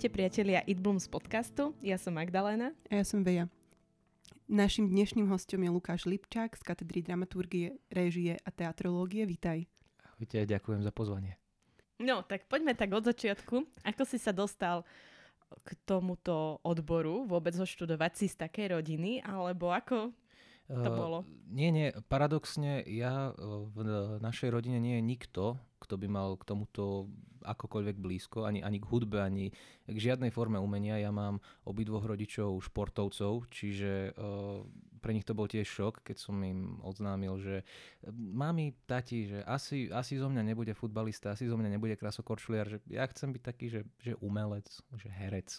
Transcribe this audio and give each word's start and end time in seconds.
Ahojte 0.00 0.16
priatelia 0.16 0.64
It 0.64 0.80
Bloom 0.80 0.96
z 0.96 1.12
podcastu, 1.12 1.76
ja 1.84 2.00
som 2.00 2.16
Magdalena. 2.16 2.72
A 2.88 2.96
ja 2.96 3.04
som 3.04 3.20
Veja. 3.20 3.52
Našim 4.48 4.88
dnešným 4.88 5.28
hostom 5.28 5.60
je 5.60 5.68
Lukáš 5.68 6.08
Lipčák 6.08 6.56
z 6.56 6.62
katedry 6.64 7.04
dramaturgie, 7.04 7.76
réžie 7.92 8.40
a 8.40 8.48
teatrológie. 8.48 9.28
Vítaj. 9.28 9.68
Ahojte, 10.08 10.48
ďakujem 10.48 10.80
za 10.80 10.88
pozvanie. 10.88 11.36
No, 12.00 12.24
tak 12.24 12.48
poďme 12.48 12.72
tak 12.72 12.96
od 12.96 13.12
začiatku. 13.12 13.60
Ako 13.84 14.08
si 14.08 14.16
sa 14.16 14.32
dostal 14.32 14.88
k 15.68 15.76
tomuto 15.84 16.64
odboru, 16.64 17.28
vôbec 17.28 17.52
ho 17.60 17.68
študovať 17.68 18.24
si 18.24 18.32
z 18.32 18.40
takej 18.40 18.80
rodiny, 18.80 19.20
alebo 19.20 19.68
ako 19.68 20.16
to 20.64 20.90
bolo? 20.96 21.28
Uh, 21.28 21.52
nie, 21.52 21.68
nie, 21.68 21.92
paradoxne 22.08 22.88
ja 22.88 23.36
v 23.36 23.76
našej 24.16 24.48
rodine 24.48 24.80
nie 24.80 24.96
je 24.96 25.04
nikto, 25.04 25.60
kto 25.90 25.98
by 25.98 26.06
mal 26.06 26.38
k 26.38 26.46
tomuto 26.46 27.10
akokoľvek 27.42 27.98
blízko, 27.98 28.46
ani, 28.46 28.62
ani 28.62 28.78
k 28.78 28.86
hudbe, 28.86 29.18
ani 29.18 29.50
k 29.90 29.98
žiadnej 29.98 30.30
forme 30.30 30.62
umenia. 30.62 31.02
Ja 31.02 31.10
mám 31.10 31.42
obidvoch 31.66 32.06
rodičov 32.06 32.62
športovcov, 32.62 33.50
čiže 33.50 34.14
uh, 34.14 34.62
pre 35.02 35.10
nich 35.10 35.26
to 35.26 35.34
bol 35.34 35.50
tiež 35.50 35.66
šok, 35.66 36.06
keď 36.06 36.16
som 36.22 36.38
im 36.46 36.78
oznámil, 36.86 37.42
že 37.42 37.66
mami, 38.14 38.76
tati, 38.86 39.26
že 39.26 39.42
asi, 39.42 39.90
asi 39.90 40.14
zo 40.20 40.30
mňa 40.30 40.54
nebude 40.54 40.76
futbalista, 40.78 41.34
asi 41.34 41.50
zo 41.50 41.58
mňa 41.58 41.74
nebude 41.74 41.98
krasokorčuliar, 41.98 42.70
že 42.70 42.78
ja 42.86 43.02
chcem 43.10 43.34
byť 43.34 43.42
taký, 43.42 43.66
že, 43.66 43.82
že 43.98 44.14
umelec, 44.22 44.70
že 44.94 45.10
herec. 45.10 45.58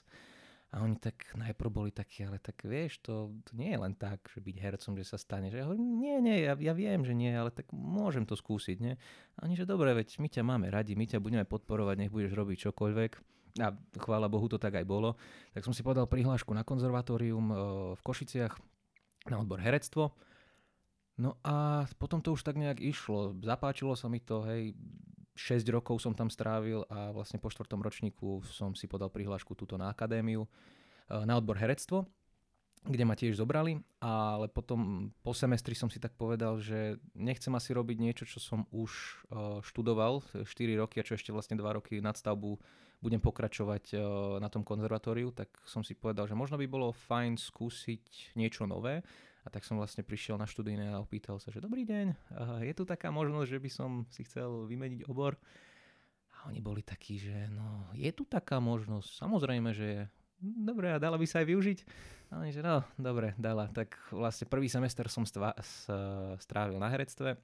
A 0.71 0.87
oni 0.87 0.95
tak 0.95 1.27
najprv 1.35 1.67
boli 1.67 1.91
takí, 1.91 2.23
ale 2.23 2.39
tak 2.39 2.63
vieš, 2.63 3.03
to, 3.03 3.35
to 3.43 3.51
nie 3.59 3.75
je 3.75 3.79
len 3.83 3.91
tak, 3.91 4.23
že 4.31 4.39
byť 4.39 4.55
hercom, 4.55 4.95
že 4.95 5.03
sa 5.03 5.19
stane. 5.19 5.51
Že 5.51 5.57
ja 5.59 5.65
hovorím, 5.67 5.99
nie, 5.99 6.15
nie, 6.23 6.47
ja, 6.47 6.55
ja 6.55 6.71
viem, 6.71 7.03
že 7.03 7.11
nie, 7.11 7.27
ale 7.27 7.51
tak 7.51 7.67
môžem 7.75 8.23
to 8.23 8.39
skúsiť, 8.39 8.77
nie? 8.79 8.95
A 9.35 9.43
oni, 9.43 9.59
že 9.59 9.67
dobre, 9.67 9.91
veď 9.91 10.23
my 10.23 10.31
ťa 10.31 10.47
máme 10.47 10.71
radi, 10.71 10.95
my 10.95 11.03
ťa 11.03 11.19
budeme 11.19 11.43
podporovať, 11.43 11.95
nech 11.99 12.13
budeš 12.15 12.31
robiť 12.39 12.71
čokoľvek. 12.71 13.11
A 13.59 13.75
chvála 13.99 14.31
Bohu, 14.31 14.47
to 14.47 14.55
tak 14.55 14.79
aj 14.79 14.87
bolo. 14.87 15.19
Tak 15.51 15.67
som 15.67 15.75
si 15.75 15.83
podal 15.83 16.07
prihlášku 16.07 16.55
na 16.55 16.63
konzervatórium 16.63 17.51
e, 17.51 17.55
v 17.99 18.01
Košiciach 18.07 18.55
na 19.27 19.43
odbor 19.43 19.59
herectvo. 19.59 20.15
No 21.19 21.35
a 21.43 21.83
potom 21.99 22.23
to 22.23 22.31
už 22.31 22.47
tak 22.47 22.55
nejak 22.55 22.79
išlo. 22.79 23.35
Zapáčilo 23.43 23.99
sa 23.99 24.07
mi 24.07 24.23
to, 24.23 24.47
hej, 24.47 24.71
6 25.35 25.63
rokov 25.71 26.03
som 26.03 26.11
tam 26.11 26.27
strávil 26.27 26.83
a 26.91 27.15
vlastne 27.15 27.39
po 27.39 27.47
štvrtom 27.47 27.79
ročníku 27.79 28.43
som 28.47 28.75
si 28.75 28.85
podal 28.85 29.07
prihlášku 29.07 29.55
túto 29.55 29.79
na 29.79 29.87
akadémiu 29.91 30.43
e, 30.43 30.49
na 31.23 31.39
odbor 31.39 31.55
herectvo, 31.55 32.07
kde 32.81 33.03
ma 33.05 33.13
tiež 33.13 33.37
zobrali, 33.37 33.77
ale 34.01 34.49
potom 34.49 35.13
po 35.21 35.37
semestri 35.37 35.77
som 35.77 35.85
si 35.85 36.01
tak 36.01 36.17
povedal, 36.17 36.57
že 36.57 36.97
nechcem 37.13 37.53
asi 37.53 37.77
robiť 37.77 37.97
niečo, 38.01 38.23
čo 38.25 38.41
som 38.41 38.65
už 38.73 38.91
e, 38.91 39.13
študoval 39.63 40.25
4 40.43 40.47
roky 40.81 40.99
a 40.99 41.05
čo 41.05 41.15
ešte 41.15 41.29
vlastne 41.31 41.55
2 41.55 41.77
roky 41.77 42.01
nadstavbu 42.01 42.57
budem 43.01 43.21
pokračovať 43.21 43.83
e, 43.91 43.95
na 44.37 44.49
tom 44.49 44.61
konzervatóriu, 44.61 45.33
tak 45.33 45.49
som 45.65 45.81
si 45.81 45.97
povedal, 45.97 46.29
že 46.29 46.37
možno 46.37 46.57
by 46.57 46.67
bolo 46.69 46.93
fajn 46.93 47.37
skúsiť 47.37 48.37
niečo 48.37 48.69
nové 48.69 49.01
a 49.41 49.47
tak 49.49 49.65
som 49.65 49.81
vlastne 49.81 50.05
prišiel 50.05 50.37
na 50.37 50.45
študijné 50.45 50.93
a 50.93 51.01
opýtal 51.01 51.41
sa, 51.41 51.49
že 51.49 51.63
dobrý 51.63 51.81
deň, 51.85 52.07
je 52.61 52.73
tu 52.77 52.85
taká 52.85 53.09
možnosť, 53.09 53.47
že 53.49 53.59
by 53.59 53.69
som 53.73 53.89
si 54.13 54.21
chcel 54.25 54.69
vymeniť 54.69 55.09
obor? 55.09 55.37
A 56.41 56.49
oni 56.49 56.61
boli 56.61 56.81
takí, 56.81 57.21
že 57.21 57.49
no, 57.53 57.89
je 57.93 58.09
tu 58.13 58.25
taká 58.25 58.57
možnosť, 58.57 59.09
samozrejme, 59.13 59.69
že 59.77 59.85
je. 59.85 60.01
Dobre, 60.41 60.89
a 60.89 60.97
dala 60.97 61.21
by 61.21 61.25
sa 61.29 61.45
aj 61.45 61.53
využiť? 61.53 61.79
A 62.33 62.41
oni, 62.41 62.49
že 62.49 62.65
no, 62.65 62.81
dobre, 62.97 63.37
dala. 63.37 63.69
Tak 63.69 64.09
vlastne 64.09 64.49
prvý 64.49 64.65
semester 64.65 65.05
som 65.05 65.21
stva- 65.21 65.53
strávil 66.41 66.81
na 66.81 66.89
herectve, 66.89 67.37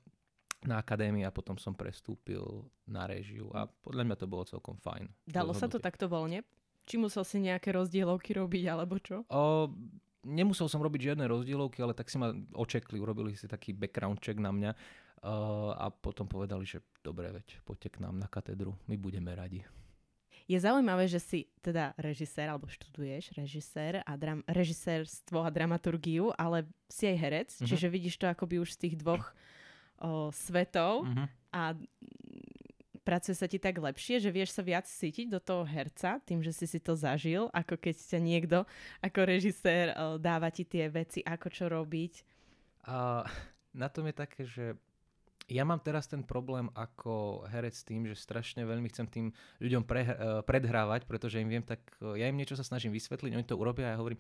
na 0.66 0.82
akadémii 0.82 1.22
a 1.22 1.30
potom 1.30 1.62
som 1.62 1.78
prestúpil 1.78 2.42
na 2.90 3.06
režiu 3.06 3.54
a 3.54 3.70
podľa 3.70 4.02
mňa 4.10 4.18
to 4.18 4.26
bolo 4.26 4.50
celkom 4.50 4.82
fajn. 4.82 5.06
Dalo 5.30 5.54
sa 5.54 5.70
to 5.70 5.78
takto 5.78 6.10
voľne? 6.10 6.42
Či 6.90 6.98
musel 6.98 7.22
si 7.22 7.38
nejaké 7.38 7.76
rozdielovky 7.76 8.34
robiť 8.34 8.64
alebo 8.66 8.98
čo? 8.98 9.22
O, 9.30 9.70
nemusel 10.28 10.68
som 10.68 10.84
robiť 10.84 11.14
žiadne 11.14 11.24
rozdielovky, 11.24 11.80
ale 11.80 11.96
tak 11.96 12.12
si 12.12 12.20
ma 12.20 12.36
očekli, 12.54 13.00
urobili 13.00 13.34
si 13.40 13.48
taký 13.48 13.72
background 13.72 14.20
check 14.20 14.36
na 14.36 14.52
mňa 14.52 14.72
uh, 14.76 15.72
a 15.80 15.88
potom 15.88 16.28
povedali, 16.28 16.68
že 16.68 16.84
dobre, 17.00 17.32
veď 17.32 17.64
poďte 17.64 17.96
k 17.96 18.02
nám 18.04 18.20
na 18.20 18.28
katedru, 18.28 18.76
my 18.92 19.00
budeme 19.00 19.32
radi. 19.32 19.64
Je 20.48 20.56
zaujímavé, 20.56 21.12
že 21.12 21.20
si 21.20 21.40
teda 21.60 21.92
režisér, 22.00 22.48
alebo 22.48 22.72
študuješ 22.72 23.36
režisér 23.36 24.00
a 24.08 24.16
dram, 24.16 24.40
režisérstvo 24.48 25.44
a 25.44 25.52
dramaturgiu, 25.52 26.32
ale 26.40 26.64
si 26.88 27.04
aj 27.04 27.18
herec, 27.20 27.50
uh-huh. 27.52 27.68
čiže 27.68 27.88
vidíš 27.92 28.16
to 28.16 28.32
akoby 28.32 28.64
už 28.64 28.80
z 28.80 28.88
tých 28.88 28.96
dvoch 28.96 29.36
o, 30.00 30.32
svetov 30.32 31.04
uh-huh. 31.04 31.28
a 31.52 31.76
pracuje 33.08 33.40
sa 33.40 33.48
ti 33.48 33.56
tak 33.56 33.80
lepšie, 33.80 34.20
že 34.20 34.36
vieš 34.36 34.52
sa 34.52 34.68
viac 34.68 34.84
cítiť 34.84 35.32
do 35.32 35.40
toho 35.40 35.64
herca, 35.64 36.20
tým, 36.28 36.44
že 36.44 36.52
si 36.52 36.68
si 36.68 36.84
to 36.84 36.92
zažil, 37.00 37.48
ako 37.56 37.80
keď 37.80 37.96
ťa 37.96 38.20
niekto 38.20 38.58
ako 39.00 39.20
režisér 39.24 39.96
eh, 39.96 40.20
dáva 40.20 40.52
ti 40.52 40.68
tie 40.68 40.92
veci, 40.92 41.24
ako 41.24 41.48
čo 41.48 41.72
robiť? 41.72 42.14
A 42.92 43.24
na 43.72 43.88
tom 43.88 44.12
je 44.12 44.16
také, 44.16 44.44
že 44.44 44.76
ja 45.48 45.64
mám 45.64 45.80
teraz 45.80 46.12
ten 46.12 46.28
problém 46.28 46.68
ako 46.76 47.48
herec 47.48 47.72
s 47.72 47.88
tým, 47.88 48.04
že 48.04 48.20
strašne 48.20 48.68
veľmi 48.68 48.92
chcem 48.92 49.08
tým 49.08 49.28
ľuďom 49.64 49.84
pre, 49.88 50.04
uh, 50.04 50.14
predhrávať, 50.44 51.08
pretože 51.08 51.40
im 51.40 51.48
viem 51.48 51.64
tak, 51.64 51.80
uh, 52.04 52.20
ja 52.20 52.28
im 52.28 52.36
niečo 52.36 52.60
sa 52.60 52.68
snažím 52.68 52.92
vysvetliť, 52.92 53.32
oni 53.32 53.48
to 53.48 53.56
urobia 53.56 53.88
a 53.88 53.96
ja 53.96 54.00
hovorím, 54.00 54.20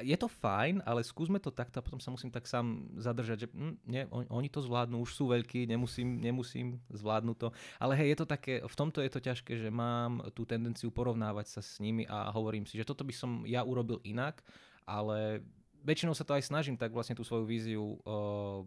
je 0.00 0.16
to 0.16 0.24
fajn, 0.24 0.80
ale 0.88 1.04
skúsme 1.04 1.36
to 1.36 1.52
takto 1.52 1.80
a 1.80 1.84
potom 1.84 2.00
sa 2.00 2.08
musím 2.08 2.32
tak 2.32 2.48
sám 2.48 2.88
zadržať, 2.96 3.44
že 3.44 3.48
hm, 3.52 3.74
nie, 3.84 4.02
on, 4.08 4.24
oni 4.32 4.48
to 4.48 4.64
zvládnu, 4.64 5.04
už 5.04 5.12
sú 5.12 5.28
veľkí, 5.28 5.68
nemusím, 5.68 6.16
nemusím 6.16 6.80
zvládnuť 6.88 7.36
to. 7.36 7.48
Ale 7.76 7.92
hej, 8.00 8.16
je 8.16 8.18
to 8.24 8.26
také, 8.26 8.54
v 8.64 8.76
tomto 8.76 9.04
je 9.04 9.12
to 9.12 9.20
ťažké, 9.20 9.60
že 9.60 9.68
mám 9.68 10.24
tú 10.32 10.48
tendenciu 10.48 10.88
porovnávať 10.88 11.46
sa 11.54 11.60
s 11.60 11.76
nimi 11.76 12.08
a 12.08 12.32
hovorím 12.32 12.64
si, 12.64 12.80
že 12.80 12.88
toto 12.88 13.04
by 13.04 13.12
som 13.12 13.44
ja 13.44 13.60
urobil 13.60 14.00
inak, 14.00 14.40
ale 14.88 15.44
väčšinou 15.84 16.16
sa 16.16 16.24
to 16.24 16.32
aj 16.32 16.48
snažím 16.48 16.80
tak 16.80 16.88
vlastne 16.96 17.12
tú 17.12 17.20
svoju 17.20 17.44
víziu 17.44 18.00
uh, 18.08 18.64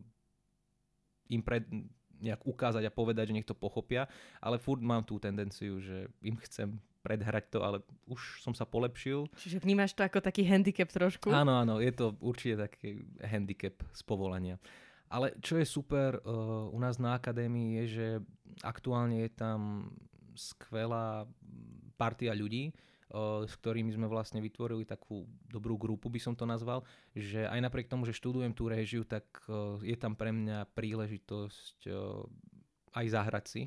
im 1.29 1.41
pred, 1.43 1.63
nejak 2.21 2.41
ukázať 2.43 2.83
a 2.87 2.91
povedať, 2.93 3.29
že 3.29 3.35
nech 3.37 3.47
to 3.47 3.57
pochopia, 3.57 4.09
ale 4.41 4.57
furt 4.57 4.81
mám 4.81 5.05
tú 5.05 5.21
tendenciu, 5.21 5.77
že 5.77 6.09
im 6.25 6.37
chcem 6.41 6.81
predhrať 7.05 7.55
to, 7.55 7.59
ale 7.63 7.79
už 8.09 8.43
som 8.43 8.51
sa 8.51 8.67
polepšil. 8.67 9.31
Čiže 9.39 9.63
vnímaš 9.63 9.95
to 9.95 10.03
ako 10.03 10.19
taký 10.19 10.43
handicap 10.43 10.91
trošku? 10.91 11.31
Áno, 11.31 11.55
áno, 11.55 11.79
je 11.79 11.93
to 11.95 12.19
určite 12.19 12.67
taký 12.67 13.07
handicap 13.23 13.79
z 13.95 14.01
povolania. 14.03 14.59
Ale 15.07 15.31
čo 15.39 15.55
je 15.55 15.63
super 15.63 16.19
uh, 16.19 16.67
u 16.67 16.79
nás 16.83 16.99
na 16.99 17.15
akadémii 17.15 17.79
je, 17.79 17.85
že 17.87 18.07
aktuálne 18.59 19.23
je 19.23 19.31
tam 19.31 19.87
skvelá 20.35 21.23
partia 21.95 22.35
ľudí, 22.35 22.75
s 23.47 23.53
ktorými 23.63 23.95
sme 23.95 24.11
vlastne 24.11 24.43
vytvorili 24.43 24.83
takú 24.83 25.23
dobrú 25.47 25.79
grupu, 25.79 26.11
by 26.11 26.19
som 26.19 26.35
to 26.35 26.43
nazval, 26.43 26.83
že 27.15 27.47
aj 27.47 27.63
napriek 27.63 27.87
tomu, 27.87 28.03
že 28.03 28.11
študujem 28.11 28.51
tú 28.51 28.67
réžiu, 28.67 29.07
tak 29.07 29.23
je 29.79 29.95
tam 29.95 30.19
pre 30.19 30.35
mňa 30.35 30.67
príležitosť 30.75 31.87
aj 32.91 33.05
zahrať 33.07 33.45
si. 33.47 33.63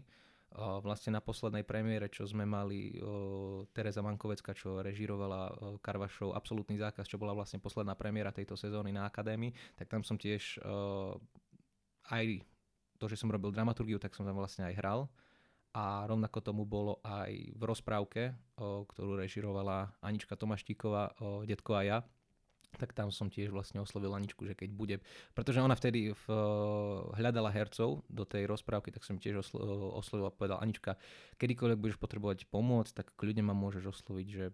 Vlastne 0.50 1.15
na 1.15 1.23
poslednej 1.23 1.62
premiére, 1.62 2.11
čo 2.11 2.27
sme 2.27 2.43
mali 2.43 2.99
Teresa 3.71 4.03
Mankovecka, 4.03 4.50
čo 4.50 4.83
režírovala 4.83 5.79
Karvašov 5.79 6.34
Absolutný 6.34 6.75
zákaz, 6.75 7.06
čo 7.06 7.23
bola 7.23 7.33
vlastne 7.33 7.62
posledná 7.62 7.95
premiéra 7.95 8.34
tejto 8.34 8.59
sezóny 8.59 8.91
na 8.91 9.06
Akadémii, 9.06 9.55
tak 9.79 9.87
tam 9.87 10.03
som 10.03 10.19
tiež 10.19 10.59
aj 12.11 12.25
to, 12.99 13.06
že 13.06 13.17
som 13.17 13.31
robil 13.31 13.55
dramaturgiu, 13.55 14.03
tak 14.03 14.12
som 14.12 14.27
tam 14.27 14.37
vlastne 14.37 14.67
aj 14.67 14.75
hral 14.75 15.06
a 15.70 16.04
rovnako 16.06 16.38
tomu 16.42 16.62
bolo 16.66 16.98
aj 17.06 17.31
v 17.54 17.62
rozprávke, 17.62 18.22
o, 18.58 18.82
ktorú 18.91 19.19
režirovala 19.19 19.94
Anička 20.03 20.34
Tomaštíková, 20.34 21.14
o, 21.19 21.47
Detko 21.47 21.78
a 21.78 21.82
ja, 21.86 21.98
tak 22.78 22.94
tam 22.94 23.11
som 23.11 23.26
tiež 23.26 23.50
vlastne 23.50 23.82
oslovil 23.82 24.14
Aničku, 24.14 24.46
že 24.46 24.55
keď 24.55 24.70
bude, 24.70 24.96
pretože 25.34 25.58
ona 25.58 25.75
vtedy 25.75 26.14
v, 26.14 26.25
hľadala 27.19 27.50
hercov 27.50 28.06
do 28.06 28.22
tej 28.22 28.46
rozprávky, 28.46 28.94
tak 28.94 29.02
som 29.02 29.19
tiež 29.19 29.43
oslo, 29.43 29.62
oslovil 29.99 30.31
a 30.31 30.34
povedal 30.34 30.62
Anička, 30.62 30.94
kedykoľvek 31.40 31.78
budeš 31.82 31.99
potrebovať 31.99 32.46
pomôcť, 32.46 32.93
tak 32.94 33.06
kľudne 33.19 33.43
ma 33.43 33.55
môžeš 33.55 33.90
osloviť, 33.90 34.26
že 34.31 34.46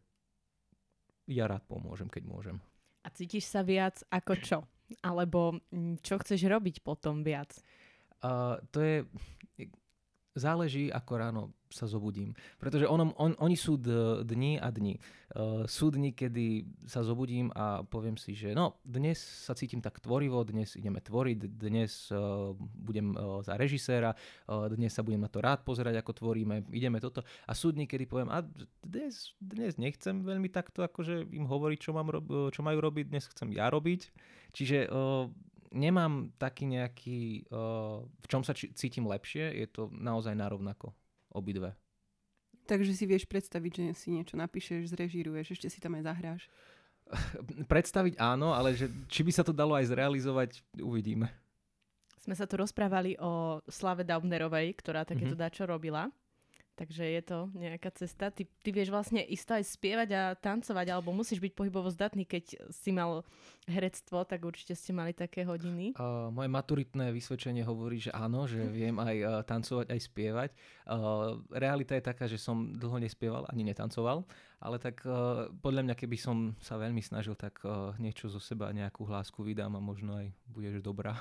ja 1.29 1.45
rád 1.51 1.67
pomôžem, 1.69 2.09
keď 2.09 2.23
môžem. 2.25 2.57
A 3.05 3.13
cítiš 3.13 3.51
sa 3.51 3.61
viac 3.61 4.01
ako 4.09 4.33
čo? 4.41 4.59
Alebo 5.03 5.59
čo 6.01 6.15
chceš 6.23 6.47
robiť 6.47 6.83
potom 6.87 7.27
viac? 7.27 7.59
Uh, 8.23 8.59
to 8.71 8.79
je, 8.81 8.97
záleží, 10.37 10.93
ako 10.93 11.13
ráno 11.17 11.43
sa 11.73 11.91
zobudím. 11.91 12.37
Pretože 12.63 12.87
on, 12.87 13.11
on, 13.19 13.33
oni 13.43 13.57
sú 13.59 13.75
d, 13.75 14.23
dni 14.23 14.61
a 14.63 14.71
dni. 14.71 15.01
Uh, 15.35 15.67
sú 15.67 15.91
dni, 15.91 16.15
kedy 16.15 16.63
sa 16.87 17.03
zobudím 17.03 17.51
a 17.53 17.83
poviem 17.83 18.15
si, 18.15 18.39
že 18.39 18.55
no, 18.55 18.79
dnes 18.87 19.19
sa 19.19 19.53
cítim 19.59 19.83
tak 19.83 19.99
tvorivo, 19.99 20.47
dnes 20.47 20.79
ideme 20.79 21.03
tvoriť, 21.03 21.39
dnes 21.51 22.15
uh, 22.15 22.55
budem 22.57 23.13
uh, 23.19 23.43
za 23.43 23.59
režiséra, 23.59 24.15
uh, 24.15 24.71
dnes 24.71 24.95
sa 24.95 25.03
budem 25.03 25.19
na 25.19 25.31
to 25.33 25.43
rád 25.43 25.67
pozerať, 25.67 25.99
ako 25.99 26.13
tvoríme, 26.23 26.71
ideme 26.71 27.03
toto. 27.03 27.27
A 27.49 27.53
sú 27.57 27.75
dni, 27.75 27.91
kedy 27.91 28.07
poviem, 28.07 28.31
a 28.31 28.47
dnes, 28.87 29.35
dnes 29.43 29.75
nechcem 29.75 30.23
veľmi 30.23 30.47
takto 30.53 30.87
akože 30.87 31.27
im 31.35 31.51
hovoriť, 31.51 31.79
čo, 31.83 31.91
mám 31.91 32.15
čo 32.55 32.61
majú 32.63 32.79
robiť, 32.79 33.11
dnes 33.11 33.27
chcem 33.27 33.51
ja 33.51 33.67
robiť. 33.67 34.15
Čiže 34.55 34.87
uh, 34.87 35.27
nemám 35.77 36.33
taký 36.41 36.65
nejaký, 36.65 37.47
uh, 37.53 38.01
v 38.01 38.27
čom 38.27 38.41
sa 38.41 38.57
či, 38.57 38.73
cítim 38.73 39.05
lepšie, 39.05 39.53
je 39.53 39.67
to 39.69 39.93
naozaj 39.93 40.33
narovnako, 40.33 40.97
obidve. 41.31 41.77
Takže 42.67 42.97
si 42.97 43.05
vieš 43.07 43.29
predstaviť, 43.31 43.73
že 43.73 43.85
si 43.95 44.09
niečo 44.11 44.35
napíšeš, 44.35 44.91
zrežíruješ, 44.91 45.55
ešte 45.55 45.69
si 45.71 45.79
tam 45.79 45.95
aj 46.01 46.05
zahráš. 46.09 46.43
Predstaviť 47.71 48.19
áno, 48.19 48.51
ale 48.57 48.75
že, 48.75 48.91
či 49.07 49.23
by 49.23 49.31
sa 49.31 49.47
to 49.47 49.55
dalo 49.55 49.79
aj 49.79 49.93
zrealizovať, 49.93 50.65
uvidíme. 50.83 51.31
Sme 52.19 52.35
sa 52.35 52.43
tu 52.51 52.59
rozprávali 52.59 53.15
o 53.23 53.63
Slave 53.71 54.03
Daubnerovej, 54.03 54.75
ktorá 54.83 55.07
takéto 55.07 55.39
mm-hmm. 55.39 55.47
dačo 55.47 55.63
robila. 55.63 56.11
Takže 56.77 57.09
je 57.09 57.23
to 57.25 57.39
nejaká 57.57 57.89
cesta. 57.97 58.29
Ty, 58.29 58.45
ty 58.45 58.69
vieš 58.69 58.93
vlastne 58.93 59.25
isto 59.25 59.57
aj 59.57 59.65
spievať 59.65 60.09
a 60.13 60.23
tancovať, 60.37 60.93
alebo 60.93 61.09
musíš 61.09 61.41
byť 61.41 61.57
pohybovo 61.57 61.89
zdatný, 61.89 62.29
keď 62.29 62.69
si 62.69 62.93
mal 62.93 63.25
herectvo, 63.65 64.29
tak 64.29 64.45
určite 64.45 64.77
ste 64.77 64.93
mali 64.93 65.17
také 65.17 65.41
hodiny. 65.49 65.97
Uh, 65.97 66.29
moje 66.29 66.53
maturitné 66.53 67.17
vysvedčenie 67.17 67.65
hovorí, 67.65 67.97
že 67.97 68.13
áno, 68.13 68.45
že 68.45 68.61
viem 68.77 68.93
aj 69.01 69.17
uh, 69.25 69.29
tancovať, 69.49 69.89
aj 69.89 70.01
spievať. 70.05 70.51
Uh, 70.85 71.41
realita 71.49 71.97
je 71.97 72.05
taká, 72.05 72.29
že 72.29 72.37
som 72.37 72.77
dlho 72.77 73.01
nespieval, 73.01 73.49
ani 73.49 73.65
netancoval, 73.73 74.29
ale 74.61 74.77
tak 74.77 75.01
uh, 75.09 75.49
podľa 75.65 75.81
mňa, 75.81 75.95
keby 75.97 76.21
som 76.21 76.53
sa 76.61 76.77
veľmi 76.77 77.01
snažil, 77.01 77.41
tak 77.41 77.57
uh, 77.65 77.97
niečo 77.97 78.29
zo 78.29 78.39
seba, 78.39 78.69
nejakú 78.69 79.09
hlásku 79.09 79.41
vydám 79.41 79.73
a 79.73 79.81
možno 79.81 80.21
aj 80.21 80.29
budeš 80.53 80.85
dobrá. 80.85 81.17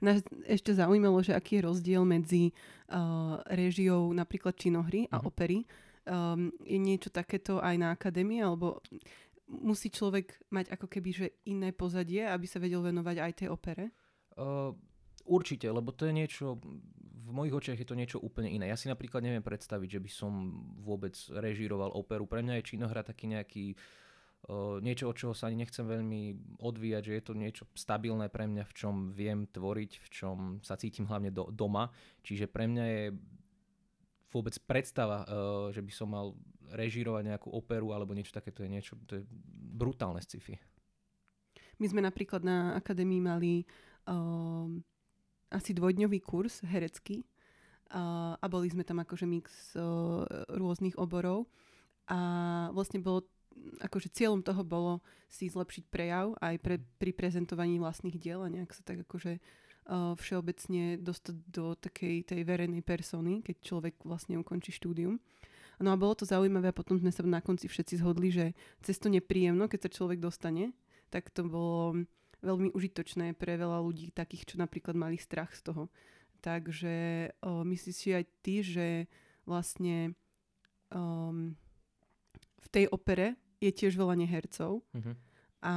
Nás 0.00 0.24
ešte 0.48 0.72
zaujímalo, 0.72 1.20
že 1.20 1.36
aký 1.36 1.60
je 1.60 1.66
rozdiel 1.68 2.02
medzi 2.08 2.56
uh, 2.90 3.40
režiou 3.52 4.08
napríklad 4.16 4.56
činohry 4.56 5.04
a 5.12 5.20
uh-huh. 5.20 5.28
opery. 5.28 5.68
Um, 6.08 6.48
je 6.64 6.80
niečo 6.80 7.12
takéto 7.12 7.60
aj 7.60 7.76
na 7.76 7.92
akadémii, 7.92 8.40
alebo 8.40 8.80
musí 9.46 9.92
človek 9.92 10.40
mať 10.48 10.72
ako 10.72 10.86
keby 10.88 11.10
že 11.12 11.26
iné 11.44 11.76
pozadie, 11.76 12.24
aby 12.24 12.48
sa 12.48 12.56
vedel 12.56 12.80
venovať 12.80 13.16
aj 13.20 13.32
tej 13.44 13.48
opere? 13.52 13.92
Uh, 14.40 14.72
určite, 15.28 15.68
lebo 15.68 15.92
to 15.92 16.08
je 16.08 16.16
niečo, 16.16 16.56
v 17.20 17.30
mojich 17.30 17.54
očiach 17.54 17.78
je 17.78 17.88
to 17.88 17.98
niečo 17.98 18.18
úplne 18.18 18.48
iné. 18.48 18.72
Ja 18.72 18.80
si 18.80 18.88
napríklad 18.88 19.20
neviem 19.20 19.44
predstaviť, 19.44 20.00
že 20.00 20.00
by 20.00 20.10
som 20.10 20.32
vôbec 20.80 21.12
režíroval 21.28 21.92
operu. 21.92 22.24
Pre 22.24 22.40
mňa 22.40 22.58
je 22.58 22.68
činohra 22.74 23.04
taký 23.04 23.28
nejaký 23.28 23.76
uh, 23.76 24.09
niečo, 24.80 25.12
od 25.12 25.16
čoho 25.20 25.34
sa 25.36 25.52
ani 25.52 25.62
nechcem 25.62 25.84
veľmi 25.84 26.56
odvíjať, 26.58 27.02
že 27.04 27.16
je 27.18 27.24
to 27.24 27.32
niečo 27.36 27.64
stabilné 27.76 28.32
pre 28.32 28.48
mňa, 28.48 28.64
v 28.64 28.74
čom 28.74 28.94
viem 29.12 29.44
tvoriť, 29.46 29.92
v 30.00 30.08
čom 30.08 30.38
sa 30.64 30.80
cítim 30.80 31.04
hlavne 31.06 31.28
do, 31.30 31.52
doma. 31.52 31.92
Čiže 32.24 32.48
pre 32.48 32.66
mňa 32.66 32.84
je 32.88 33.04
vôbec 34.30 34.54
predstava, 34.62 35.26
že 35.74 35.82
by 35.82 35.92
som 35.92 36.08
mal 36.14 36.26
režírovať 36.70 37.34
nejakú 37.34 37.50
operu 37.50 37.90
alebo 37.90 38.14
niečo 38.14 38.30
také, 38.30 38.54
to 38.54 38.62
je 38.62 38.70
niečo, 38.70 38.94
to 39.10 39.18
je 39.20 39.22
brutálne 39.74 40.22
sci-fi. 40.22 40.54
My 41.82 41.86
sme 41.90 42.00
napríklad 42.04 42.44
na 42.46 42.78
akadémii 42.78 43.20
mali 43.24 43.64
uh, 44.06 44.70
asi 45.50 45.72
dvojdňový 45.74 46.20
kurz 46.22 46.62
herecký 46.62 47.24
uh, 47.90 48.38
a 48.38 48.46
boli 48.46 48.70
sme 48.70 48.86
tam 48.86 49.02
akože 49.02 49.26
mix 49.26 49.74
uh, 49.74 50.22
rôznych 50.52 50.94
oborov 51.00 51.48
a 52.06 52.18
vlastne 52.70 53.02
bolo 53.02 53.26
akože 53.80 54.12
cieľom 54.12 54.40
toho 54.44 54.62
bolo 54.64 55.04
si 55.30 55.46
zlepšiť 55.46 55.84
prejav 55.88 56.34
aj 56.42 56.54
pre, 56.58 56.76
pri 56.98 57.12
prezentovaní 57.14 57.78
vlastných 57.78 58.18
diel 58.18 58.42
a 58.42 58.52
nejak 58.52 58.74
sa 58.74 58.82
tak 58.82 59.06
akože 59.06 59.38
uh, 59.38 60.14
všeobecne 60.18 60.98
dostať 60.98 61.36
do 61.48 61.78
takej 61.78 62.26
tej 62.26 62.40
verejnej 62.42 62.82
persony, 62.82 63.40
keď 63.40 63.56
človek 63.62 63.94
vlastne 64.02 64.38
ukončí 64.40 64.74
štúdium. 64.74 65.22
No 65.80 65.96
a 65.96 66.00
bolo 66.00 66.12
to 66.12 66.28
zaujímavé 66.28 66.70
a 66.70 66.76
potom 66.76 67.00
sme 67.00 67.08
sa 67.08 67.24
na 67.24 67.40
konci 67.40 67.64
všetci 67.64 68.04
zhodli, 68.04 68.28
že 68.28 68.52
cez 68.84 69.00
to 69.00 69.08
nepríjemno, 69.08 69.64
keď 69.64 69.88
sa 69.88 69.94
človek 69.96 70.20
dostane, 70.20 70.76
tak 71.08 71.32
to 71.32 71.48
bolo 71.48 72.04
veľmi 72.44 72.72
užitočné 72.76 73.32
pre 73.36 73.56
veľa 73.56 73.80
ľudí, 73.80 74.12
takých, 74.12 74.54
čo 74.54 74.56
napríklad 74.60 74.92
mali 74.92 75.16
strach 75.16 75.56
z 75.56 75.72
toho. 75.72 75.88
Takže 76.40 76.96
uh, 77.32 77.64
myslíš 77.64 77.96
si 77.96 78.08
aj 78.12 78.24
ty, 78.44 78.64
že 78.64 78.88
vlastne 79.48 80.16
um, 80.92 81.56
v 82.60 82.68
tej 82.68 82.84
opere 82.92 83.36
je 83.60 83.70
tiež 83.72 83.96
veľa 83.96 84.16
nehercov 84.16 84.80
uh-huh. 84.80 85.14
a 85.60 85.74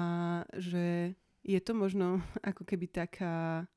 že 0.56 1.16
je 1.44 1.60
to 1.60 1.76
možno 1.76 2.24
ako 2.50 2.64
keby 2.64 2.88
taká, 2.88 3.68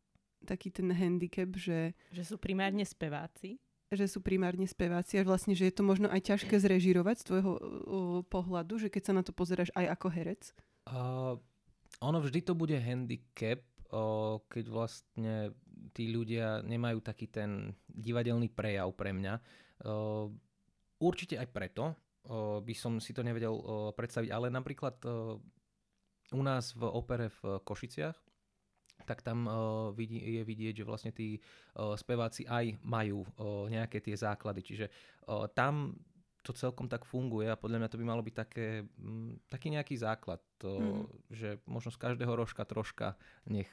taký 0.47 0.71
ten 0.71 0.91
handicap, 0.95 1.51
že... 1.59 1.93
Že 2.15 2.35
sú 2.35 2.37
primárne 2.39 2.87
speváci. 2.87 3.59
Že 3.91 4.07
sú 4.07 4.19
primárne 4.19 4.67
speváci 4.67 5.19
a 5.19 5.27
vlastne, 5.27 5.55
že 5.55 5.71
je 5.71 5.75
to 5.75 5.87
možno 5.87 6.11
aj 6.11 6.35
ťažké 6.35 6.59
zrežirovať 6.59 7.23
z 7.23 7.27
tvojho 7.31 7.53
uh, 7.55 7.61
pohľadu, 8.27 8.83
že 8.83 8.91
keď 8.91 9.03
sa 9.11 9.13
na 9.15 9.23
to 9.23 9.31
pozeráš 9.31 9.71
aj 9.79 9.87
ako 9.95 10.07
herec. 10.11 10.43
Uh, 10.91 11.39
ono 12.03 12.19
vždy 12.19 12.43
to 12.43 12.59
bude 12.59 12.75
handicap, 12.75 13.63
uh, 13.95 14.43
keď 14.51 14.65
vlastne 14.67 15.35
tí 15.95 16.11
ľudia 16.11 16.67
nemajú 16.67 16.99
taký 16.99 17.31
ten 17.31 17.79
divadelný 17.87 18.51
prejav 18.51 18.91
pre 18.99 19.15
mňa. 19.15 19.35
Uh, 19.87 20.35
určite 20.99 21.39
aj 21.39 21.47
preto, 21.55 21.95
by 22.63 22.75
som 22.75 22.99
si 22.99 23.15
to 23.15 23.23
nevedel 23.23 23.55
predstaviť, 23.95 24.31
ale 24.35 24.51
napríklad 24.51 24.99
u 26.35 26.43
nás 26.43 26.75
v 26.75 26.83
opere 26.91 27.31
v 27.31 27.63
Košiciach, 27.63 28.19
tak 29.07 29.23
tam 29.23 29.47
je 29.95 30.43
vidieť, 30.43 30.83
že 30.83 30.89
vlastne 30.89 31.13
tí 31.15 31.39
speváci 31.77 32.49
aj 32.49 32.81
majú 32.83 33.23
nejaké 33.71 34.03
tie 34.03 34.19
základy. 34.19 34.61
Čiže 34.67 34.87
tam 35.55 35.95
to 36.43 36.55
celkom 36.55 36.87
tak 36.87 37.03
funguje 37.03 37.51
a 37.51 37.59
podľa 37.59 37.83
mňa 37.83 37.91
to 37.91 37.99
by 37.99 38.07
malo 38.07 38.23
byť 38.23 38.35
také, 38.35 38.87
taký 39.51 39.75
nejaký 39.75 39.99
základ, 39.99 40.39
to, 40.63 40.79
mm. 40.79 41.07
že 41.35 41.49
možno 41.67 41.91
z 41.91 41.99
každého 41.99 42.33
rožka 42.39 42.63
troška 42.63 43.19
nech 43.51 43.71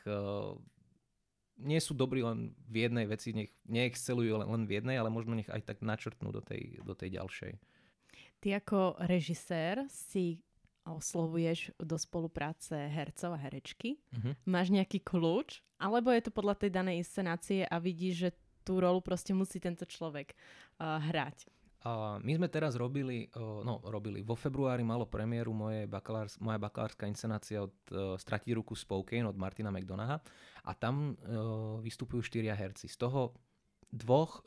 nie 1.53 1.77
sú 1.77 1.93
dobrí 1.93 2.25
len 2.25 2.57
v 2.65 2.89
jednej 2.89 3.05
veci, 3.05 3.29
nech 3.29 3.53
neexcelujú 3.69 4.41
len, 4.41 4.49
len 4.49 4.63
v 4.65 4.81
jednej, 4.81 4.97
ale 4.97 5.13
možno 5.13 5.37
nech 5.37 5.53
aj 5.53 5.69
tak 5.69 5.85
načrtnú 5.85 6.33
do 6.33 6.41
tej, 6.41 6.81
do 6.81 6.97
tej 6.97 7.13
ďalšej. 7.21 7.53
Ty 8.43 8.59
ako 8.59 8.99
režisér 9.07 9.87
si 9.87 10.43
oslovuješ 10.83 11.71
do 11.79 11.95
spolupráce 11.95 12.75
hercov 12.75 13.31
a 13.31 13.39
herečky. 13.39 13.95
Uh-huh. 14.11 14.35
Máš 14.43 14.67
nejaký 14.67 14.99
kľúč? 14.99 15.63
Alebo 15.79 16.11
je 16.11 16.27
to 16.27 16.31
podľa 16.35 16.59
tej 16.59 16.75
danej 16.75 16.99
inscenácie 17.07 17.63
a 17.63 17.79
vidíš, 17.79 18.15
že 18.19 18.29
tú 18.67 18.83
rolu 18.83 18.99
proste 18.99 19.31
musí 19.31 19.63
tento 19.63 19.87
človek 19.87 20.35
uh, 20.35 20.99
hrať? 20.99 21.47
Uh, 21.83 22.19
my 22.19 22.35
sme 22.35 22.47
teraz 22.51 22.75
robili, 22.75 23.31
uh, 23.31 23.63
no 23.63 23.79
robili, 23.83 24.23
vo 24.23 24.35
februári 24.35 24.83
malo 24.83 25.07
premiéru 25.07 25.51
moje 25.51 25.87
bakalárs, 25.87 26.35
moja 26.39 26.59
bakalárska 26.59 27.07
inscenácia 27.07 27.63
od 27.63 27.75
uh, 27.91 28.19
Stratí 28.19 28.51
ruku 28.55 28.75
Spokane 28.75 29.27
od 29.27 29.39
Martina 29.39 29.71
McDonaha 29.71 30.19
a 30.67 30.71
tam 30.75 31.15
uh, 31.15 31.79
vystupujú 31.79 32.23
štyria 32.23 32.55
herci. 32.55 32.87
Z 32.91 33.07
toho 33.07 33.35
dvoch, 33.91 34.43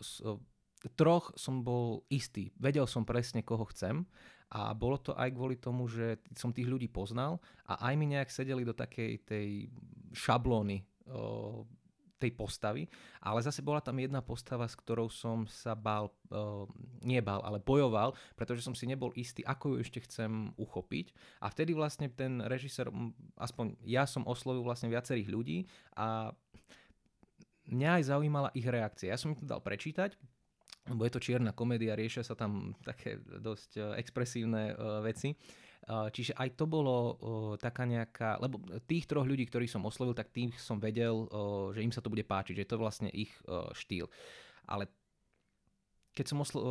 troch 0.95 1.33
som 1.35 1.65
bol 1.65 2.05
istý. 2.13 2.53
Vedel 2.61 2.85
som 2.85 3.09
presne, 3.09 3.41
koho 3.41 3.65
chcem 3.73 4.05
a 4.53 4.71
bolo 4.77 5.01
to 5.01 5.17
aj 5.19 5.35
kvôli 5.35 5.59
tomu, 5.59 5.91
že 5.91 6.23
som 6.39 6.55
tých 6.55 6.71
ľudí 6.71 6.87
poznal 6.87 7.43
a 7.67 7.91
aj 7.91 7.95
mi 7.99 8.07
nejak 8.07 8.31
sedeli 8.31 8.63
do 8.63 8.77
takej 8.77 9.27
tej 9.27 9.49
šablóny 10.15 10.87
o, 11.11 11.67
tej 12.17 12.33
postavy, 12.33 12.89
ale 13.21 13.45
zase 13.45 13.61
bola 13.61 13.85
tam 13.85 14.01
jedna 14.01 14.25
postava, 14.25 14.65
s 14.65 14.73
ktorou 14.73 15.13
som 15.13 15.45
sa 15.45 15.77
bál, 15.77 16.09
uh, 16.33 16.65
nie 17.05 17.21
bál, 17.21 17.45
ale 17.45 17.61
bojoval, 17.61 18.17
pretože 18.33 18.65
som 18.65 18.73
si 18.73 18.89
nebol 18.89 19.13
istý, 19.13 19.45
ako 19.45 19.77
ju 19.77 19.85
ešte 19.85 20.01
chcem 20.09 20.49
uchopiť. 20.57 21.13
A 21.45 21.53
vtedy 21.53 21.77
vlastne 21.77 22.09
ten 22.09 22.41
režisér, 22.41 22.89
aspoň 23.37 23.77
ja 23.85 24.09
som 24.09 24.25
oslovil 24.25 24.65
vlastne 24.65 24.89
viacerých 24.89 25.29
ľudí 25.29 25.59
a 25.93 26.33
mňa 27.69 28.01
aj 28.01 28.03
zaujímala 28.09 28.49
ich 28.57 28.65
reakcia. 28.65 29.13
Ja 29.13 29.21
som 29.21 29.37
im 29.37 29.39
to 29.39 29.45
dal 29.45 29.61
prečítať, 29.61 30.17
je 30.87 31.13
to 31.13 31.23
čierna 31.23 31.51
komédia, 31.51 31.99
riešia 31.99 32.23
sa 32.23 32.39
tam 32.39 32.79
také 32.87 33.19
dosť 33.19 33.71
uh, 33.79 33.83
expresívne 33.99 34.73
uh, 34.73 35.03
veci. 35.03 35.35
Uh, 35.87 36.11
čiže 36.11 36.35
aj 36.35 36.59
to 36.59 36.67
bolo 36.67 37.15
taká 37.63 37.87
nejaká, 37.87 38.43
lebo 38.43 38.59
tých 38.91 39.07
troch 39.07 39.23
ľudí, 39.23 39.47
ktorých 39.47 39.71
som 39.71 39.87
oslovil, 39.87 40.19
tak 40.19 40.35
tých 40.35 40.59
som 40.59 40.83
vedel, 40.83 41.31
že 41.71 41.85
im 41.85 41.95
sa 41.95 42.03
to 42.03 42.11
bude 42.11 42.27
páčiť, 42.27 42.59
že 42.59 42.63
je 42.67 42.71
to 42.75 42.83
vlastne 42.83 43.07
ich 43.15 43.31
štýl. 43.71 44.11
Ale 44.67 44.91
keď 46.17 46.27
som 46.33 46.41
oslo- 46.41 46.65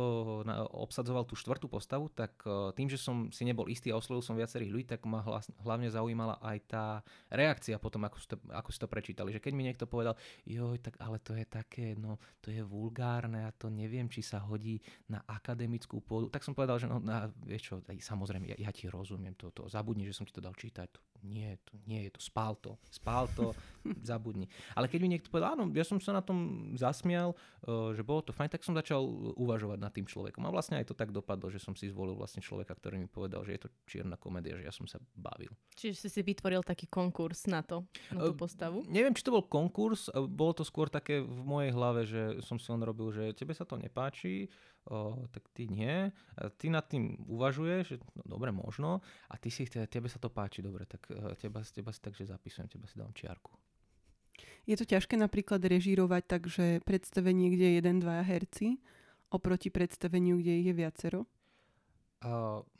obsadzoval 0.74 1.22
tú 1.22 1.38
štvrtú 1.38 1.70
postavu, 1.70 2.10
tak 2.10 2.34
tým, 2.74 2.90
že 2.90 2.98
som 2.98 3.30
si 3.30 3.46
nebol 3.46 3.70
istý 3.70 3.94
a 3.94 3.98
oslovil 4.02 4.26
som 4.26 4.34
viacerých 4.34 4.74
ľudí, 4.74 4.86
tak 4.90 5.06
ma 5.06 5.22
hlavne 5.62 5.86
zaujímala 5.86 6.42
aj 6.42 6.58
tá 6.66 6.84
reakcia 7.30 7.78
potom, 7.78 8.02
ako 8.02 8.18
si, 8.18 8.26
to, 8.26 8.36
ako 8.50 8.70
si 8.74 8.78
to 8.82 8.90
prečítali. 8.90 9.30
Že 9.30 9.38
keď 9.38 9.52
mi 9.54 9.62
niekto 9.62 9.86
povedal, 9.86 10.18
joj, 10.42 10.82
tak 10.82 10.98
ale 10.98 11.22
to 11.22 11.38
je 11.38 11.46
také, 11.46 11.94
no 11.94 12.18
to 12.42 12.50
je 12.50 12.66
vulgárne 12.66 13.46
a 13.46 13.54
to 13.54 13.70
neviem, 13.70 14.10
či 14.10 14.26
sa 14.26 14.42
hodí 14.42 14.82
na 15.06 15.22
akademickú 15.30 16.02
pôdu, 16.02 16.26
tak 16.26 16.42
som 16.42 16.50
povedal, 16.50 16.82
že 16.82 16.90
no, 16.90 16.98
na, 16.98 17.30
vieš 17.46 17.70
čo, 17.70 17.74
aj, 17.86 18.02
samozrejme, 18.02 18.50
ja, 18.50 18.58
ja 18.58 18.70
ti 18.74 18.90
rozumiem, 18.90 19.38
to, 19.38 19.54
to 19.54 19.70
zabudni, 19.70 20.02
že 20.02 20.16
som 20.18 20.26
ti 20.26 20.34
to 20.34 20.42
dal 20.42 20.56
čítať, 20.58 20.90
to, 20.90 21.00
nie, 21.22 21.54
to 21.62 21.78
nie 21.86 22.08
je 22.08 22.10
to, 22.18 22.20
spál 22.20 22.58
to, 22.58 22.74
spál 22.90 23.30
to, 23.38 23.54
zabudni. 24.10 24.50
Ale 24.74 24.90
keď 24.90 24.98
mi 24.98 25.14
niekto 25.14 25.30
povedal, 25.30 25.54
áno, 25.54 25.70
ja 25.70 25.86
som 25.86 26.02
sa 26.02 26.10
na 26.10 26.22
tom 26.24 26.72
zasmial, 26.74 27.36
že 27.66 28.02
bolo 28.02 28.22
to 28.22 28.34
fajn, 28.34 28.50
tak 28.50 28.66
som 28.66 28.74
začal 28.74 29.02
uvažovať 29.36 29.78
nad 29.78 29.92
tým 29.92 30.08
človekom. 30.08 30.42
A 30.48 30.50
vlastne 30.50 30.80
aj 30.80 30.88
to 30.88 30.96
tak 30.96 31.12
dopadlo, 31.12 31.52
že 31.52 31.60
som 31.60 31.76
si 31.76 31.92
zvolil 31.92 32.16
vlastne 32.16 32.40
človeka, 32.40 32.72
ktorý 32.72 32.96
mi 32.96 33.08
povedal, 33.08 33.44
že 33.44 33.54
je 33.54 33.60
to 33.62 33.70
čierna 33.84 34.16
komédia, 34.16 34.56
že 34.56 34.64
ja 34.64 34.72
som 34.72 34.88
sa 34.88 34.96
bavil. 35.12 35.52
Čiže 35.76 35.94
si 36.02 36.08
si 36.08 36.20
vytvoril 36.24 36.64
taký 36.64 36.88
konkurs 36.88 37.44
na 37.46 37.60
to, 37.60 37.84
na 38.08 38.32
tú 38.32 38.34
postavu? 38.34 38.82
Uh, 38.82 38.88
neviem, 38.88 39.12
či 39.12 39.20
to 39.20 39.36
bol 39.36 39.44
konkurs, 39.44 40.08
bolo 40.12 40.56
to 40.56 40.64
skôr 40.64 40.88
také 40.88 41.20
v 41.20 41.40
mojej 41.44 41.70
hlave, 41.76 42.08
že 42.08 42.40
som 42.40 42.56
si 42.56 42.72
len 42.72 42.80
robil, 42.80 43.12
že 43.12 43.36
tebe 43.36 43.52
sa 43.52 43.68
to 43.68 43.76
nepáči, 43.76 44.48
o, 44.88 45.28
tak 45.28 45.44
ty 45.52 45.68
nie. 45.68 46.08
A 46.40 46.48
ty 46.48 46.72
nad 46.72 46.88
tým 46.88 47.20
uvažuješ, 47.28 47.84
že 47.84 47.96
no, 48.16 48.24
dobre, 48.24 48.50
možno. 48.50 49.04
A 49.28 49.36
ty 49.36 49.52
si, 49.52 49.68
tebe 49.68 50.08
sa 50.08 50.16
to 50.16 50.32
páči, 50.32 50.64
dobre, 50.64 50.88
tak 50.88 51.04
e, 51.12 51.36
teba, 51.36 51.60
teba 51.60 51.90
si 51.92 52.00
takže 52.00 52.24
zapisujem, 52.32 52.72
teba 52.72 52.88
si 52.88 52.96
dám 52.96 53.12
čiarku. 53.12 53.52
Je 54.66 54.74
to 54.74 54.82
ťažké 54.82 55.14
napríklad 55.14 55.62
režírovať 55.62 56.22
tak, 56.26 56.42
že 56.50 56.82
predstavenie, 56.82 57.54
kde 57.54 57.66
je 57.70 57.74
jeden, 57.78 57.96
dvaja 58.02 58.26
herci, 58.26 58.82
oproti 59.36 59.68
predstaveniu, 59.68 60.40
kde 60.40 60.52
ich 60.64 60.68
je 60.72 60.74
viacero? 60.74 61.20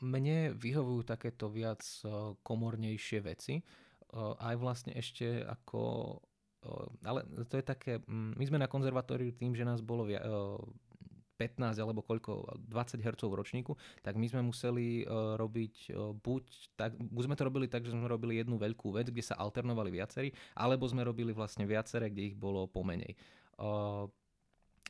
Mne 0.01 0.57
vyhovujú 0.57 1.05
takéto 1.05 1.47
viac 1.47 1.85
komornejšie 2.41 3.19
veci. 3.21 3.61
Aj 4.17 4.55
vlastne 4.57 4.97
ešte 4.97 5.45
ako... 5.45 6.17
Ale 7.05 7.23
to 7.47 7.55
je 7.61 7.63
také... 7.63 8.03
Um, 8.09 8.35
my 8.35 8.43
sme 8.43 8.59
na 8.59 8.67
konzervatóriu 8.67 9.31
tým, 9.31 9.55
že 9.55 9.63
nás 9.63 9.79
bolo 9.79 10.03
via, 10.03 10.19
uh, 10.19 10.59
15 11.37 11.77
alebo 11.77 12.01
koľko, 12.01 12.65
20 12.65 13.05
hercov 13.05 13.29
v 13.29 13.37
ročníku, 13.37 13.71
tak 14.01 14.17
my 14.17 14.25
sme 14.25 14.41
museli 14.41 15.05
robiť 15.37 15.93
buď 16.17 16.43
tak, 16.73 16.97
buď 16.97 17.23
sme 17.29 17.37
to 17.37 17.45
robili 17.45 17.67
tak, 17.69 17.85
že 17.85 17.93
sme 17.93 18.09
robili 18.09 18.41
jednu 18.41 18.57
veľkú 18.57 18.97
vec, 18.97 19.13
kde 19.13 19.21
sa 19.21 19.37
alternovali 19.37 19.93
viacerí, 19.93 20.33
alebo 20.57 20.89
sme 20.89 21.05
robili 21.05 21.31
vlastne 21.31 21.69
viaceré, 21.69 22.09
kde 22.09 22.33
ich 22.33 22.35
bolo 22.35 22.65
pomenej. 22.65 23.13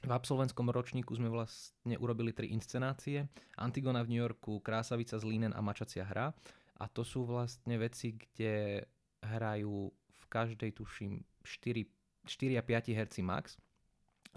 V 0.05 0.11
absolventskom 0.13 0.69
ročníku 0.69 1.17
sme 1.17 1.31
vlastne 1.31 1.97
urobili 1.97 2.29
tri 2.29 2.53
inscenácie. 2.53 3.25
Antigona 3.57 4.05
v 4.05 4.13
New 4.13 4.21
Yorku, 4.21 4.61
Krásavica 4.61 5.17
z 5.17 5.25
Línen 5.25 5.57
a 5.57 5.61
Mačacia 5.65 6.05
hra. 6.05 6.37
A 6.77 6.85
to 6.85 7.01
sú 7.01 7.25
vlastne 7.25 7.73
veci, 7.81 8.13
kde 8.13 8.85
hrajú 9.25 9.89
v 9.89 10.23
každej, 10.29 10.77
tuším, 10.77 11.25
4, 11.41 11.89
4 12.29 12.61
a 12.61 12.63
5 12.63 12.93
herci 12.93 13.21
max. 13.25 13.57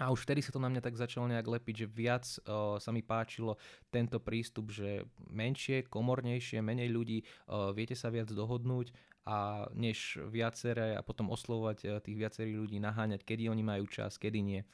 A 0.00 0.08
už 0.08 0.24
vtedy 0.24 0.40
sa 0.40 0.48
to 0.48 0.62
na 0.62 0.72
mňa 0.72 0.80
tak 0.80 0.96
začalo 0.96 1.28
nejak 1.28 1.44
lepiť, 1.44 1.84
že 1.84 1.86
viac 1.92 2.24
uh, 2.24 2.80
sa 2.80 2.88
mi 2.88 3.04
páčilo 3.04 3.60
tento 3.92 4.16
prístup, 4.16 4.72
že 4.72 5.04
menšie, 5.28 5.84
komornejšie, 5.92 6.64
menej 6.64 6.88
ľudí, 6.88 7.18
uh, 7.20 7.68
viete 7.76 7.92
sa 7.92 8.08
viac 8.08 8.32
dohodnúť 8.32 8.96
a 9.28 9.68
než 9.76 10.16
viaceré 10.32 10.96
a 10.96 11.04
potom 11.04 11.28
oslovovať 11.28 11.78
uh, 11.84 11.88
tých 12.00 12.16
viacerých 12.16 12.56
ľudí, 12.56 12.80
naháňať, 12.80 13.28
kedy 13.28 13.52
oni 13.52 13.60
majú 13.60 13.84
čas, 13.92 14.16
kedy 14.16 14.40
nie. 14.40 14.64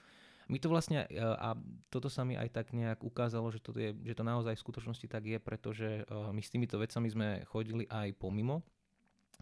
My 0.46 0.62
to 0.62 0.70
vlastne, 0.70 1.02
a 1.18 1.58
toto 1.90 2.06
sa 2.06 2.22
mi 2.22 2.38
aj 2.38 2.54
tak 2.54 2.70
nejak 2.70 3.02
ukázalo, 3.02 3.50
že 3.50 3.58
to, 3.58 3.74
je, 3.74 3.90
že 4.06 4.14
to 4.14 4.22
naozaj 4.22 4.54
v 4.54 4.62
skutočnosti 4.62 5.06
tak 5.10 5.26
je, 5.26 5.38
pretože 5.42 6.06
my 6.06 6.38
s 6.38 6.52
týmito 6.54 6.78
vecami 6.78 7.10
sme 7.10 7.28
chodili 7.50 7.82
aj 7.90 8.14
pomimo 8.14 8.62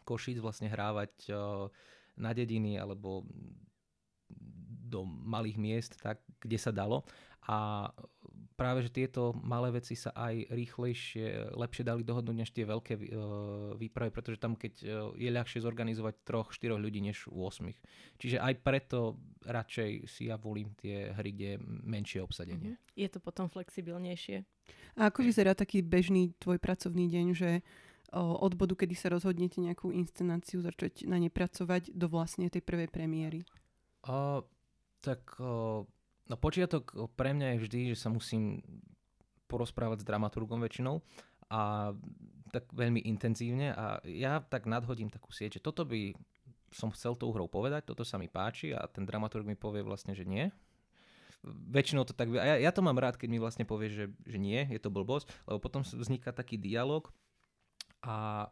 Košic 0.09 0.41
vlastne 0.41 0.73
hrávať 0.73 1.29
na 2.17 2.31
dediny 2.33 2.81
alebo 2.81 3.25
do 4.85 5.05
malých 5.05 5.57
miest, 5.61 5.93
tak, 6.01 6.25
kde 6.41 6.57
sa 6.57 6.73
dalo. 6.73 7.05
A 7.45 7.89
práve, 8.55 8.87
že 8.87 8.95
tieto 8.95 9.35
malé 9.43 9.75
veci 9.75 9.99
sa 9.99 10.15
aj 10.15 10.51
rýchlejšie, 10.51 11.55
lepšie 11.59 11.83
dali 11.83 12.07
dohodnúť 12.07 12.37
než 12.39 12.51
tie 12.55 12.63
veľké 12.63 12.95
e, 12.95 13.03
výpravy, 13.79 14.11
pretože 14.15 14.39
tam 14.39 14.55
keď 14.55 14.73
e, 14.81 14.87
je 15.19 15.31
ľahšie 15.31 15.61
zorganizovať 15.61 16.15
troch, 16.23 16.55
štyroch 16.55 16.79
ľudí 16.79 17.03
než 17.03 17.27
u 17.27 17.43
osmých. 17.43 17.77
Čiže 18.23 18.39
aj 18.39 18.55
preto 18.63 19.19
radšej 19.43 20.07
si 20.07 20.31
ja 20.31 20.39
volím 20.39 20.71
tie 20.79 21.11
hry, 21.13 21.31
kde 21.35 21.49
je 21.55 21.63
menšie 21.83 22.23
obsadenie. 22.23 22.79
Mm-hmm. 22.79 22.99
Je 22.99 23.09
to 23.11 23.19
potom 23.19 23.51
flexibilnejšie. 23.51 24.47
A 24.95 25.11
ako 25.11 25.27
vyzerá 25.27 25.59
taký 25.59 25.83
bežný 25.83 26.33
tvoj 26.39 26.63
pracovný 26.63 27.11
deň, 27.11 27.27
že 27.35 27.51
od 28.15 28.55
bodu, 28.55 28.79
kedy 28.79 28.95
sa 28.95 29.11
rozhodnete 29.11 29.59
nejakú 29.59 29.91
inscenáciu 29.91 30.63
začať 30.63 31.03
na 31.11 31.19
ne 31.19 31.27
pracovať 31.27 31.91
do 31.91 32.07
vlastne 32.07 32.47
tej 32.47 32.63
prvej 32.63 32.87
premiéry? 32.87 33.43
Uh, 34.07 34.47
tak 35.03 35.35
no 36.29 36.35
počiatok 36.37 37.11
pre 37.15 37.37
mňa 37.37 37.57
je 37.57 37.63
vždy, 37.63 37.81
že 37.93 37.97
sa 38.01 38.09
musím 38.09 38.61
porozprávať 39.49 40.03
s 40.03 40.09
dramaturgom 40.09 40.59
väčšinou 40.61 41.05
a 41.53 41.93
tak 42.55 42.71
veľmi 42.71 43.03
intenzívne 43.05 43.75
a 43.75 43.99
ja 44.07 44.41
tak 44.41 44.65
nadhodím 44.71 45.11
takú 45.11 45.35
sieť, 45.35 45.59
že 45.59 45.65
toto 45.65 45.83
by 45.85 46.15
som 46.75 46.91
chcel 46.91 47.15
tou 47.15 47.31
hrou 47.31 47.47
povedať, 47.47 47.87
toto 47.87 48.03
sa 48.03 48.19
mi 48.19 48.27
páči 48.27 48.75
a 48.75 48.87
ten 48.91 49.07
dramaturg 49.07 49.47
mi 49.47 49.55
povie 49.55 49.87
vlastne, 49.87 50.15
že 50.15 50.27
nie. 50.27 50.51
Väčšinou 51.45 52.03
to 52.03 52.17
tak... 52.17 52.33
A 52.35 52.57
ja, 52.57 52.57
ja 52.59 52.73
to 52.75 52.83
mám 52.83 52.99
rád, 52.99 53.15
keď 53.15 53.29
mi 53.31 53.39
vlastne 53.39 53.63
povie, 53.63 53.93
že, 53.93 54.11
že 54.27 54.39
nie, 54.43 54.67
je 54.67 54.81
to 54.83 54.91
blbosť, 54.91 55.31
lebo 55.47 55.63
potom 55.63 55.87
vzniká 55.87 56.35
taký 56.35 56.59
dialog 56.59 57.15
a 58.03 58.49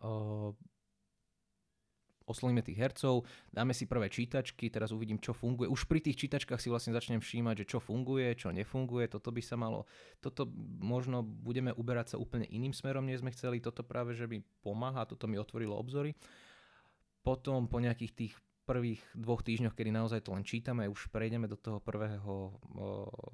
oslovíme 2.25 2.63
tých 2.63 2.79
hercov, 2.79 3.27
dáme 3.51 3.75
si 3.75 3.85
prvé 3.85 4.09
čítačky, 4.09 4.71
teraz 4.71 4.91
uvidím, 4.95 5.19
čo 5.19 5.35
funguje. 5.35 5.71
Už 5.71 5.87
pri 5.87 6.01
tých 6.01 6.27
čítačkách 6.27 6.61
si 6.61 6.69
vlastne 6.71 6.95
začnem 6.95 7.19
všímať, 7.19 7.65
že 7.65 7.77
čo 7.77 7.79
funguje, 7.79 8.33
čo 8.39 8.55
nefunguje, 8.55 9.11
toto 9.11 9.35
by 9.35 9.43
sa 9.43 9.59
malo, 9.59 9.85
toto 10.23 10.47
možno 10.83 11.23
budeme 11.23 11.75
uberať 11.75 12.15
sa 12.15 12.17
úplne 12.17 12.47
iným 12.49 12.73
smerom, 12.73 13.07
než 13.07 13.21
sme 13.21 13.35
chceli, 13.35 13.59
toto 13.59 13.83
práve, 13.83 14.15
že 14.15 14.31
mi 14.31 14.43
pomáha, 14.63 15.07
toto 15.07 15.27
mi 15.27 15.39
otvorilo 15.39 15.75
obzory. 15.77 16.15
Potom 17.23 17.71
po 17.71 17.79
nejakých 17.79 18.13
tých 18.19 18.35
prvých 18.63 19.03
dvoch 19.15 19.43
týždňoch, 19.43 19.75
kedy 19.75 19.91
naozaj 19.91 20.23
to 20.23 20.35
len 20.35 20.47
čítame, 20.47 20.87
už 20.87 21.11
prejdeme 21.11 21.51
do 21.51 21.59
toho 21.59 21.83
prvého, 21.83 22.55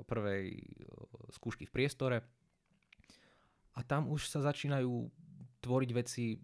prvej 0.09 0.57
skúšky 1.37 1.69
v 1.69 1.75
priestore 1.75 2.17
a 3.77 3.81
tam 3.85 4.09
už 4.09 4.25
sa 4.27 4.41
začínajú 4.41 4.89
tvoriť 5.61 5.91
veci 5.93 6.41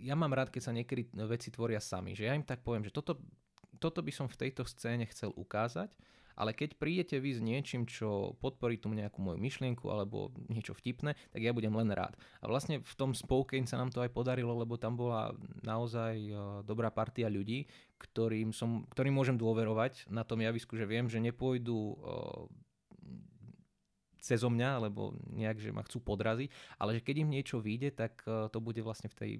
ja 0.00 0.16
mám 0.16 0.32
rád, 0.32 0.48
keď 0.48 0.62
sa 0.70 0.76
niekedy 0.76 1.12
veci 1.28 1.52
tvoria 1.52 1.78
sami. 1.78 2.16
Že 2.16 2.24
ja 2.24 2.34
im 2.36 2.44
tak 2.44 2.64
poviem, 2.64 2.84
že 2.84 2.94
toto, 2.94 3.20
toto 3.76 4.00
by 4.00 4.12
som 4.12 4.26
v 4.26 4.48
tejto 4.48 4.64
scéne 4.64 5.04
chcel 5.08 5.32
ukázať, 5.36 5.92
ale 6.40 6.56
keď 6.56 6.80
prídete 6.80 7.20
vy 7.20 7.36
s 7.36 7.40
niečím, 7.44 7.84
čo 7.84 8.32
podporí 8.40 8.80
tu 8.80 8.88
nejakú 8.88 9.20
moju 9.20 9.36
myšlienku 9.36 9.84
alebo 9.92 10.32
niečo 10.48 10.72
vtipné, 10.72 11.12
tak 11.12 11.40
ja 11.44 11.52
budem 11.52 11.76
len 11.76 11.92
rád. 11.92 12.16
A 12.40 12.48
vlastne 12.48 12.80
v 12.80 12.94
tom 12.96 13.12
Spokane 13.12 13.68
sa 13.68 13.76
nám 13.76 13.92
to 13.92 14.00
aj 14.00 14.08
podarilo, 14.08 14.56
lebo 14.56 14.80
tam 14.80 14.96
bola 14.96 15.36
naozaj 15.60 16.16
uh, 16.32 16.36
dobrá 16.64 16.88
partia 16.88 17.28
ľudí, 17.28 17.68
ktorým, 18.00 18.56
som, 18.56 18.88
ktorým 18.88 19.12
môžem 19.12 19.36
dôverovať 19.36 20.08
na 20.08 20.24
tom 20.24 20.40
javisku, 20.40 20.80
že 20.80 20.88
viem, 20.88 21.12
že 21.12 21.20
nepôjdu 21.20 21.76
uh, 21.76 22.48
cezo 24.20 24.48
mňa, 24.52 24.70
alebo 24.80 25.16
nejak, 25.32 25.58
že 25.58 25.70
ma 25.72 25.82
chcú 25.84 26.04
podraziť, 26.04 26.48
ale 26.76 27.00
že 27.00 27.04
keď 27.04 27.16
im 27.24 27.32
niečo 27.32 27.58
vyjde, 27.58 27.90
tak 27.96 28.20
e, 28.28 28.48
to 28.52 28.58
bude 28.60 28.78
vlastne 28.84 29.08
v 29.10 29.16
tej 29.16 29.30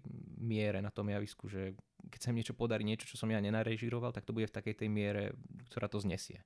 miere 0.40 0.80
na 0.80 0.90
tom 0.90 1.08
javisku, 1.08 1.46
že 1.46 1.76
keď 2.08 2.20
sa 2.20 2.30
im 2.32 2.38
niečo 2.40 2.56
podarí, 2.56 2.82
niečo, 2.82 3.04
čo 3.04 3.20
som 3.20 3.28
ja 3.28 3.38
nenarežíroval, 3.38 4.10
tak 4.10 4.24
to 4.24 4.32
bude 4.32 4.48
v 4.48 4.56
takej 4.56 4.74
tej 4.84 4.88
miere, 4.88 5.36
ktorá 5.68 5.86
to 5.86 6.00
znesie. 6.00 6.40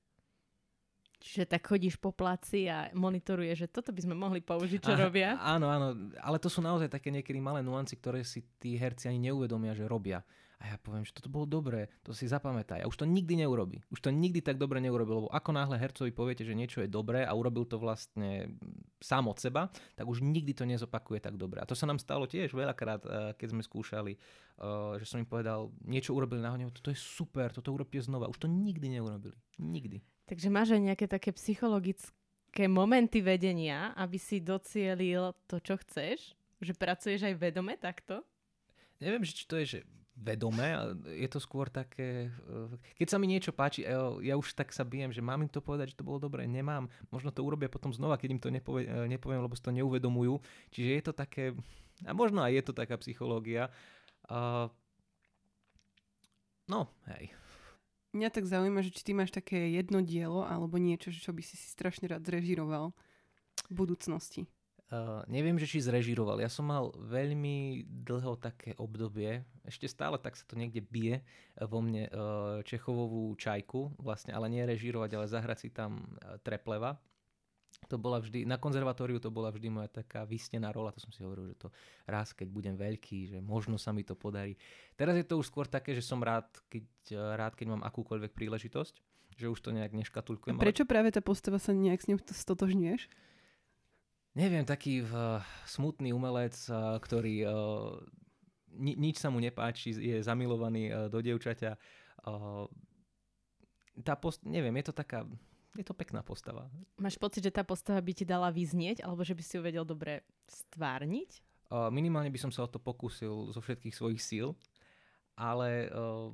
Čiže 1.25 1.49
tak 1.49 1.65
chodíš 1.65 1.97
po 1.97 2.13
placi 2.13 2.69
a 2.69 2.93
monitoruje, 2.93 3.49
že 3.57 3.65
toto 3.65 3.89
by 3.89 3.97
sme 3.97 4.13
mohli 4.13 4.45
použiť, 4.45 4.77
čo 4.77 4.93
Aha, 4.93 5.09
robia? 5.09 5.29
Áno, 5.41 5.73
áno, 5.73 6.13
ale 6.21 6.37
to 6.37 6.53
sú 6.53 6.61
naozaj 6.61 6.85
také 6.85 7.09
niekedy 7.09 7.41
malé 7.41 7.65
nuancy, 7.65 7.97
ktoré 7.97 8.21
si 8.21 8.45
tí 8.61 8.77
herci 8.77 9.09
ani 9.09 9.31
neuvedomia, 9.31 9.73
že 9.73 9.89
robia. 9.89 10.21
A 10.59 10.71
ja 10.71 10.77
poviem, 10.79 11.03
že 11.03 11.11
toto 11.11 11.27
bolo 11.27 11.43
dobré, 11.43 11.91
to 12.01 12.15
si 12.15 12.31
zapamätaj. 12.31 12.79
A 12.83 12.89
už 12.89 13.03
to 13.03 13.05
nikdy 13.05 13.35
neurobi. 13.35 13.83
Už 13.91 13.99
to 13.99 14.09
nikdy 14.09 14.39
tak 14.39 14.55
dobre 14.55 14.79
neurobi, 14.79 15.11
lebo 15.11 15.29
ako 15.31 15.51
náhle 15.51 15.75
hercovi 15.75 16.15
poviete, 16.15 16.47
že 16.47 16.55
niečo 16.55 16.79
je 16.79 16.89
dobré 16.89 17.27
a 17.27 17.35
urobil 17.35 17.67
to 17.67 17.75
vlastne 17.75 18.55
sám 19.03 19.27
od 19.27 19.37
seba, 19.37 19.67
tak 19.99 20.07
už 20.07 20.23
nikdy 20.23 20.55
to 20.55 20.63
nezopakuje 20.63 21.19
tak 21.19 21.35
dobre. 21.35 21.59
A 21.59 21.67
to 21.67 21.75
sa 21.75 21.85
nám 21.85 21.99
stalo 21.99 22.23
tiež 22.25 22.55
veľakrát, 22.55 23.01
eh, 23.03 23.09
keď 23.35 23.47
sme 23.51 23.61
skúšali, 23.61 24.13
eh, 24.15 24.91
že 24.97 25.05
som 25.05 25.19
im 25.19 25.27
povedal, 25.27 25.75
niečo 25.83 26.15
urobili 26.15 26.39
náhodne, 26.39 26.71
toto 26.71 26.89
je 26.89 26.99
super, 26.99 27.51
toto 27.51 27.75
urobte 27.75 27.99
znova. 27.99 28.31
Už 28.31 28.39
to 28.39 28.47
nikdy 28.47 28.87
neurobili. 28.87 29.35
Nikdy. 29.59 29.99
Takže 30.25 30.47
máš 30.49 30.73
aj 30.73 30.81
nejaké 30.81 31.05
také 31.05 31.29
psychologické 31.37 32.65
momenty 32.65 33.21
vedenia, 33.21 33.93
aby 33.93 34.17
si 34.17 34.41
docielil 34.41 35.37
to, 35.45 35.61
čo 35.61 35.77
chceš? 35.85 36.33
Že 36.63 36.73
pracuješ 36.79 37.21
aj 37.27 37.35
vedome 37.37 37.77
takto? 37.77 38.25
Neviem, 39.03 39.27
či 39.27 39.43
to 39.45 39.59
je, 39.59 39.65
že 39.67 39.79
vedomé. 40.15 40.79
Je 41.11 41.27
to 41.27 41.43
skôr 41.43 41.67
také... 41.67 42.31
Eh, 42.31 42.95
keď 42.95 43.07
sa 43.11 43.17
mi 43.19 43.27
niečo 43.27 43.51
páči, 43.51 43.83
ja 44.23 44.33
už 44.39 44.55
tak 44.55 44.71
sa 44.71 44.87
bijem, 44.87 45.11
že 45.11 45.19
mám 45.19 45.43
im 45.43 45.51
to 45.51 45.59
povedať, 45.59 45.91
že 45.93 45.99
to 45.99 46.07
bolo 46.07 46.23
dobré, 46.23 46.47
nemám. 46.47 46.87
Možno 47.11 47.35
to 47.35 47.43
urobia 47.43 47.67
potom 47.67 47.91
znova, 47.91 48.15
keď 48.15 48.29
im 48.31 48.41
to 48.41 48.49
nepovie, 48.49 48.87
eh, 48.87 49.07
nepoviem, 49.11 49.43
lebo 49.43 49.53
si 49.53 49.63
to 49.63 49.75
neuvedomujú. 49.75 50.39
Čiže 50.71 50.89
je 50.89 51.03
to 51.03 51.13
také... 51.13 51.43
A 52.07 52.11
možno 52.15 52.43
aj 52.43 52.51
je 52.55 52.63
to 52.63 52.73
taká 52.75 52.99
psychológia. 52.99 53.71
No, 56.65 56.89
hej. 57.07 57.31
Mňa 58.11 58.29
tak 58.31 58.49
zaujíma, 58.49 58.83
že 58.83 58.91
či 58.91 59.05
ty 59.05 59.11
máš 59.13 59.31
také 59.31 59.71
jedno 59.71 60.03
dielo 60.03 60.43
alebo 60.43 60.75
niečo, 60.75 61.13
čo 61.13 61.31
by 61.31 61.39
si 61.39 61.55
si 61.55 61.67
strašne 61.71 62.09
rád 62.09 62.25
zrežiroval 62.25 62.91
v 63.69 63.73
budúcnosti. 63.75 64.49
Uh, 64.85 65.25
neviem, 65.25 65.57
že 65.57 65.65
či 65.65 65.81
zrežiroval. 65.81 66.37
Ja 66.37 66.45
som 66.45 66.69
mal 66.69 66.93
veľmi 66.93 67.89
dlho 68.05 68.37
také 68.37 68.77
obdobie, 68.77 69.41
ešte 69.65 69.89
stále 69.89 70.21
tak 70.21 70.37
sa 70.37 70.45
to 70.45 70.53
niekde 70.53 70.85
bije 70.85 71.25
vo 71.57 71.81
mne, 71.81 72.05
uh, 72.13 72.61
Čechovovú 72.61 73.33
čajku, 73.33 73.97
vlastne, 73.97 74.37
ale 74.37 74.45
nie 74.45 74.61
režirovať, 74.61 75.09
ale 75.17 75.25
zahrať 75.25 75.57
si 75.57 75.69
tam 75.73 76.05
uh, 76.05 76.37
Trepleva. 76.37 77.01
to 77.87 77.97
bola 77.97 78.21
vždy, 78.21 78.45
na 78.47 78.55
konzervatóriu 78.61 79.19
to 79.21 79.29
bola 79.33 79.51
vždy 79.51 79.67
moja 79.73 79.89
taká 79.89 80.23
vysnená 80.23 80.71
rola, 80.71 80.93
to 80.93 81.03
som 81.03 81.11
si 81.11 81.21
hovoril, 81.21 81.51
že 81.53 81.65
to 81.65 81.67
raz, 82.07 82.33
keď 82.33 82.47
budem 82.49 82.75
veľký, 82.77 83.35
že 83.35 83.37
možno 83.43 83.75
sa 83.75 83.91
mi 83.91 84.05
to 84.05 84.15
podarí. 84.17 84.55
Teraz 84.95 85.17
je 85.17 85.25
to 85.25 85.37
už 85.41 85.49
skôr 85.49 85.67
také, 85.67 85.93
že 85.93 86.01
som 86.01 86.21
rád, 86.23 86.47
keď, 86.69 86.85
rád, 87.35 87.53
keď 87.57 87.73
mám 87.73 87.81
akúkoľvek 87.85 88.31
príležitosť, 88.33 88.95
že 89.35 89.51
už 89.51 89.59
to 89.59 89.75
nejak 89.75 89.91
neškatulkujem. 89.91 90.55
A 90.55 90.63
prečo 90.63 90.87
ale... 90.87 90.91
práve 90.93 91.09
tá 91.11 91.19
postava 91.19 91.59
sa 91.59 91.75
nejak 91.75 91.99
s 91.99 92.07
ňou 92.07 92.19
stotožňuješ? 92.23 93.11
Neviem, 94.35 94.67
taký 94.67 94.99
uh, 94.99 95.39
smutný 95.63 96.11
umelec, 96.11 96.53
uh, 96.67 96.99
ktorý 96.99 97.47
uh, 97.47 97.95
ni- 98.75 98.99
nič 98.99 99.23
sa 99.23 99.31
mu 99.31 99.39
nepáči, 99.39 99.95
je 99.95 100.19
zamilovaný 100.19 100.91
uh, 100.91 101.07
do 101.07 101.23
dievčaťa. 101.23 101.79
Uh, 102.27 102.67
tá 104.03 104.19
post- 104.19 104.43
neviem, 104.43 104.75
je 104.83 104.91
to 104.91 104.95
taká 104.95 105.23
je 105.75 105.83
to 105.83 105.91
pekná 105.91 106.23
postava. 106.23 106.71
Máš 106.95 107.19
pocit, 107.19 107.43
že 107.43 107.51
tá 107.51 107.63
postava 107.63 107.99
by 107.99 108.11
ti 108.15 108.23
dala 108.23 108.47
vyznieť, 108.47 109.03
alebo 109.03 109.27
že 109.27 109.35
by 109.35 109.43
si 109.43 109.59
ju 109.59 109.61
vedel 109.61 109.83
dobre 109.83 110.23
stvárniť? 110.47 111.43
Uh, 111.67 111.91
minimálne 111.91 112.31
by 112.31 112.39
som 112.39 112.51
sa 112.51 112.63
o 112.63 112.71
to 112.71 112.79
pokúsil 112.79 113.51
zo 113.51 113.59
všetkých 113.59 113.95
svojich 113.95 114.21
síl, 114.23 114.55
ale 115.35 115.91
uh, 115.91 116.31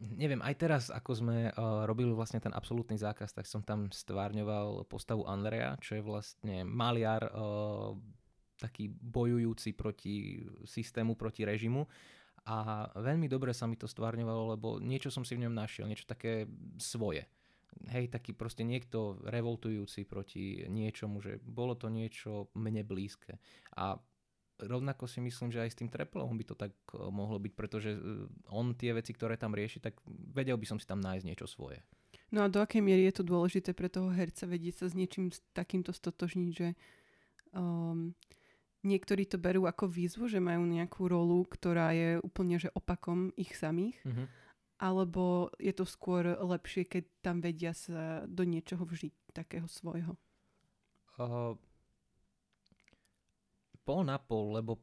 neviem, 0.00 0.40
aj 0.44 0.54
teraz, 0.56 0.82
ako 0.92 1.10
sme 1.16 1.36
uh, 1.48 1.84
robili 1.88 2.12
vlastne 2.12 2.40
ten 2.42 2.52
absolútny 2.52 3.00
zákaz, 3.00 3.32
tak 3.32 3.48
som 3.48 3.64
tam 3.64 3.88
stvárňoval 3.88 4.84
postavu 4.88 5.24
Andrea, 5.24 5.76
čo 5.80 5.96
je 5.96 6.02
vlastne 6.04 6.64
maliar, 6.64 7.32
uh, 7.32 7.96
taký 8.56 8.88
bojujúci 8.88 9.76
proti 9.76 10.40
systému, 10.64 11.16
proti 11.16 11.44
režimu. 11.44 11.84
A 12.46 12.86
veľmi 12.94 13.26
dobre 13.26 13.50
sa 13.50 13.66
mi 13.66 13.74
to 13.74 13.90
stvárňovalo, 13.90 14.54
lebo 14.54 14.68
niečo 14.78 15.10
som 15.10 15.26
si 15.26 15.34
v 15.34 15.44
ňom 15.44 15.54
našiel, 15.56 15.90
niečo 15.90 16.06
také 16.06 16.46
svoje 16.78 17.26
hej, 17.92 18.08
taký 18.08 18.32
proste 18.32 18.64
niekto 18.64 19.20
revoltujúci 19.28 20.08
proti 20.08 20.64
niečomu, 20.66 21.20
že 21.20 21.36
bolo 21.44 21.76
to 21.76 21.92
niečo 21.92 22.48
mne 22.56 22.82
blízke. 22.86 23.36
A 23.76 24.00
rovnako 24.60 25.04
si 25.08 25.20
myslím, 25.20 25.52
že 25.52 25.62
aj 25.62 25.70
s 25.72 25.78
tým 25.78 25.90
Treplom 25.92 26.36
by 26.36 26.44
to 26.44 26.54
tak 26.56 26.72
eh, 26.92 26.98
mohlo 27.10 27.36
byť, 27.40 27.52
pretože 27.52 27.90
eh, 27.94 28.00
on 28.52 28.76
tie 28.76 28.96
veci, 28.96 29.12
ktoré 29.12 29.36
tam 29.36 29.52
rieši, 29.52 29.82
tak 29.82 30.00
vedel 30.06 30.56
by 30.56 30.66
som 30.66 30.78
si 30.80 30.86
tam 30.88 31.00
nájsť 31.02 31.24
niečo 31.26 31.46
svoje. 31.48 31.80
No 32.34 32.42
a 32.42 32.50
do 32.50 32.58
akej 32.58 32.82
miery 32.82 33.06
je 33.06 33.22
to 33.22 33.24
dôležité 33.24 33.70
pre 33.70 33.86
toho 33.86 34.10
herca 34.10 34.50
vedieť 34.50 34.82
sa 34.82 34.86
s 34.90 34.98
niečím 34.98 35.30
takýmto 35.54 35.94
stotožniť, 35.94 36.50
že 36.50 36.74
um, 37.54 38.18
niektorí 38.82 39.30
to 39.30 39.38
berú 39.38 39.70
ako 39.70 39.86
výzvu, 39.86 40.26
že 40.26 40.42
majú 40.42 40.66
nejakú 40.66 41.06
rolu, 41.06 41.46
ktorá 41.46 41.94
je 41.94 42.18
úplne 42.26 42.58
že 42.58 42.74
opakom 42.74 43.30
ich 43.38 43.54
samých. 43.54 43.94
Mm-hmm 44.02 44.46
alebo 44.76 45.48
je 45.56 45.72
to 45.72 45.88
skôr 45.88 46.36
lepšie, 46.36 46.84
keď 46.84 47.04
tam 47.24 47.40
vedia 47.40 47.72
sa 47.72 48.28
do 48.28 48.44
niečoho 48.44 48.84
vžiť, 48.84 49.32
takého 49.32 49.64
svojho? 49.64 50.20
Uh, 51.16 51.56
pol 53.86 54.02
na 54.02 54.18
pol, 54.18 54.58
lebo 54.58 54.82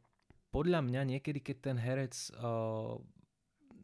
podľa 0.56 0.80
mňa 0.80 1.02
niekedy, 1.18 1.44
keď 1.44 1.58
ten 1.60 1.78
herec, 1.82 2.16
uh, 2.40 2.96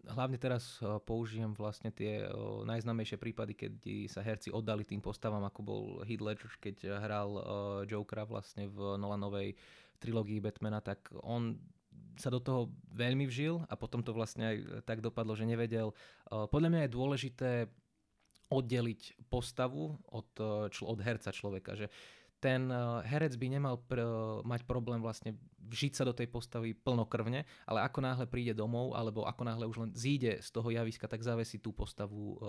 hlavne 0.07 0.39
teraz 0.39 0.79
uh, 0.79 1.01
použijem 1.03 1.51
vlastne 1.57 1.91
tie 1.91 2.23
uh, 2.23 2.63
najznámejšie 2.63 3.19
prípady, 3.19 3.53
keď 3.57 3.73
sa 4.07 4.23
herci 4.23 4.47
oddali 4.53 4.87
tým 4.87 5.03
postavám, 5.03 5.43
ako 5.43 5.59
bol 5.59 5.81
Heath 6.07 6.23
Ledger, 6.23 6.49
keď 6.61 7.03
hral 7.03 7.29
Jokera 7.89 8.23
vlastne 8.23 8.71
v 8.71 8.95
Nolanovej 8.95 9.59
trilógii 9.99 10.39
Batmana, 10.39 10.79
tak 10.79 11.11
on 11.19 11.59
sa 12.15 12.31
do 12.31 12.39
toho 12.39 12.71
veľmi 12.95 13.27
vžil 13.27 13.59
a 13.67 13.75
potom 13.75 13.99
to 13.99 14.15
vlastne 14.15 14.43
aj 14.47 14.57
tak 14.87 15.03
dopadlo, 15.03 15.35
že 15.35 15.47
nevedel. 15.47 15.91
Podľa 16.27 16.69
mňa 16.71 16.81
je 16.85 16.95
dôležité 16.95 17.51
oddeliť 18.51 19.29
postavu 19.29 19.99
od, 20.07 20.29
od 20.67 20.99
herca 20.99 21.31
človeka, 21.31 21.75
že 21.75 21.87
ten 22.39 22.71
herec 23.03 23.35
by 23.35 23.47
nemal 23.51 23.75
pr- 23.83 24.41
mať 24.47 24.63
problém 24.63 25.03
vlastne 25.03 25.35
vžiť 25.69 25.93
sa 25.99 26.03
do 26.07 26.15
tej 26.15 26.31
postavy 26.31 26.73
plnokrvne, 26.73 27.45
ale 27.67 27.79
ako 27.83 27.99
náhle 27.99 28.25
príde 28.25 28.55
domov, 28.55 28.95
alebo 28.95 29.27
ako 29.27 29.43
náhle 29.43 29.67
už 29.67 29.77
len 29.83 29.91
zíde 29.93 30.39
z 30.41 30.49
toho 30.49 30.71
javiska, 30.71 31.05
tak 31.05 31.21
zavesí 31.21 31.61
tú 31.61 31.75
postavu 31.75 32.39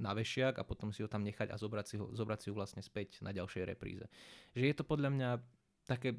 na 0.00 0.16
vešiak 0.16 0.56
a 0.56 0.64
potom 0.64 0.94
si 0.94 1.04
ho 1.04 1.08
tam 1.10 1.20
nechať 1.26 1.52
a 1.52 1.60
zobrať 1.60 1.86
si, 1.86 1.96
ho, 2.00 2.08
zobrať 2.14 2.38
si 2.40 2.46
ho 2.48 2.54
vlastne 2.56 2.80
späť 2.80 3.20
na 3.20 3.36
ďalšej 3.36 3.64
repríze. 3.68 4.06
Že 4.56 4.64
je 4.72 4.76
to 4.76 4.84
podľa 4.86 5.10
mňa 5.12 5.30
také 5.84 6.16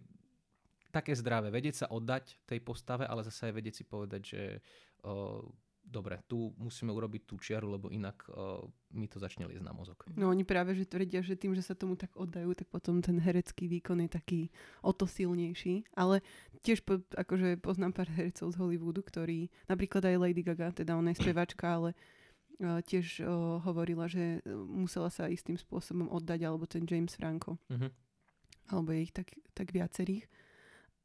také 0.91 1.15
zdravé, 1.15 1.49
vedieť 1.49 1.87
sa 1.87 1.87
oddať 1.87 2.43
tej 2.43 2.59
postave, 2.59 3.07
ale 3.07 3.23
zase 3.23 3.47
aj 3.47 3.55
vedieť 3.55 3.75
si 3.81 3.83
povedať, 3.87 4.21
že 4.27 4.41
uh, 5.07 5.39
dobre, 5.91 6.23
tu 6.31 6.55
musíme 6.55 6.95
urobiť 6.95 7.27
tú 7.27 7.35
čiaru, 7.35 7.75
lebo 7.75 7.91
inak 7.91 8.23
uh, 8.31 8.63
mi 8.95 9.11
to 9.11 9.19
začne 9.19 9.43
liesť 9.43 9.67
na 9.67 9.75
mozog. 9.75 10.07
No 10.15 10.31
oni 10.31 10.47
práve, 10.47 10.71
že 10.71 10.87
tvrdia, 10.87 11.19
že 11.19 11.35
tým, 11.35 11.51
že 11.51 11.59
sa 11.59 11.75
tomu 11.75 11.99
tak 11.99 12.15
oddajú, 12.15 12.55
tak 12.55 12.71
potom 12.71 13.03
ten 13.03 13.19
herecký 13.19 13.67
výkon 13.67 13.99
je 14.07 14.09
taký 14.09 14.41
o 14.79 14.95
to 14.95 15.03
silnejší. 15.03 15.83
Ale 15.91 16.23
tiež 16.63 16.87
po, 16.87 17.03
akože 17.11 17.59
poznám 17.59 17.91
pár 17.91 18.07
hercov 18.07 18.55
z 18.55 18.59
Hollywoodu, 18.63 19.03
ktorí, 19.03 19.51
napríklad 19.67 20.07
aj 20.07 20.15
Lady 20.23 20.41
Gaga, 20.47 20.71
teda 20.71 20.95
ona 20.95 21.11
je 21.11 21.19
spevačka, 21.19 21.67
ale 21.67 21.89
uh, 22.63 22.79
tiež 22.79 23.27
uh, 23.27 23.59
hovorila, 23.67 24.07
že 24.07 24.39
musela 24.71 25.11
sa 25.11 25.27
istým 25.27 25.59
spôsobom 25.59 26.07
oddať, 26.07 26.47
alebo 26.47 26.63
ten 26.63 26.87
James 26.87 27.11
Franco. 27.11 27.59
Uh-huh. 27.67 27.91
Alebo 28.71 28.95
je 28.95 29.03
ich 29.03 29.11
tak, 29.11 29.35
tak 29.51 29.75
viacerých. 29.75 30.23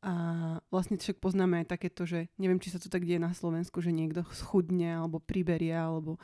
A 0.06 0.14
vlastne 0.70 0.94
však 1.02 1.18
poznáme 1.18 1.66
aj 1.66 1.74
takéto, 1.74 2.06
že 2.06 2.30
neviem, 2.38 2.62
či 2.62 2.70
sa 2.70 2.78
to 2.78 2.86
tak 2.86 3.02
deje 3.02 3.18
na 3.18 3.34
Slovensku, 3.34 3.82
že 3.82 3.90
niekto 3.90 4.22
schudne 4.30 5.02
alebo 5.02 5.18
priberie 5.18 5.74
alebo 5.74 6.22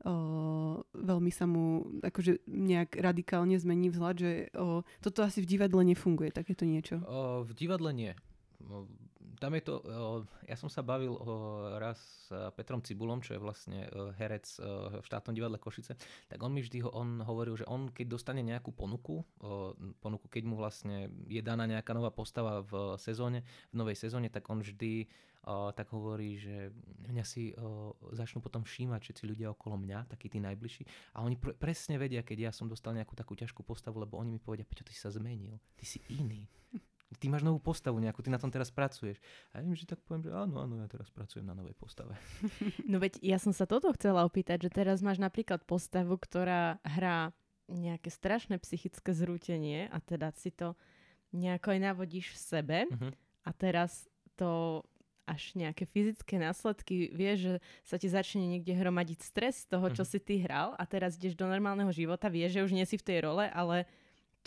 o, 0.00 0.80
veľmi 0.96 1.28
sa 1.28 1.44
mu 1.44 1.84
akože 2.00 2.48
nejak 2.48 2.96
radikálne 2.96 3.60
zmení 3.60 3.92
vzhľad, 3.92 4.16
že 4.16 4.32
o, 4.56 4.80
toto 5.04 5.20
asi 5.20 5.44
v 5.44 5.50
divadle 5.60 5.84
nefunguje, 5.84 6.32
takéto 6.32 6.64
niečo. 6.64 7.04
O, 7.04 7.44
v 7.44 7.52
divadle 7.52 7.92
nie 7.92 8.12
tam 9.38 9.54
je 9.54 9.62
to, 9.62 9.74
ja 10.44 10.58
som 10.58 10.66
sa 10.66 10.82
bavil 10.82 11.14
raz 11.78 11.96
s 12.28 12.34
Petrom 12.58 12.84
Cibulom, 12.84 13.24
čo 13.24 13.34
je 13.34 13.40
vlastne 13.40 13.88
herec 14.20 14.44
v 14.98 15.04
štátnom 15.06 15.32
divadle 15.32 15.56
Košice, 15.56 15.96
tak 16.28 16.38
on 16.42 16.52
mi 16.52 16.60
vždy 16.60 16.84
on 16.84 17.24
hovoril, 17.24 17.56
že 17.56 17.64
on 17.70 17.88
keď 17.88 18.06
dostane 18.06 18.44
nejakú 18.44 18.74
ponuku, 18.74 19.24
ponuku, 20.02 20.26
keď 20.28 20.42
mu 20.44 20.60
vlastne 20.60 21.08
je 21.30 21.40
daná 21.40 21.64
nejaká 21.64 21.96
nová 21.96 22.12
postava 22.12 22.60
v 22.66 23.00
sezóne, 23.00 23.46
v 23.72 23.74
novej 23.80 23.96
sezóne, 23.96 24.28
tak 24.28 24.46
on 24.52 24.60
vždy 24.60 25.08
tak 25.48 25.88
hovorí, 25.96 26.36
že 26.36 26.68
mňa 27.08 27.24
si 27.24 27.56
začnú 28.12 28.44
potom 28.44 28.68
všímať 28.68 29.00
všetci 29.00 29.24
ľudia 29.24 29.48
okolo 29.56 29.80
mňa, 29.80 30.12
takí 30.12 30.28
tí 30.28 30.44
najbližší. 30.44 30.84
A 31.16 31.24
oni 31.24 31.40
pr- 31.40 31.56
presne 31.56 31.96
vedia, 31.96 32.20
keď 32.20 32.50
ja 32.50 32.52
som 32.52 32.68
dostal 32.68 32.92
nejakú 32.92 33.16
takú 33.16 33.32
ťažkú 33.32 33.64
postavu, 33.64 33.96
lebo 33.96 34.20
oni 34.20 34.36
mi 34.36 34.40
povedia, 34.42 34.68
Peťo, 34.68 34.84
ty 34.84 34.92
si 34.92 35.00
sa 35.00 35.08
zmenil, 35.08 35.56
ty 35.80 35.88
si 35.88 36.04
iný 36.12 36.44
ty 37.16 37.32
máš 37.32 37.40
novú 37.40 37.56
postavu 37.56 37.96
nejakú, 37.96 38.20
ty 38.20 38.28
na 38.28 38.36
tom 38.36 38.52
teraz 38.52 38.68
pracuješ. 38.68 39.16
A 39.56 39.60
ja 39.60 39.62
viem, 39.64 39.72
že 39.72 39.88
tak 39.88 40.04
poviem, 40.04 40.28
že 40.28 40.30
áno, 40.36 40.60
áno, 40.60 40.76
ja 40.76 40.88
teraz 40.92 41.08
pracujem 41.08 41.48
na 41.48 41.56
novej 41.56 41.72
postave. 41.72 42.12
No 42.90 43.00
veď 43.00 43.20
ja 43.24 43.40
som 43.40 43.52
sa 43.56 43.64
toto 43.64 43.88
chcela 43.96 44.24
opýtať, 44.24 44.68
že 44.68 44.70
teraz 44.72 45.00
máš 45.00 45.20
napríklad 45.20 45.64
postavu, 45.64 46.20
ktorá 46.20 46.80
hrá 46.84 47.32
nejaké 47.68 48.08
strašné 48.08 48.56
psychické 48.64 49.12
zrútenie 49.12 49.92
a 49.92 50.00
teda 50.00 50.32
si 50.32 50.48
to 50.48 50.72
nejako 51.36 51.76
aj 51.76 51.80
navodíš 51.84 52.32
v 52.32 52.38
sebe 52.40 52.78
uh-huh. 52.88 53.12
a 53.44 53.50
teraz 53.52 54.08
to 54.40 54.80
až 55.28 55.52
nejaké 55.52 55.84
fyzické 55.84 56.40
následky, 56.40 57.12
vieš, 57.12 57.38
že 57.44 57.54
sa 57.84 58.00
ti 58.00 58.08
začne 58.08 58.48
niekde 58.48 58.72
hromadiť 58.72 59.20
stres 59.20 59.68
z 59.68 59.76
toho, 59.76 59.92
čo 59.92 60.00
uh-huh. 60.00 60.12
si 60.16 60.24
ty 60.24 60.40
hral 60.40 60.72
a 60.80 60.82
teraz 60.88 61.20
ideš 61.20 61.36
do 61.36 61.44
normálneho 61.44 61.92
života, 61.92 62.32
vieš, 62.32 62.56
že 62.56 62.64
už 62.64 62.72
nie 62.72 62.88
si 62.88 62.96
v 62.96 63.04
tej 63.04 63.18
role, 63.28 63.44
ale 63.52 63.84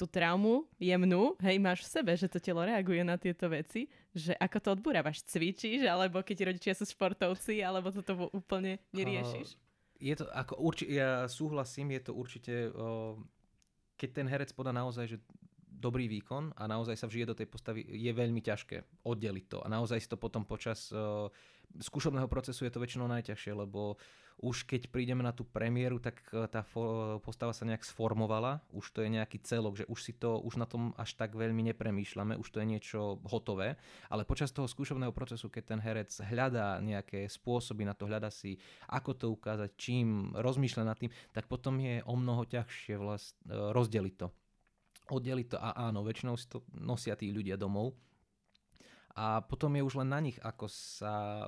tú 0.01 0.09
traumu 0.09 0.65
jemnú, 0.81 1.37
hej, 1.45 1.61
máš 1.61 1.85
v 1.85 2.01
sebe, 2.01 2.11
že 2.17 2.25
to 2.25 2.41
telo 2.41 2.65
reaguje 2.65 3.05
na 3.05 3.21
tieto 3.21 3.45
veci, 3.45 3.85
že 4.09 4.33
ako 4.41 4.57
to 4.57 4.69
odburávaš, 4.81 5.21
cvičíš, 5.29 5.85
alebo 5.85 6.25
keď 6.25 6.49
rodičia 6.49 6.73
sú 6.73 6.89
športovci, 6.89 7.61
alebo 7.61 7.93
toto 7.93 8.33
úplne 8.33 8.81
neriešiš? 8.89 9.53
Uh, 9.53 9.61
je 10.01 10.15
to, 10.17 10.25
ako 10.33 10.57
urči- 10.57 10.89
ja 10.89 11.29
súhlasím, 11.29 11.93
je 11.93 12.01
to 12.01 12.11
určite, 12.17 12.73
uh, 12.73 13.13
keď 14.01 14.09
ten 14.09 14.25
herec 14.25 14.49
podá 14.57 14.73
naozaj, 14.73 15.05
že 15.05 15.17
dobrý 15.81 16.05
výkon 16.05 16.53
a 16.53 16.69
naozaj 16.69 16.93
sa 16.93 17.09
vžije 17.09 17.25
do 17.25 17.37
tej 17.37 17.49
postavy, 17.49 17.81
je 17.81 18.11
veľmi 18.13 18.39
ťažké 18.45 19.01
oddeliť 19.01 19.45
to. 19.49 19.57
A 19.65 19.67
naozaj 19.67 19.97
si 19.97 20.07
to 20.07 20.21
potom 20.21 20.45
počas 20.45 20.93
uh, 20.93 21.25
skúšobného 21.79 22.27
procesu 22.27 22.67
je 22.67 22.73
to 22.73 22.83
väčšinou 22.83 23.07
najťažšie, 23.07 23.53
lebo 23.55 23.95
už 24.41 24.65
keď 24.65 24.89
prídeme 24.89 25.21
na 25.21 25.29
tú 25.29 25.45
premiéru, 25.45 26.01
tak 26.01 26.17
e, 26.33 26.49
tá 26.49 26.65
postava 27.21 27.53
sa 27.53 27.61
nejak 27.61 27.85
sformovala, 27.85 28.57
už 28.73 28.89
to 28.89 29.05
je 29.05 29.13
nejaký 29.13 29.37
celok, 29.45 29.77
že 29.77 29.85
už 29.85 29.99
si 30.01 30.17
to, 30.17 30.41
už 30.41 30.57
na 30.57 30.65
tom 30.65 30.97
až 30.97 31.13
tak 31.13 31.37
veľmi 31.37 31.61
nepremýšľame, 31.71 32.33
už 32.41 32.49
to 32.49 32.57
je 32.57 32.67
niečo 32.67 33.21
hotové, 33.29 33.77
ale 34.09 34.25
počas 34.25 34.49
toho 34.49 34.65
skúšobného 34.65 35.13
procesu, 35.13 35.45
keď 35.45 35.77
ten 35.77 35.79
herec 35.79 36.09
hľadá 36.25 36.81
nejaké 36.81 37.29
spôsoby 37.29 37.85
na 37.85 37.93
to, 37.93 38.09
hľada 38.09 38.33
si, 38.33 38.57
ako 38.89 39.11
to 39.13 39.25
ukázať, 39.29 39.77
čím 39.77 40.33
rozmýšľa 40.33 40.83
nad 40.89 40.97
tým, 40.97 41.13
tak 41.37 41.45
potom 41.45 41.77
je 41.77 42.01
o 42.09 42.17
mnoho 42.17 42.41
ťažšie 42.49 42.97
vlast, 42.97 43.37
e, 43.45 43.53
rozdeliť 43.77 44.15
to. 44.17 44.40
Oddeliť 45.11 45.47
to 45.51 45.57
a 45.59 45.91
áno, 45.91 46.07
väčšinou 46.07 46.39
si 46.39 46.47
to 46.47 46.63
nosia 46.71 47.19
tí 47.19 47.35
ľudia 47.35 47.59
domov, 47.59 47.99
a 49.15 49.43
potom 49.43 49.75
je 49.75 49.83
už 49.83 49.99
len 50.03 50.09
na 50.11 50.19
nich, 50.23 50.39
ako 50.39 50.71
sa 50.71 51.47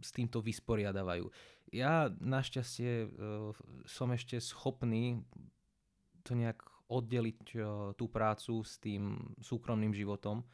s 0.00 0.12
týmto 0.12 0.40
vysporiadavajú. 0.40 1.28
Ja 1.72 2.08
našťastie 2.08 3.04
uh, 3.04 3.52
som 3.84 4.08
ešte 4.12 4.40
schopný 4.40 5.20
to 6.24 6.32
nejak 6.32 6.62
oddeliť 6.86 7.42
uh, 7.58 7.62
tú 7.98 8.06
prácu 8.08 8.62
s 8.62 8.78
tým 8.78 9.34
súkromným 9.42 9.92
životom. 9.92 10.46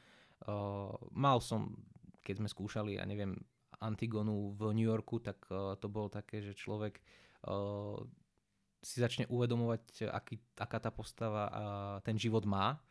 Uh, 0.42 0.90
mal 1.14 1.38
som, 1.38 1.78
keď 2.26 2.42
sme 2.42 2.48
skúšali, 2.50 2.98
ja 2.98 3.05
neviem, 3.07 3.38
Antigonu 3.83 4.55
v 4.55 4.78
New 4.78 4.87
Yorku, 4.87 5.18
tak 5.18 5.42
to 5.50 5.87
bolo 5.90 6.07
také, 6.07 6.38
že 6.38 6.55
človek 6.55 7.02
si 8.83 8.99
začne 8.99 9.31
uvedomovať, 9.31 10.11
aký, 10.11 10.42
aká 10.59 10.79
tá 10.83 10.90
postava 10.90 11.47
a 11.49 11.62
ten 12.03 12.18
život 12.18 12.42
má 12.42 12.83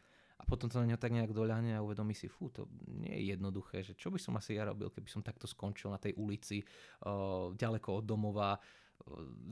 a 0.42 0.44
potom 0.48 0.66
to 0.72 0.82
na 0.82 0.90
ňo 0.90 0.98
tak 0.98 1.14
nejak 1.14 1.38
doľahne 1.38 1.78
a 1.78 1.86
uvedomí 1.86 2.18
si, 2.18 2.26
fú, 2.26 2.50
to 2.50 2.66
nie 2.88 3.14
je 3.14 3.38
jednoduché, 3.38 3.86
že 3.86 3.94
čo 3.94 4.10
by 4.10 4.18
som 4.18 4.34
asi 4.42 4.58
ja 4.58 4.66
robil, 4.66 4.90
keby 4.90 5.06
som 5.06 5.22
takto 5.22 5.46
skončil 5.46 5.94
na 5.94 6.02
tej 6.02 6.18
ulici, 6.18 6.66
uh, 7.06 7.54
ďaleko 7.54 8.02
od 8.02 8.06
domova, 8.10 8.58
uh, 8.58 8.62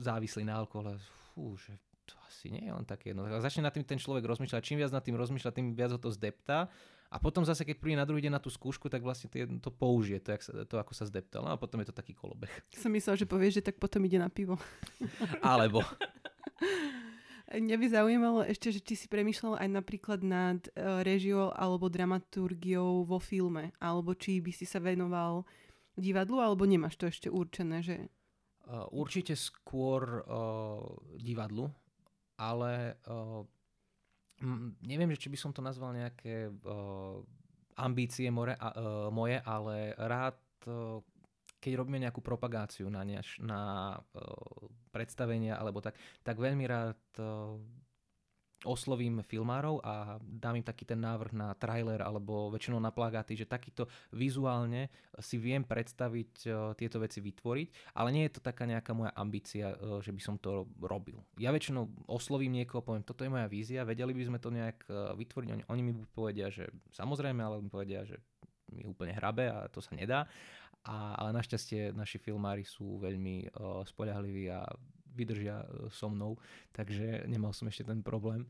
závislý 0.02 0.42
na 0.42 0.58
alkohole, 0.58 0.98
fú, 1.30 1.54
že 1.54 1.78
to 2.10 2.18
asi 2.26 2.50
nie 2.50 2.66
je 2.66 2.72
len 2.74 2.82
také 2.82 3.14
jednoduché. 3.14 3.38
Začne 3.38 3.70
nad 3.70 3.74
tým 3.74 3.86
ten 3.86 3.98
človek 4.02 4.26
rozmýšľať, 4.26 4.60
čím 4.66 4.82
viac 4.82 4.90
nad 4.90 5.04
tým 5.06 5.14
rozmýšľa, 5.14 5.54
tým 5.54 5.72
viac 5.78 5.94
ho 5.94 6.00
to 6.02 6.10
zdeptá 6.10 6.66
a 7.10 7.16
potom 7.18 7.42
zase, 7.42 7.66
keď 7.66 7.76
príde 7.82 7.98
na 7.98 8.06
druhý 8.06 8.22
deň 8.22 8.38
na 8.38 8.42
tú 8.42 8.54
skúšku, 8.54 8.86
tak 8.86 9.02
vlastne 9.02 9.26
to, 9.26 9.42
to 9.58 9.70
použije, 9.74 10.22
to, 10.22 10.30
jak 10.30 10.42
sa, 10.46 10.52
to 10.62 10.78
ako 10.78 10.94
sa 10.94 11.10
zdeptal. 11.10 11.42
No 11.42 11.50
a 11.50 11.58
potom 11.58 11.82
je 11.82 11.90
to 11.90 11.94
taký 11.94 12.14
kolobeh. 12.14 12.50
Som 12.70 12.94
myslel, 12.94 13.18
že 13.18 13.26
povieš, 13.26 13.58
že 13.58 13.66
tak 13.66 13.82
potom 13.82 13.98
ide 14.06 14.22
na 14.22 14.30
pivo. 14.30 14.54
Alebo. 15.42 15.82
Mňa 17.50 17.76
by 17.82 17.86
zaujímalo 17.90 18.46
ešte, 18.46 18.70
že 18.70 18.78
či 18.78 18.94
si 18.94 19.06
premyšľal 19.10 19.58
aj 19.58 19.68
napríklad 19.74 20.22
nad 20.22 20.62
uh, 20.78 21.02
režiou 21.02 21.50
alebo 21.50 21.90
dramaturgiou 21.90 23.02
vo 23.02 23.18
filme, 23.18 23.74
alebo 23.82 24.14
či 24.14 24.38
by 24.38 24.54
si 24.54 24.62
sa 24.62 24.78
venoval 24.78 25.42
divadlu, 25.98 26.38
alebo 26.38 26.62
nemáš 26.62 26.94
to 26.94 27.10
ešte 27.10 27.26
určené, 27.26 27.82
že... 27.82 28.06
Uh, 28.70 28.86
určite 28.94 29.34
skôr 29.34 30.22
uh, 30.22 30.78
divadlu, 31.18 31.74
ale 32.40 32.96
uh, 33.04 33.44
neviem, 34.80 35.12
že 35.12 35.28
či 35.28 35.28
by 35.28 35.36
som 35.36 35.52
to 35.52 35.60
nazval 35.60 35.92
nejaké 35.92 36.48
uh, 36.48 37.20
ambície 37.76 38.32
more, 38.32 38.56
uh, 38.56 39.12
moje, 39.12 39.36
ale 39.44 39.92
rád 40.00 40.40
uh, 40.64 41.04
keď 41.60 41.72
robíme 41.76 42.00
nejakú 42.00 42.24
propagáciu 42.24 42.88
na, 42.88 43.04
než, 43.04 43.36
na 43.44 43.92
uh, 44.16 44.64
predstavenia 44.88 45.60
alebo 45.60 45.84
tak, 45.84 45.92
tak 46.24 46.40
veľmi 46.40 46.64
rád 46.64 47.00
uh, 47.20 47.60
oslovím 48.68 49.24
filmárov 49.24 49.80
a 49.80 50.20
dám 50.20 50.60
im 50.60 50.66
taký 50.66 50.84
ten 50.84 51.00
návrh 51.00 51.32
na 51.32 51.56
trailer 51.56 52.04
alebo 52.04 52.52
väčšinou 52.52 52.76
na 52.76 52.92
plagáty, 52.92 53.32
že 53.32 53.48
takýto 53.48 53.88
vizuálne 54.12 54.92
si 55.16 55.40
viem 55.40 55.64
predstaviť 55.64 56.32
uh, 56.44 56.52
tieto 56.76 57.00
veci 57.00 57.24
vytvoriť, 57.24 57.96
ale 57.96 58.12
nie 58.12 58.28
je 58.28 58.36
to 58.36 58.44
taká 58.44 58.68
nejaká 58.68 58.92
moja 58.92 59.12
ambícia, 59.16 59.72
uh, 59.72 60.04
že 60.04 60.12
by 60.12 60.20
som 60.20 60.36
to 60.36 60.68
robil. 60.76 61.24
Ja 61.40 61.52
väčšinou 61.56 61.88
oslovím 62.04 62.60
niekoho, 62.60 62.84
poviem, 62.84 63.04
toto 63.04 63.24
je 63.24 63.32
moja 63.32 63.48
vízia, 63.48 63.88
vedeli 63.88 64.12
by 64.12 64.22
sme 64.28 64.38
to 64.38 64.52
nejak 64.52 64.78
uh, 64.92 65.16
vytvoriť, 65.16 65.48
oni, 65.56 65.62
oni 65.64 65.82
mi 65.82 65.92
povedia, 66.12 66.52
že 66.52 66.68
samozrejme, 66.92 67.40
ale 67.40 67.64
mi 67.64 67.72
povedia, 67.72 68.04
že 68.04 68.20
mi 68.70 68.84
úplne 68.84 69.16
hrabe 69.16 69.48
a 69.48 69.66
to 69.72 69.80
sa 69.80 69.96
nedá. 69.96 70.28
A, 70.80 71.12
ale 71.20 71.36
našťastie 71.36 71.92
naši 71.92 72.16
filmári 72.16 72.64
sú 72.64 73.00
veľmi 73.00 73.52
uh, 73.52 73.84
spoľahliví 73.84 74.48
a 74.48 74.64
vydržia 75.14 75.62
uh, 75.64 75.88
so 75.90 76.08
mnou, 76.08 76.38
takže 76.72 77.26
nemal 77.26 77.52
som 77.52 77.68
ešte 77.68 77.86
ten 77.88 78.00
problém. 78.02 78.46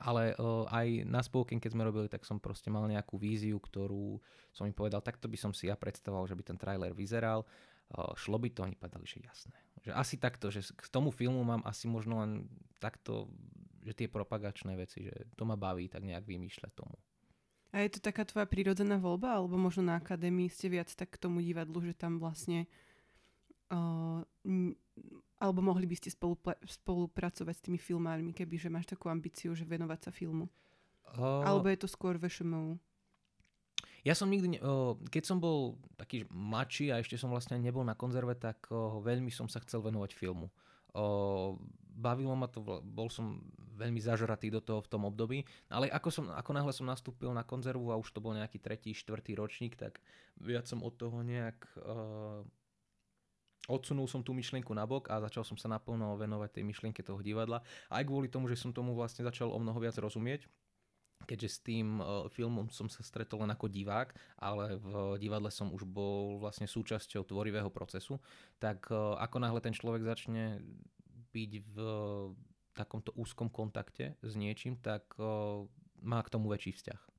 Ale 0.00 0.32
uh, 0.40 0.64
aj 0.72 1.04
na 1.04 1.20
spolken, 1.20 1.60
keď 1.60 1.76
sme 1.76 1.84
robili, 1.84 2.08
tak 2.08 2.24
som 2.24 2.40
proste 2.40 2.72
mal 2.72 2.88
nejakú 2.88 3.20
víziu, 3.20 3.60
ktorú 3.60 4.16
som 4.48 4.64
im 4.64 4.72
povedal, 4.72 5.04
takto 5.04 5.28
by 5.28 5.36
som 5.36 5.52
si 5.52 5.68
ja 5.68 5.76
predstavoval, 5.76 6.24
že 6.24 6.36
by 6.36 6.42
ten 6.42 6.56
trailer 6.56 6.96
vyzeral. 6.96 7.44
Uh, 7.92 8.16
šlo 8.16 8.40
by 8.40 8.48
to, 8.48 8.64
oni 8.64 8.80
povedali, 8.80 9.04
že 9.04 9.20
jasné. 9.20 9.56
Že 9.84 9.92
asi 9.92 10.16
takto, 10.16 10.48
že 10.48 10.64
k 10.72 10.88
tomu 10.88 11.12
filmu 11.12 11.44
mám 11.44 11.60
asi 11.68 11.84
možno 11.84 12.24
len 12.24 12.48
takto, 12.80 13.28
že 13.84 13.92
tie 13.92 14.08
propagačné 14.08 14.72
veci, 14.76 15.04
že 15.04 15.28
to 15.36 15.44
ma 15.44 15.60
baví 15.60 15.88
tak 15.92 16.00
nejak 16.00 16.24
vymýšľať 16.24 16.72
tomu. 16.72 16.96
A 17.70 17.86
je 17.86 17.94
to 17.94 18.00
taká 18.02 18.26
tvoja 18.26 18.50
prírodzená 18.50 18.98
voľba, 18.98 19.38
alebo 19.38 19.54
možno 19.54 19.86
na 19.86 20.02
akadémii 20.02 20.50
ste 20.50 20.66
viac 20.66 20.90
tak 20.90 21.14
k 21.14 21.22
tomu 21.22 21.38
divadlu, 21.38 21.78
že 21.86 21.94
tam 21.94 22.18
vlastne 22.18 22.66
uh, 23.70 24.26
alebo 25.40 25.64
mohli 25.64 25.88
by 25.88 25.96
ste 25.96 26.12
spolupla- 26.12 26.60
spolupracovať 26.68 27.54
s 27.56 27.64
tými 27.64 27.80
filmármi, 27.80 28.36
kebyže 28.36 28.68
máš 28.68 28.92
takú 28.92 29.08
ambíciu, 29.08 29.56
že 29.56 29.64
venovať 29.64 29.98
sa 30.06 30.10
filmu? 30.12 30.52
Uh, 31.16 31.42
alebo 31.42 31.66
je 31.72 31.80
to 31.80 31.88
skôr 31.88 32.20
VŠMU? 32.20 32.76
Ja 34.04 34.12
som 34.12 34.28
nikdy, 34.28 34.60
uh, 34.60 35.00
keď 35.08 35.22
som 35.24 35.40
bol 35.40 35.80
taký 35.96 36.28
mladší 36.28 36.92
a 36.92 37.00
ešte 37.00 37.16
som 37.16 37.32
vlastne 37.32 37.56
nebol 37.56 37.82
na 37.82 37.96
konzerve, 37.96 38.36
tak 38.36 38.68
veľmi 39.00 39.32
som 39.32 39.48
sa 39.48 39.64
chcel 39.64 39.80
venovať 39.80 40.12
filmu. 40.12 40.52
Bavilo 41.90 42.32
ma 42.34 42.48
to, 42.48 42.60
bol 42.82 43.12
som 43.12 43.44
veľmi 43.76 44.00
zažratý 44.00 44.48
do 44.50 44.60
toho 44.60 44.80
v 44.82 44.90
tom 44.90 45.04
období, 45.06 45.44
ale 45.70 45.86
ako, 45.92 46.08
som, 46.10 46.24
ako 46.32 46.50
náhle 46.52 46.72
som 46.72 46.88
nastúpil 46.88 47.30
na 47.32 47.44
konzervu 47.44 47.92
a 47.92 48.00
už 48.00 48.10
to 48.12 48.20
bol 48.24 48.32
nejaký 48.32 48.58
tretí, 48.58 48.90
štvrtý 48.92 49.36
ročník, 49.36 49.76
tak 49.76 50.00
viac 50.40 50.66
som 50.66 50.82
od 50.82 50.96
toho 50.96 51.20
nejak 51.22 51.60
odsunul 53.70 54.10
som 54.10 54.26
tú 54.26 54.34
myšlienku 54.34 54.74
na 54.74 54.82
bok 54.82 55.06
a 55.06 55.22
začal 55.22 55.46
som 55.46 55.54
sa 55.54 55.70
naplno 55.70 56.18
venovať 56.18 56.58
tej 56.58 56.64
myšlienke 56.66 57.06
toho 57.06 57.22
divadla. 57.22 57.62
Aj 57.86 58.02
kvôli 58.02 58.26
tomu, 58.26 58.50
že 58.50 58.58
som 58.58 58.74
tomu 58.74 58.98
vlastne 58.98 59.22
začal 59.22 59.54
o 59.54 59.58
mnoho 59.62 59.78
viac 59.78 59.94
rozumieť, 59.94 60.50
keďže 61.24 61.48
s 61.48 61.58
tým 61.62 62.02
uh, 62.02 62.26
filmom 62.32 62.66
som 62.74 62.90
sa 62.90 63.06
stretol 63.06 63.46
len 63.46 63.54
ako 63.54 63.70
divák, 63.70 64.10
ale 64.42 64.74
v 64.80 65.20
divadle 65.22 65.52
som 65.52 65.70
už 65.70 65.86
bol 65.86 66.42
vlastne 66.42 66.66
súčasťou 66.66 67.22
tvorivého 67.28 67.70
procesu, 67.70 68.18
tak 68.58 68.90
uh, 68.90 69.14
ako 69.22 69.36
náhle 69.38 69.60
ten 69.62 69.76
človek 69.76 70.02
začne 70.02 70.58
byť 71.30 71.50
v 71.62 71.76
takomto 72.74 73.14
úzkom 73.14 73.52
kontakte 73.52 74.18
s 74.18 74.32
niečím, 74.34 74.78
tak 74.78 75.14
má 76.00 76.18
k 76.22 76.32
tomu 76.32 76.50
väčší 76.50 76.74
vzťah. 76.74 77.09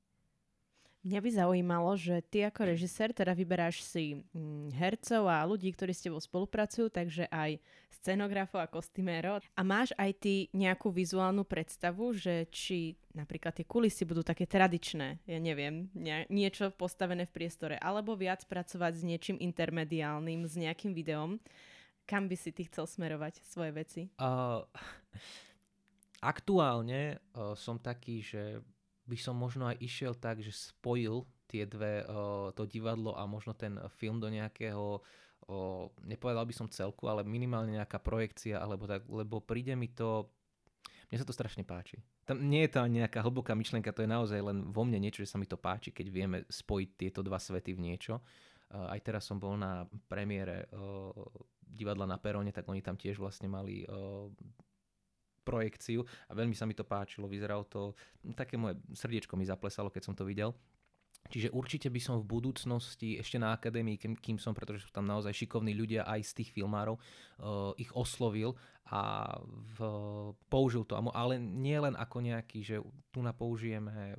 Mňa 1.02 1.18
by 1.18 1.30
zaujímalo, 1.34 1.90
že 1.98 2.22
ty 2.30 2.46
ako 2.46 2.62
režisér 2.62 3.10
teda 3.10 3.34
vyberáš 3.34 3.82
si 3.82 4.22
mm, 4.30 4.70
hercov 4.78 5.26
a 5.26 5.42
ľudí, 5.42 5.74
ktorí 5.74 5.90
s 5.90 6.06
tebou 6.06 6.22
spolupracujú, 6.22 6.94
takže 6.94 7.26
aj 7.26 7.58
scenografov 7.90 8.62
a 8.62 8.70
kostymérov. 8.70 9.42
A 9.58 9.62
máš 9.66 9.90
aj 9.98 10.14
ty 10.22 10.34
nejakú 10.54 10.94
vizuálnu 10.94 11.42
predstavu, 11.42 12.14
že 12.14 12.46
či 12.54 12.94
napríklad 13.18 13.50
tie 13.50 13.66
kulisy 13.66 14.06
budú 14.06 14.22
také 14.22 14.46
tradičné, 14.46 15.18
ja 15.26 15.38
neviem, 15.42 15.90
nie, 15.90 16.22
niečo 16.30 16.70
postavené 16.70 17.26
v 17.26 17.34
priestore, 17.34 17.74
alebo 17.82 18.14
viac 18.14 18.46
pracovať 18.46 18.92
s 18.98 19.02
niečím 19.02 19.36
intermediálnym, 19.42 20.46
s 20.46 20.54
nejakým 20.54 20.94
videom. 20.94 21.42
Kam 22.06 22.30
by 22.30 22.38
si 22.38 22.54
ty 22.54 22.62
chcel 22.70 22.86
smerovať 22.86 23.42
svoje 23.42 23.74
veci? 23.74 24.00
Uh, 24.22 24.62
aktuálne 26.34 27.18
uh, 27.34 27.58
som 27.58 27.82
taký, 27.82 28.22
že 28.22 28.62
by 29.06 29.18
som 29.18 29.34
možno 29.34 29.66
aj 29.66 29.76
išiel 29.82 30.14
tak, 30.14 30.38
že 30.38 30.54
spojil 30.54 31.26
tie 31.50 31.66
dve, 31.68 32.06
uh, 32.06 32.48
to 32.54 32.64
divadlo 32.64 33.12
a 33.18 33.26
možno 33.28 33.52
ten 33.52 33.76
film 34.00 34.22
do 34.22 34.30
nejakého, 34.30 35.02
uh, 35.50 35.84
nepovedal 36.06 36.46
by 36.48 36.54
som 36.54 36.70
celku, 36.70 37.10
ale 37.10 37.26
minimálne 37.26 37.76
nejaká 37.76 38.00
projekcia, 38.00 38.62
alebo 38.62 38.88
tak, 38.88 39.04
lebo 39.10 39.42
príde 39.42 39.74
mi 39.76 39.90
to, 39.90 40.30
mne 41.10 41.18
sa 41.20 41.28
to 41.28 41.36
strašne 41.36 41.66
páči. 41.66 42.00
Tam 42.24 42.38
nie 42.38 42.64
je 42.64 42.78
to 42.78 42.86
nejaká 42.86 43.20
hlboká 43.20 43.52
myšlienka, 43.52 43.92
to 43.92 44.06
je 44.06 44.14
naozaj 44.14 44.40
len 44.40 44.70
vo 44.70 44.86
mne 44.86 45.02
niečo, 45.02 45.26
že 45.26 45.34
sa 45.34 45.38
mi 45.42 45.44
to 45.50 45.58
páči, 45.58 45.90
keď 45.90 46.06
vieme 46.08 46.38
spojiť 46.46 46.88
tieto 46.96 47.20
dva 47.20 47.36
svety 47.36 47.74
v 47.74 47.84
niečo. 47.92 48.22
Uh, 48.72 48.88
aj 48.94 49.00
teraz 49.02 49.28
som 49.28 49.36
bol 49.36 49.58
na 49.58 49.84
premiére 50.08 50.70
divadla 51.72 52.04
na 52.04 52.20
Perone, 52.20 52.52
tak 52.52 52.68
oni 52.68 52.84
tam 52.84 53.00
tiež 53.00 53.16
vlastne 53.16 53.48
mali 53.48 53.84
projekciu 55.42 56.06
a 56.30 56.32
veľmi 56.32 56.54
sa 56.54 56.64
mi 56.64 56.74
to 56.74 56.86
páčilo, 56.86 57.30
vyzeralo 57.30 57.66
to, 57.66 57.92
také 58.32 58.54
moje 58.56 58.78
srdiečko 58.94 59.34
mi 59.34 59.44
zaplesalo, 59.44 59.90
keď 59.90 60.02
som 60.06 60.14
to 60.14 60.22
videl. 60.22 60.54
Čiže 61.30 61.54
určite 61.54 61.86
by 61.86 62.00
som 62.02 62.18
v 62.18 62.26
budúcnosti 62.26 63.14
ešte 63.14 63.38
na 63.38 63.54
akadémii, 63.54 63.94
kým, 63.94 64.14
kým 64.18 64.38
som, 64.42 64.50
pretože 64.50 64.82
sú 64.82 64.90
tam 64.90 65.06
naozaj 65.06 65.30
šikovní 65.30 65.70
ľudia 65.70 66.02
aj 66.02 66.20
z 66.26 66.32
tých 66.42 66.50
filmárov, 66.50 66.98
uh, 66.98 67.70
ich 67.78 67.94
oslovil 67.94 68.58
a 68.90 69.30
v, 69.78 69.78
použil 70.50 70.82
to. 70.82 70.98
Ale 70.98 71.38
nie 71.38 71.78
len 71.78 71.94
ako 71.94 72.26
nejaký, 72.26 72.66
že 72.66 72.76
tu 73.14 73.22
na 73.22 73.30
použijeme 73.30 74.18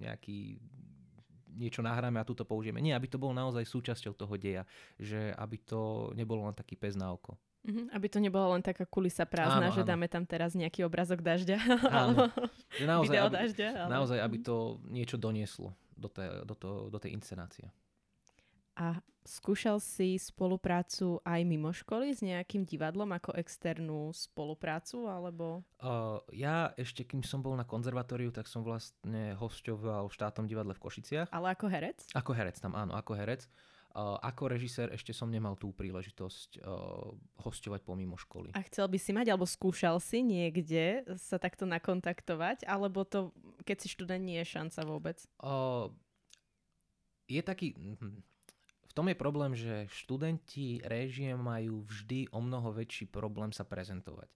nejaký 0.00 0.56
niečo 1.56 1.80
nahráme 1.80 2.20
a 2.20 2.28
tu 2.28 2.36
to 2.36 2.44
použijeme. 2.44 2.80
Nie, 2.80 2.96
aby 2.96 3.08
to 3.08 3.20
bolo 3.20 3.32
naozaj 3.32 3.64
súčasťou 3.64 4.12
toho 4.16 4.34
deja, 4.36 4.68
že 5.00 5.32
aby 5.36 5.56
to 5.64 6.12
nebolo 6.12 6.44
len 6.48 6.56
taký 6.56 6.76
pes 6.76 6.96
na 6.96 7.12
oko. 7.12 7.36
Mm-hmm, 7.66 7.86
aby 7.90 8.06
to 8.06 8.18
nebolo 8.22 8.54
len 8.54 8.62
taká 8.62 8.86
kulisa 8.86 9.26
prázdna, 9.26 9.68
áno, 9.68 9.74
že 9.74 9.82
áno. 9.82 9.90
dáme 9.90 10.06
tam 10.06 10.22
teraz 10.22 10.54
nejaký 10.54 10.86
obrazok 10.86 11.18
dažďa. 11.18 11.58
Áno. 12.06 12.30
že 12.78 12.86
naozaj, 12.86 13.10
video 13.10 13.26
aby, 13.26 13.36
dažďa. 13.42 13.68
Ale... 13.74 13.90
Naozaj, 13.90 14.18
aby 14.22 14.36
to 14.38 14.56
niečo 14.86 15.16
donieslo 15.18 15.74
do, 15.98 16.06
tej, 16.06 16.46
do, 16.46 16.54
to, 16.54 16.70
do 16.94 16.98
tej 17.02 17.18
inscenácie. 17.18 17.66
A 18.78 19.02
skúšal 19.26 19.82
si 19.82 20.14
spoluprácu 20.20 21.18
aj 21.26 21.40
mimo 21.42 21.74
školy 21.74 22.14
s 22.14 22.22
nejakým 22.22 22.62
divadlom 22.62 23.10
ako 23.18 23.34
externú 23.34 24.14
spoluprácu, 24.14 25.10
alebo? 25.10 25.66
Uh, 25.82 26.22
ja 26.30 26.70
ešte, 26.78 27.02
kým 27.02 27.26
som 27.26 27.42
bol 27.42 27.58
na 27.58 27.66
konzervatóriu, 27.66 28.30
tak 28.30 28.46
som 28.46 28.62
vlastne 28.62 29.34
hosťoval 29.34 30.06
v 30.06 30.14
štátnom 30.14 30.46
divadle 30.46 30.76
v 30.76 30.82
Košiciach. 30.86 31.28
Ale 31.34 31.56
ako 31.56 31.66
herec? 31.66 31.98
Ako 32.14 32.30
herec 32.30 32.56
tam, 32.62 32.78
áno, 32.78 32.94
ako 32.94 33.18
herec. 33.18 33.50
Ako 33.96 34.52
režisér 34.52 34.92
ešte 34.92 35.16
som 35.16 35.32
nemal 35.32 35.56
tú 35.56 35.72
príležitosť 35.72 36.60
hostovať 37.40 37.80
pomimo 37.80 38.20
školy. 38.20 38.52
A 38.52 38.60
chcel 38.68 38.92
by 38.92 38.98
si 39.00 39.16
mať, 39.16 39.32
alebo 39.32 39.48
skúšal 39.48 39.96
si 40.04 40.20
niekde 40.20 41.00
sa 41.16 41.40
takto 41.40 41.64
nakontaktovať, 41.64 42.68
alebo 42.68 43.08
to, 43.08 43.32
keď 43.64 43.76
si 43.80 43.88
študent, 43.88 44.20
nie 44.20 44.36
je 44.44 44.52
šanca 44.52 44.80
vôbec? 44.84 45.18
Uh, 45.40 45.88
je 47.24 47.40
taký... 47.40 47.72
Hm, 47.72 48.20
v 48.86 48.92
tom 48.92 49.12
je 49.12 49.16
problém, 49.16 49.52
že 49.52 49.88
študenti 49.92 50.80
réžie 50.84 51.36
majú 51.36 51.84
vždy 51.84 52.32
o 52.32 52.40
mnoho 52.40 52.72
väčší 52.72 53.08
problém 53.12 53.52
sa 53.52 53.64
prezentovať. 53.68 54.32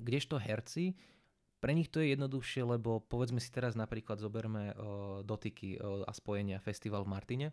Kdežto 0.00 0.40
herci, 0.40 0.96
pre 1.60 1.76
nich 1.76 1.92
to 1.92 2.00
je 2.00 2.16
jednoduchšie, 2.16 2.64
lebo 2.64 3.04
povedzme 3.04 3.38
si 3.44 3.52
teraz 3.52 3.76
napríklad 3.76 4.18
zoberme 4.18 4.72
uh, 4.72 5.20
dotyky 5.22 5.76
uh, 5.76 6.02
a 6.08 6.12
spojenia 6.16 6.58
festival 6.64 7.04
v 7.04 7.12
Martine, 7.12 7.48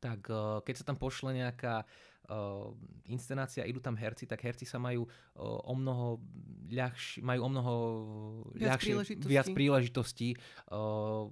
tak 0.00 0.26
uh, 0.32 0.64
keď 0.64 0.74
sa 0.80 0.84
tam 0.88 0.96
pošle 0.96 1.36
nejaká 1.36 1.84
uh, 1.84 2.72
inscenácia, 3.06 3.68
idú 3.68 3.78
tam 3.84 3.94
herci, 3.94 4.24
tak 4.24 4.40
herci 4.40 4.64
sa 4.64 4.80
majú 4.80 5.04
uh, 5.04 5.60
o 5.68 5.74
mnoho 5.76 6.18
ľahšie, 6.72 7.20
majú 7.20 7.40
o 7.44 7.50
mnoho 7.52 7.74
viac 8.56 8.80
ľahšie, 8.80 8.84
príležitostí, 8.96 9.28
viac 9.28 9.46
príležitostí 9.52 10.28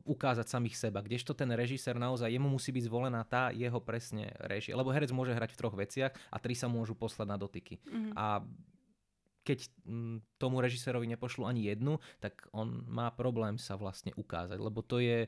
ukázať 0.04 0.46
samých 0.46 0.76
seba. 0.76 1.00
Kdežto 1.00 1.32
ten 1.32 1.48
režisér 1.54 1.96
naozaj, 1.96 2.28
jemu 2.28 2.50
musí 2.50 2.74
byť 2.74 2.84
zvolená 2.84 3.24
tá 3.24 3.54
jeho 3.54 3.80
presne 3.80 4.34
režia. 4.44 4.76
Lebo 4.76 4.92
herec 4.92 5.14
môže 5.14 5.32
hrať 5.32 5.54
v 5.54 5.60
troch 5.60 5.74
veciach 5.78 6.12
a 6.12 6.36
tri 6.42 6.58
sa 6.58 6.66
môžu 6.66 6.98
poslať 6.98 7.26
na 7.30 7.38
dotyky. 7.38 7.78
Mm-hmm. 7.86 8.12
A 8.18 8.42
keď 9.48 9.64
mm, 9.88 10.36
tomu 10.36 10.60
režisérovi 10.60 11.08
nepošlu 11.08 11.48
ani 11.48 11.72
jednu, 11.72 11.96
tak 12.20 12.44
on 12.52 12.84
má 12.84 13.08
problém 13.08 13.56
sa 13.56 13.80
vlastne 13.80 14.12
ukázať, 14.12 14.60
lebo 14.60 14.84
to 14.84 15.00
je, 15.00 15.24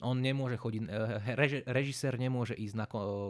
on 0.00 0.20
nemôže 0.20 0.60
chodiť, 0.60 0.82
eh, 0.86 1.34
reži, 1.36 1.60
režisér 1.64 2.20
nemôže 2.20 2.52
ísť 2.52 2.74
na 2.76 2.86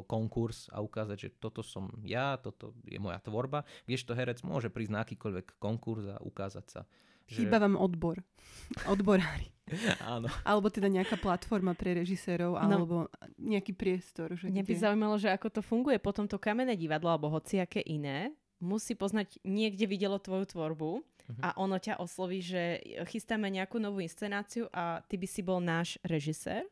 konkurs 0.06 0.66
a 0.74 0.82
ukázať, 0.82 1.16
že 1.18 1.28
toto 1.38 1.62
som 1.62 1.90
ja, 2.02 2.38
toto 2.40 2.74
je 2.86 2.98
moja 2.98 3.18
tvorba, 3.22 3.62
kdežto 3.86 4.16
herec 4.16 4.42
môže 4.42 4.70
prísť 4.72 4.92
na 4.92 5.00
akýkoľvek 5.06 5.58
konkurs 5.62 6.06
a 6.10 6.18
ukázať 6.22 6.66
sa. 6.66 6.82
Že... 7.26 7.42
Chýba 7.42 7.58
vám 7.58 7.74
odbor. 7.74 8.22
Odborári. 8.92 9.50
Áno. 10.14 10.30
Alebo 10.46 10.70
teda 10.70 10.86
nejaká 10.86 11.18
platforma 11.18 11.74
pre 11.74 11.98
režisérov, 11.98 12.54
no. 12.54 12.62
alebo 12.62 12.96
nejaký 13.34 13.74
priestor. 13.74 14.38
Že 14.38 14.54
Mňa 14.54 14.62
by 14.62 14.74
kde... 14.74 14.82
zaujímalo, 14.82 15.14
že 15.18 15.34
ako 15.34 15.58
to 15.58 15.60
funguje 15.62 15.98
potom 15.98 16.30
to 16.30 16.38
kamenné 16.38 16.78
divadlo, 16.78 17.10
alebo 17.10 17.34
hociaké 17.34 17.82
iné, 17.82 18.30
musí 18.62 18.94
poznať, 18.94 19.42
niekde 19.42 19.84
videlo 19.90 20.22
tvoju 20.22 20.54
tvorbu 20.54 21.02
uh-huh. 21.26 21.42
a 21.42 21.48
ono 21.58 21.76
ťa 21.76 21.98
osloví, 21.98 22.40
že 22.42 22.82
chystáme 23.10 23.50
nejakú 23.50 23.82
novú 23.82 24.02
inscenáciu 24.02 24.70
a 24.70 25.02
ty 25.06 25.18
by 25.18 25.26
si 25.26 25.42
bol 25.42 25.58
náš 25.58 25.98
režisér? 26.06 26.66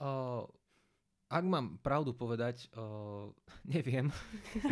Uh, 0.00 0.48
ak 1.30 1.44
mám 1.46 1.78
pravdu 1.84 2.16
povedať, 2.16 2.66
uh, 2.74 3.30
neviem, 3.74 4.08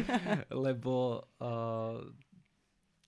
lebo... 0.66 1.24
Uh, 1.38 2.08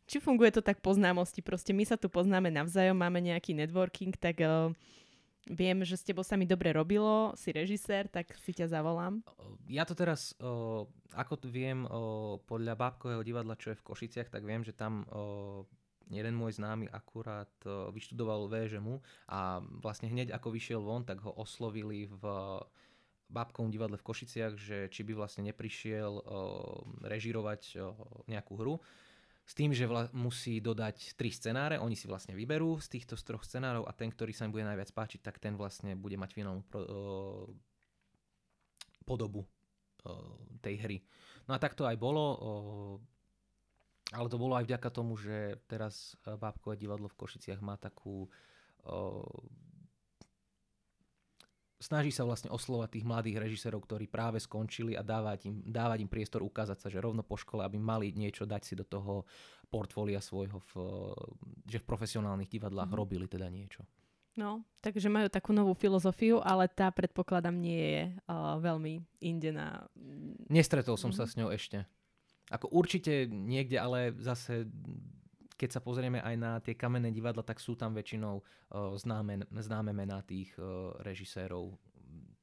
Či 0.06 0.22
funguje 0.22 0.50
to 0.54 0.62
tak 0.62 0.82
po 0.84 0.94
známosti? 0.94 1.40
Proste 1.40 1.70
my 1.74 1.86
sa 1.86 1.98
tu 1.98 2.10
poznáme 2.10 2.50
navzájom, 2.50 2.98
máme 2.98 3.22
nejaký 3.22 3.54
networking, 3.54 4.14
tak 4.14 4.42
uh, 4.42 4.74
viem, 5.50 5.82
že 5.82 5.96
s 5.96 6.06
tebou 6.06 6.22
sa 6.26 6.38
mi 6.38 6.44
dobre 6.44 6.70
robilo, 6.70 7.32
si 7.38 7.50
režisér, 7.54 8.06
tak 8.06 8.30
si 8.38 8.52
ťa 8.52 8.70
zavolám. 8.70 9.24
Ja 9.66 9.82
to 9.82 9.98
teraz, 9.98 10.36
o, 10.38 10.86
ako 11.16 11.34
to 11.40 11.46
viem, 11.48 11.86
o, 11.90 12.38
podľa 12.44 12.78
Bábkového 12.78 13.26
divadla, 13.26 13.58
čo 13.58 13.72
je 13.72 13.80
v 13.80 13.86
Košiciach, 13.86 14.28
tak 14.28 14.46
viem, 14.46 14.62
že 14.66 14.70
tam 14.70 15.06
o, 15.08 15.64
jeden 16.10 16.34
môj 16.34 16.58
známy 16.58 16.90
akurát 16.90 17.50
o, 17.64 17.94
vyštudoval 17.94 18.50
VŽMu 18.50 18.98
a 19.30 19.62
vlastne 19.78 20.10
hneď 20.10 20.34
ako 20.34 20.50
vyšiel 20.50 20.82
von, 20.82 21.06
tak 21.06 21.22
ho 21.22 21.30
oslovili 21.38 22.10
v 22.10 22.24
Bábkovom 23.30 23.70
divadle 23.70 23.94
v 23.94 24.06
Košiciach, 24.10 24.58
že 24.58 24.90
či 24.90 25.06
by 25.06 25.14
vlastne 25.14 25.46
neprišiel 25.46 26.10
o, 26.10 26.22
režirovať 27.06 27.78
nejakú 28.26 28.54
hru 28.58 28.76
s 29.50 29.52
tým, 29.58 29.74
že 29.74 29.90
vla- 29.90 30.06
musí 30.14 30.62
dodať 30.62 31.18
tri 31.18 31.34
scenáre, 31.34 31.82
oni 31.82 31.98
si 31.98 32.06
vlastne 32.06 32.38
vyberú 32.38 32.78
z 32.78 32.86
týchto 32.86 33.18
z 33.18 33.26
troch 33.26 33.42
scenárov 33.42 33.82
a 33.82 33.90
ten, 33.90 34.06
ktorý 34.06 34.30
sa 34.30 34.46
im 34.46 34.54
bude 34.54 34.62
najviac 34.62 34.94
páčiť, 34.94 35.26
tak 35.26 35.42
ten 35.42 35.58
vlastne 35.58 35.98
bude 35.98 36.14
mať 36.14 36.30
finálnu 36.38 36.62
pro- 36.70 37.50
podobu 39.02 39.42
uh, 39.42 40.38
tej 40.62 40.78
hry. 40.86 40.98
No 41.50 41.56
a 41.56 41.58
tak 41.58 41.74
to 41.74 41.82
aj 41.82 41.98
bolo, 41.98 42.24
uh, 42.30 42.94
ale 44.10 44.26
to 44.26 44.38
bolo 44.38 44.58
aj 44.58 44.66
vďaka 44.66 44.88
tomu, 44.90 45.14
že 45.14 45.60
teraz 45.70 46.18
Bábkové 46.26 46.74
divadlo 46.74 47.06
v 47.06 47.18
Košiciach 47.18 47.62
má 47.62 47.78
takú 47.78 48.26
snaží 51.80 52.12
sa 52.12 52.28
vlastne 52.28 52.52
oslovať 52.52 53.00
tých 53.00 53.08
mladých 53.08 53.40
režisérov, 53.40 53.80
ktorí 53.88 54.06
práve 54.06 54.36
skončili 54.36 54.92
a 54.94 55.02
dávať 55.02 55.48
im, 55.48 55.64
dávať 55.64 56.04
im 56.04 56.10
priestor 56.12 56.44
ukázať 56.44 56.76
sa, 56.76 56.88
že 56.92 57.00
rovno 57.00 57.24
po 57.24 57.40
škole, 57.40 57.64
aby 57.64 57.80
mali 57.80 58.12
niečo 58.12 58.44
dať 58.44 58.62
si 58.62 58.74
do 58.76 58.84
toho 58.84 59.24
portfólia 59.72 60.20
svojho, 60.20 60.60
v, 60.60 60.72
že 61.64 61.80
v 61.80 61.88
profesionálnych 61.88 62.52
divadlách 62.52 62.92
mm. 62.92 62.98
robili 63.00 63.26
teda 63.26 63.48
niečo. 63.48 63.82
No, 64.38 64.62
takže 64.78 65.10
majú 65.10 65.26
takú 65.26 65.50
novú 65.50 65.74
filozofiu, 65.74 66.38
ale 66.38 66.70
tá 66.70 66.86
predpokladám 66.92 67.56
nie 67.56 67.82
je 67.82 68.04
uh, 68.30 68.60
veľmi 68.62 69.02
inde 69.24 69.50
na... 69.50 69.84
Nestretol 70.46 70.94
som 71.00 71.10
mm. 71.10 71.16
sa 71.16 71.24
mhm. 71.26 71.30
s 71.32 71.34
ňou 71.40 71.50
ešte. 71.50 71.78
Ako 72.50 72.66
určite 72.74 73.30
niekde, 73.30 73.78
ale 73.78 74.10
zase 74.18 74.66
keď 75.60 75.76
sa 75.76 75.84
pozrieme 75.84 76.24
aj 76.24 76.36
na 76.40 76.56
tie 76.64 76.72
kamenné 76.72 77.12
divadla, 77.12 77.44
tak 77.44 77.60
sú 77.60 77.76
tam 77.76 77.92
väčšinou 77.92 78.40
uh, 78.40 78.96
známe, 78.96 79.44
známe 79.52 79.92
mená 79.92 80.24
tých 80.24 80.56
uh, 80.56 80.96
režisérov 81.04 81.76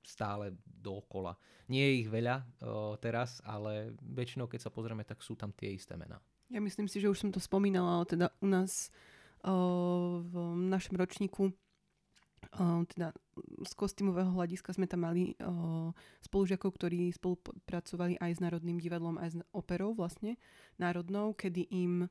stále 0.06 0.54
dookola. 0.64 1.34
Nie 1.68 1.90
je 1.90 2.06
ich 2.06 2.10
veľa 2.14 2.46
uh, 2.46 2.94
teraz, 3.02 3.42
ale 3.42 3.98
väčšinou, 4.00 4.46
keď 4.46 4.70
sa 4.70 4.72
pozrieme, 4.72 5.02
tak 5.02 5.26
sú 5.26 5.34
tam 5.34 5.50
tie 5.50 5.74
isté 5.74 5.98
mená. 5.98 6.22
Ja 6.54 6.62
myslím 6.62 6.86
si, 6.86 7.02
že 7.02 7.10
už 7.10 7.18
som 7.18 7.34
to 7.34 7.42
spomínala, 7.42 8.00
ale 8.00 8.06
teda 8.06 8.28
u 8.40 8.48
nás 8.48 8.94
uh, 9.44 10.22
v 10.22 10.36
našom 10.70 10.96
ročníku 10.96 11.52
teda 12.94 13.14
z 13.66 13.74
kostýmového 13.78 14.34
hľadiska 14.34 14.74
sme 14.74 14.90
tam 14.90 15.06
mali 15.06 15.38
spolužiakov, 16.26 16.74
ktorí 16.74 17.14
spolupracovali 17.14 18.18
aj 18.18 18.32
s 18.38 18.40
Národným 18.42 18.82
divadlom, 18.82 19.18
aj 19.22 19.30
s 19.30 19.36
operou 19.54 19.94
vlastne, 19.94 20.40
národnou, 20.78 21.34
kedy 21.38 21.70
im 21.70 22.10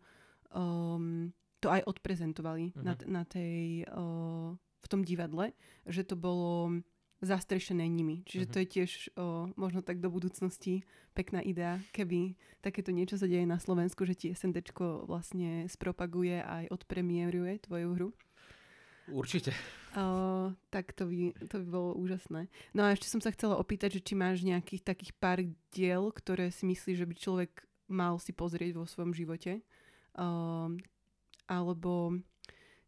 um, 0.55 1.33
to 1.61 1.73
aj 1.73 1.83
odprezentovali 1.89 2.73
uh-huh. 2.73 2.85
na, 2.85 2.95
na 3.07 3.23
tej, 3.25 3.89
uh, 3.91 4.55
v 4.57 4.87
tom 4.87 5.03
divadle, 5.03 5.57
že 5.89 6.05
to 6.05 6.15
bolo 6.15 6.83
zastrešené 7.25 7.89
nimi. 7.89 8.23
Čiže 8.29 8.45
uh-huh. 8.45 8.55
to 8.55 8.63
je 8.63 8.69
tiež 8.69 8.91
uh, 9.17 9.49
možno 9.57 9.81
tak 9.81 10.05
do 10.05 10.13
budúcnosti 10.13 10.85
pekná 11.17 11.41
idea, 11.41 11.81
keby 11.97 12.37
takéto 12.61 12.93
niečo 12.93 13.17
sa 13.17 13.25
deje 13.25 13.49
na 13.49 13.57
Slovensku, 13.57 14.05
že 14.05 14.15
ti 14.15 14.27
SNDčko 14.37 15.09
vlastne 15.09 15.65
spropaguje 15.65 16.45
a 16.45 16.69
aj 16.69 16.77
odpremieruje 16.77 17.65
tvoju 17.65 17.89
hru. 17.97 18.09
Určite. 19.11 19.55
Uh, 19.97 20.53
tak 20.69 20.93
to 20.93 21.09
by, 21.09 21.33
to 21.49 21.57
by 21.63 21.67
bolo 21.67 21.91
úžasné. 21.97 22.51
No 22.77 22.85
a 22.85 22.93
ešte 22.93 23.09
som 23.09 23.23
sa 23.23 23.33
chcela 23.33 23.57
opýtať, 23.57 23.97
že 23.97 24.05
či 24.05 24.15
máš 24.19 24.45
nejakých 24.45 24.83
takých 24.85 25.13
pár 25.17 25.41
diel, 25.73 26.13
ktoré 26.13 26.53
si 26.53 26.69
myslíš, 26.69 27.01
že 27.01 27.09
by 27.09 27.15
človek 27.17 27.53
mal 27.87 28.19
si 28.19 28.35
pozrieť 28.35 28.77
vo 28.77 28.85
svojom 28.85 29.15
živote 29.15 29.63
Uh, 30.17 30.73
alebo 31.45 32.17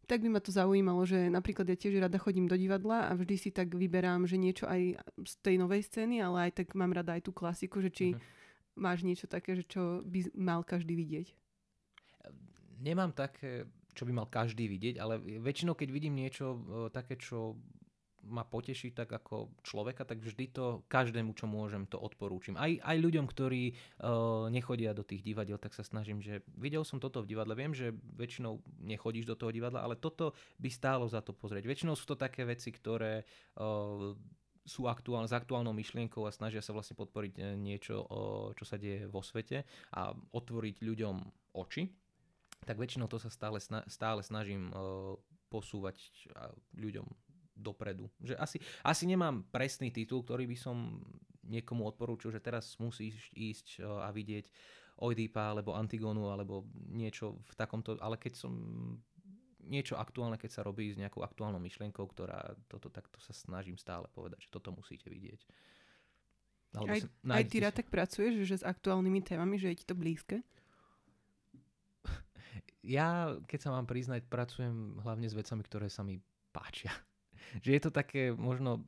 tak 0.09 0.25
by 0.25 0.33
ma 0.33 0.41
to 0.41 0.49
zaujímalo, 0.49 1.05
že 1.05 1.29
napríklad 1.29 1.69
ja 1.69 1.77
tiež 1.77 2.01
rada 2.01 2.17
chodím 2.17 2.49
do 2.49 2.57
divadla 2.57 3.05
a 3.05 3.13
vždy 3.13 3.35
si 3.37 3.49
tak 3.53 3.77
vyberám, 3.77 4.25
že 4.25 4.41
niečo 4.41 4.65
aj 4.65 4.97
z 5.21 5.33
tej 5.45 5.61
novej 5.61 5.85
scény, 5.85 6.25
ale 6.25 6.49
aj 6.49 6.65
tak 6.65 6.73
mám 6.73 6.89
rada 6.89 7.13
aj 7.13 7.29
tú 7.29 7.31
klasiku, 7.31 7.85
že 7.85 7.93
či 7.93 8.05
uh-huh. 8.17 8.81
máš 8.81 9.05
niečo 9.05 9.29
také, 9.29 9.53
že 9.53 9.61
čo 9.69 10.01
by 10.01 10.33
mal 10.33 10.65
každý 10.65 10.97
vidieť. 10.97 11.37
Nemám 12.81 13.13
také, 13.13 13.69
čo 13.99 14.07
by 14.07 14.15
mal 14.15 14.31
každý 14.31 14.71
vidieť, 14.71 14.95
ale 14.95 15.19
väčšinou, 15.19 15.75
keď 15.75 15.89
vidím 15.91 16.15
niečo 16.15 16.55
také, 16.95 17.19
čo 17.19 17.59
ma 18.29 18.43
poteší 18.43 18.91
tak 18.91 19.09
ako 19.09 19.57
človeka, 19.63 20.05
tak 20.05 20.21
vždy 20.21 20.51
to 20.51 20.65
každému, 20.91 21.33
čo 21.33 21.47
môžem, 21.47 21.87
to 21.87 21.97
odporúčim. 21.97 22.59
Aj, 22.59 22.69
aj 22.69 22.97
ľuďom, 22.99 23.25
ktorí 23.25 23.73
uh, 23.73 24.47
nechodia 24.51 24.91
do 24.91 25.07
tých 25.07 25.23
divadiel, 25.23 25.57
tak 25.57 25.73
sa 25.73 25.87
snažím, 25.87 26.19
že 26.19 26.45
videl 26.59 26.83
som 26.83 26.99
toto 26.99 27.23
v 27.23 27.31
divadle. 27.31 27.55
Viem, 27.55 27.73
že 27.73 27.95
väčšinou 27.95 28.61
nechodíš 28.85 29.25
do 29.25 29.39
toho 29.39 29.49
divadla, 29.55 29.81
ale 29.81 29.97
toto 29.97 30.35
by 30.59 30.69
stálo 30.69 31.07
za 31.07 31.23
to 31.23 31.31
pozrieť. 31.31 31.65
Väčšinou 31.65 31.95
sú 31.95 32.05
to 32.13 32.19
také 32.19 32.45
veci, 32.45 32.69
ktoré 32.69 33.23
uh, 33.55 34.13
sú 34.67 34.85
aktuálne, 34.85 35.25
s 35.25 35.33
aktuálnou 35.33 35.73
myšlienkou 35.73 36.27
a 36.27 36.35
snažia 36.35 36.61
sa 36.61 36.75
vlastne 36.75 36.99
podporiť 36.99 37.57
niečo, 37.57 38.03
uh, 38.03 38.07
čo 38.53 38.63
sa 38.67 38.77
deje 38.77 39.09
vo 39.09 39.23
svete 39.25 39.65
a 39.95 40.13
otvoriť 40.13 40.85
ľuďom 40.85 41.15
oči. 41.55 41.98
Tak 42.69 42.77
väčšinou 42.77 43.09
to 43.09 43.17
sa 43.17 43.33
stále, 43.33 43.57
stále 43.89 44.21
snažím 44.21 44.69
uh, 44.69 45.17
posúvať 45.49 45.97
ľuďom 46.77 47.09
dopredu. 47.57 48.07
Že 48.21 48.37
asi, 48.37 48.57
asi 48.85 49.03
nemám 49.09 49.41
presný 49.49 49.89
titul, 49.89 50.21
ktorý 50.21 50.45
by 50.45 50.57
som 50.57 51.01
niekomu 51.49 51.83
odporúčil, 51.89 52.29
že 52.29 52.39
teraz 52.39 52.77
musíš 52.77 53.33
ísť 53.33 53.81
a 53.81 54.13
vidieť 54.13 54.53
Oidipa 55.01 55.51
alebo 55.51 55.73
Antigonu 55.73 56.29
alebo 56.29 56.69
niečo 56.93 57.41
v 57.49 57.53
takomto, 57.57 57.97
ale 57.99 58.21
keď 58.21 58.33
som 58.37 58.53
niečo 59.65 59.97
aktuálne, 59.97 60.37
keď 60.37 60.59
sa 60.59 60.65
robí 60.65 60.93
s 60.93 60.99
nejakou 60.99 61.25
aktuálnou 61.25 61.61
myšlienkou, 61.61 62.05
ktorá 62.05 62.53
toto 62.69 62.89
takto 62.89 63.17
sa 63.21 63.33
snažím 63.33 63.77
stále 63.77 64.07
povedať, 64.13 64.45
že 64.45 64.53
toto 64.53 64.73
musíte 64.73 65.09
vidieť. 65.09 65.41
Alebo 66.77 66.93
Aj, 66.93 67.01
si, 67.01 67.07
aj 67.09 67.43
ty 67.49 67.57
rád 67.61 67.75
tak 67.81 67.89
pracuješ, 67.89 68.45
že 68.45 68.61
s 68.61 68.65
aktuálnymi 68.65 69.25
témami, 69.25 69.57
že 69.57 69.73
je 69.73 69.79
ti 69.81 69.85
to 69.89 69.97
blízke? 69.97 70.45
Ja, 72.85 73.35
keď 73.43 73.59
sa 73.59 73.69
mám 73.75 73.85
priznať, 73.89 74.27
pracujem 74.31 75.03
hlavne 75.03 75.27
s 75.27 75.35
vecami, 75.35 75.61
ktoré 75.67 75.87
sa 75.91 76.05
mi 76.05 76.19
páčia. 76.55 76.91
Že 77.63 77.69
je 77.75 77.81
to 77.81 77.91
také 77.91 78.21
možno, 78.31 78.85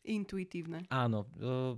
Intuitívne. 0.00 0.88
áno, 0.88 1.28
e, 1.36 1.76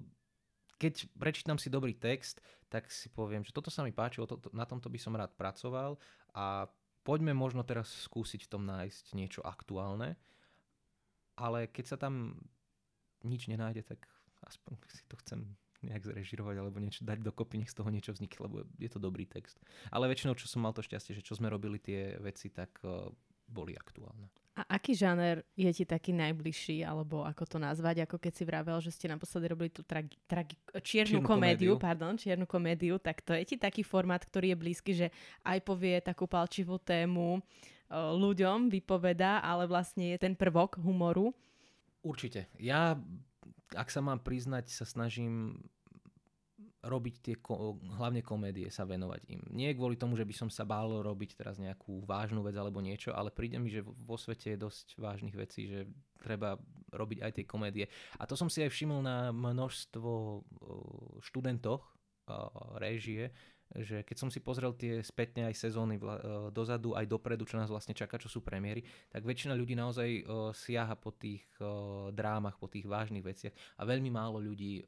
keď 0.78 1.10
prečítam 1.18 1.58
si 1.58 1.70
dobrý 1.70 1.94
text, 1.94 2.42
tak 2.66 2.90
si 2.90 3.10
poviem, 3.10 3.46
že 3.46 3.54
toto 3.54 3.70
sa 3.70 3.86
mi 3.86 3.94
páčilo, 3.94 4.26
toto, 4.26 4.50
na 4.50 4.66
tomto 4.66 4.90
by 4.90 4.98
som 4.98 5.14
rád 5.14 5.34
pracoval 5.38 5.94
a 6.34 6.66
poďme 7.06 7.34
možno 7.34 7.62
teraz 7.62 7.90
skúsiť 8.06 8.46
v 8.46 8.50
tom 8.50 8.62
nájsť 8.66 9.14
niečo 9.14 9.40
aktuálne. 9.46 10.18
Ale 11.38 11.70
keď 11.70 11.84
sa 11.86 11.96
tam 11.98 12.38
nič 13.22 13.46
nenájde, 13.46 13.86
tak 13.86 14.06
aspoň 14.42 14.78
si 14.90 15.06
to 15.06 15.14
chcem 15.22 15.54
nejak 15.82 16.06
zrežirovať 16.06 16.56
alebo 16.62 16.78
niečo 16.78 17.02
dať 17.02 17.18
dokopy, 17.22 17.62
nech 17.62 17.70
z 17.70 17.78
toho 17.82 17.90
niečo 17.90 18.14
vznikne, 18.14 18.38
lebo 18.46 18.56
je 18.78 18.90
to 18.90 19.02
dobrý 19.02 19.26
text. 19.26 19.58
Ale 19.90 20.06
väčšinou, 20.06 20.38
čo 20.38 20.46
som 20.46 20.62
mal 20.62 20.74
to 20.74 20.82
šťastie, 20.82 21.18
že 21.18 21.26
čo 21.26 21.34
sme 21.34 21.50
robili 21.50 21.82
tie 21.82 22.16
veci, 22.22 22.48
tak 22.48 22.78
uh, 22.86 23.10
boli 23.52 23.76
aktuálne. 23.76 24.32
A 24.52 24.76
aký 24.76 24.92
žáner 24.92 25.48
je 25.56 25.72
ti 25.72 25.88
taký 25.88 26.12
najbližší, 26.12 26.84
alebo 26.84 27.24
ako 27.24 27.56
to 27.56 27.56
nazvať, 27.56 28.04
ako 28.04 28.20
keď 28.20 28.32
si 28.36 28.44
vravel, 28.44 28.78
že 28.84 28.92
ste 28.92 29.08
naposledy 29.08 29.48
robili 29.48 29.72
tú 29.72 29.80
tragi, 29.80 30.12
tragi, 30.28 30.60
čiernu, 30.84 31.24
Čiernu 31.24 31.24
komédiu, 31.24 31.72
komédiu. 31.72 31.80
pardon, 31.80 32.12
čiernu 32.20 32.44
komédiu, 32.44 33.00
tak 33.00 33.24
to 33.24 33.32
je 33.32 33.48
ti 33.48 33.56
taký 33.56 33.80
formát, 33.80 34.20
ktorý 34.20 34.52
je 34.52 34.60
blízky, 34.60 34.92
že 34.92 35.08
aj 35.48 35.56
povie 35.64 36.04
takú 36.04 36.28
palčivú 36.28 36.76
tému 36.76 37.40
o, 37.40 37.40
ľuďom, 38.12 38.68
vypovedá, 38.68 39.40
ale 39.40 39.64
vlastne 39.64 40.12
je 40.12 40.20
ten 40.20 40.36
prvok 40.36 40.76
humoru. 40.84 41.32
Určite. 42.04 42.52
Ja, 42.60 43.00
ak 43.72 43.88
sa 43.88 44.00
mám 44.04 44.20
priznať, 44.20 44.68
sa 44.70 44.84
snažím 44.84 45.62
robiť 46.82 47.14
tie, 47.22 47.34
ko- 47.38 47.78
hlavne 47.94 48.26
komédie, 48.26 48.66
sa 48.66 48.82
venovať 48.82 49.22
im. 49.30 49.42
Nie 49.54 49.70
kvôli 49.70 49.94
tomu, 49.94 50.18
že 50.18 50.26
by 50.26 50.34
som 50.34 50.50
sa 50.50 50.66
bál 50.66 50.90
robiť 50.90 51.38
teraz 51.38 51.62
nejakú 51.62 52.02
vážnu 52.02 52.42
vec 52.42 52.58
alebo 52.58 52.82
niečo, 52.82 53.14
ale 53.14 53.30
príde 53.30 53.62
mi, 53.62 53.70
že 53.70 53.86
vo 53.86 54.18
svete 54.18 54.54
je 54.54 54.58
dosť 54.58 54.98
vážnych 54.98 55.36
vecí, 55.38 55.70
že 55.70 55.86
treba 56.18 56.58
robiť 56.90 57.18
aj 57.22 57.32
tie 57.38 57.44
komédie. 57.46 57.86
A 58.18 58.26
to 58.26 58.34
som 58.34 58.50
si 58.50 58.66
aj 58.66 58.74
všimol 58.74 58.98
na 58.98 59.30
množstvo 59.30 60.42
študentoch 61.22 61.86
o, 61.86 62.34
réžie, 62.82 63.30
že 63.80 64.04
keď 64.04 64.16
som 64.16 64.28
si 64.28 64.44
pozrel 64.44 64.76
tie 64.76 65.00
spätne 65.00 65.48
aj 65.48 65.56
sezóny 65.56 65.96
vla, 65.96 66.16
e, 66.18 66.22
dozadu, 66.52 66.92
aj 66.92 67.08
dopredu, 67.08 67.48
čo 67.48 67.56
nás 67.56 67.72
vlastne 67.72 67.96
čaká, 67.96 68.20
čo 68.20 68.28
sú 68.28 68.44
premiéry, 68.44 68.84
tak 69.08 69.24
väčšina 69.24 69.56
ľudí 69.56 69.72
naozaj 69.72 70.08
e, 70.08 70.22
siaha 70.52 70.92
po 70.98 71.16
tých 71.16 71.44
e, 71.56 71.64
drámach, 72.12 72.60
po 72.60 72.68
tých 72.68 72.84
vážnych 72.84 73.24
veciach 73.24 73.54
a 73.80 73.82
veľmi 73.88 74.12
málo 74.12 74.42
ľudí 74.42 74.80
e, 74.80 74.84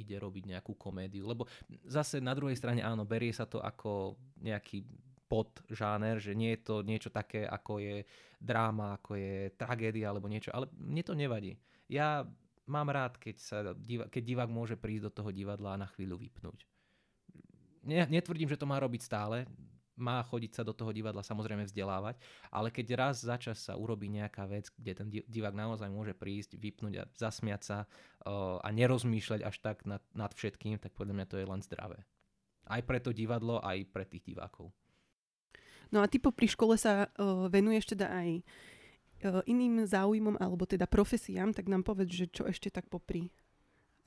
ide 0.00 0.16
robiť 0.16 0.56
nejakú 0.56 0.72
komédiu. 0.80 1.28
Lebo 1.28 1.44
zase 1.84 2.24
na 2.24 2.32
druhej 2.32 2.56
strane 2.56 2.80
áno, 2.80 3.04
berie 3.04 3.36
sa 3.36 3.44
to 3.44 3.60
ako 3.60 4.16
nejaký 4.40 4.80
pod 5.30 5.62
žáner, 5.70 6.18
že 6.18 6.34
nie 6.34 6.58
je 6.58 6.60
to 6.66 6.74
niečo 6.82 7.14
také, 7.14 7.46
ako 7.46 7.78
je 7.78 8.02
dráma, 8.42 8.98
ako 8.98 9.14
je 9.14 9.54
tragédia 9.54 10.10
alebo 10.10 10.26
niečo, 10.26 10.50
ale 10.50 10.66
mne 10.74 11.06
to 11.06 11.14
nevadí. 11.14 11.54
Ja 11.86 12.26
mám 12.66 12.90
rád, 12.90 13.14
keď, 13.22 13.36
sa 13.38 13.56
keď 13.86 14.22
divák 14.26 14.50
môže 14.50 14.74
prísť 14.74 15.06
do 15.06 15.14
toho 15.22 15.30
divadla 15.30 15.78
a 15.78 15.82
na 15.86 15.88
chvíľu 15.90 16.18
vypnúť. 16.18 16.66
Ne, 17.80 18.04
netvrdím, 18.04 18.48
že 18.48 18.60
to 18.60 18.68
má 18.68 18.76
robiť 18.76 19.00
stále, 19.00 19.48
má 20.00 20.24
chodiť 20.24 20.52
sa 20.56 20.62
do 20.64 20.72
toho 20.72 20.90
divadla 20.90 21.20
samozrejme 21.20 21.68
vzdelávať, 21.68 22.16
ale 22.48 22.72
keď 22.72 22.86
raz 22.96 23.20
za 23.20 23.36
čas 23.36 23.60
sa 23.60 23.76
urobí 23.76 24.08
nejaká 24.08 24.48
vec, 24.48 24.72
kde 24.72 24.92
ten 24.96 25.08
di- 25.12 25.26
divák 25.28 25.52
naozaj 25.52 25.92
môže 25.92 26.16
prísť, 26.16 26.56
vypnúť 26.56 26.94
a 26.96 27.04
zasmiať 27.14 27.62
sa 27.62 27.78
uh, 27.84 28.58
a 28.64 28.68
nerozmýšľať 28.72 29.40
až 29.44 29.56
tak 29.60 29.84
nad, 29.84 30.00
nad 30.16 30.32
všetkým, 30.32 30.80
tak 30.80 30.96
podľa 30.96 31.20
mňa 31.20 31.26
to 31.28 31.36
je 31.36 31.46
len 31.46 31.60
zdravé. 31.60 32.00
Aj 32.64 32.80
pre 32.80 32.98
to 32.98 33.12
divadlo, 33.12 33.60
aj 33.60 33.84
pre 33.92 34.08
tých 34.08 34.24
divákov. 34.24 34.72
No 35.92 36.00
a 36.00 36.08
ty 36.08 36.16
popri 36.16 36.48
škole 36.48 36.80
sa 36.80 37.12
uh, 37.12 37.46
venuješ 37.52 37.92
teda 37.92 38.08
aj 38.08 38.28
uh, 38.40 39.42
iným 39.44 39.84
záujmom, 39.84 40.40
alebo 40.40 40.64
teda 40.64 40.88
profesiám, 40.88 41.52
tak 41.52 41.68
nám 41.68 41.84
povedz, 41.84 42.08
že 42.08 42.26
čo 42.32 42.48
ešte 42.48 42.72
tak 42.72 42.88
popri 42.88 43.28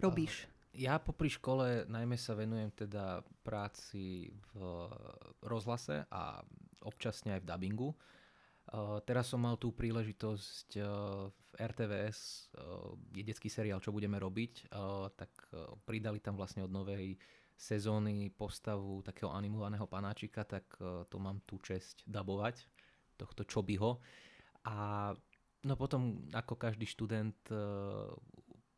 robíš. 0.02 0.53
Ja 0.74 0.98
popri 0.98 1.30
škole 1.30 1.86
najmä 1.86 2.18
sa 2.18 2.34
venujem 2.34 2.74
teda 2.74 3.22
práci 3.46 4.34
v 4.34 4.52
rozhlase 5.46 6.02
a 6.10 6.42
občasne 6.82 7.38
aj 7.38 7.42
v 7.46 7.50
dubbingu. 7.54 7.90
Uh, 8.64 8.98
teraz 9.06 9.30
som 9.30 9.44
mal 9.44 9.60
tú 9.62 9.70
príležitosť 9.76 10.82
uh, 10.82 11.30
v 11.30 11.54
RTVS, 11.62 12.50
uh, 12.58 12.98
je 13.14 13.22
detský 13.22 13.54
seriál, 13.54 13.84
čo 13.86 13.94
budeme 13.94 14.18
robiť, 14.18 14.74
tak 15.14 15.30
pridali 15.86 16.18
tam 16.18 16.34
vlastne 16.42 16.66
od 16.66 16.74
novej 16.74 17.22
sezóny 17.54 18.34
postavu 18.34 19.06
takého 19.06 19.30
animovaného 19.30 19.86
panáčika, 19.86 20.42
tak 20.42 20.66
to 21.06 21.18
mám 21.22 21.46
tú 21.46 21.62
česť 21.62 22.02
dabovať, 22.10 22.66
tohto 23.14 23.46
Čobyho. 23.46 24.02
A 24.66 25.14
no 25.62 25.74
potom, 25.78 26.26
ako 26.34 26.58
každý 26.58 26.90
študent 26.90 27.38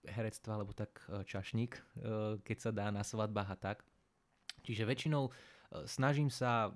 herectva, 0.09 0.61
alebo 0.61 0.71
tak 0.71 1.01
e, 1.07 1.23
čašník, 1.25 1.73
e, 1.75 1.81
keď 2.41 2.57
sa 2.57 2.71
dá 2.71 2.87
na 2.93 3.01
svadbách 3.01 3.49
a 3.49 3.57
tak. 3.57 3.77
Čiže 4.65 4.87
väčšinou 4.87 5.29
e, 5.29 5.31
snažím 5.85 6.29
sa 6.29 6.73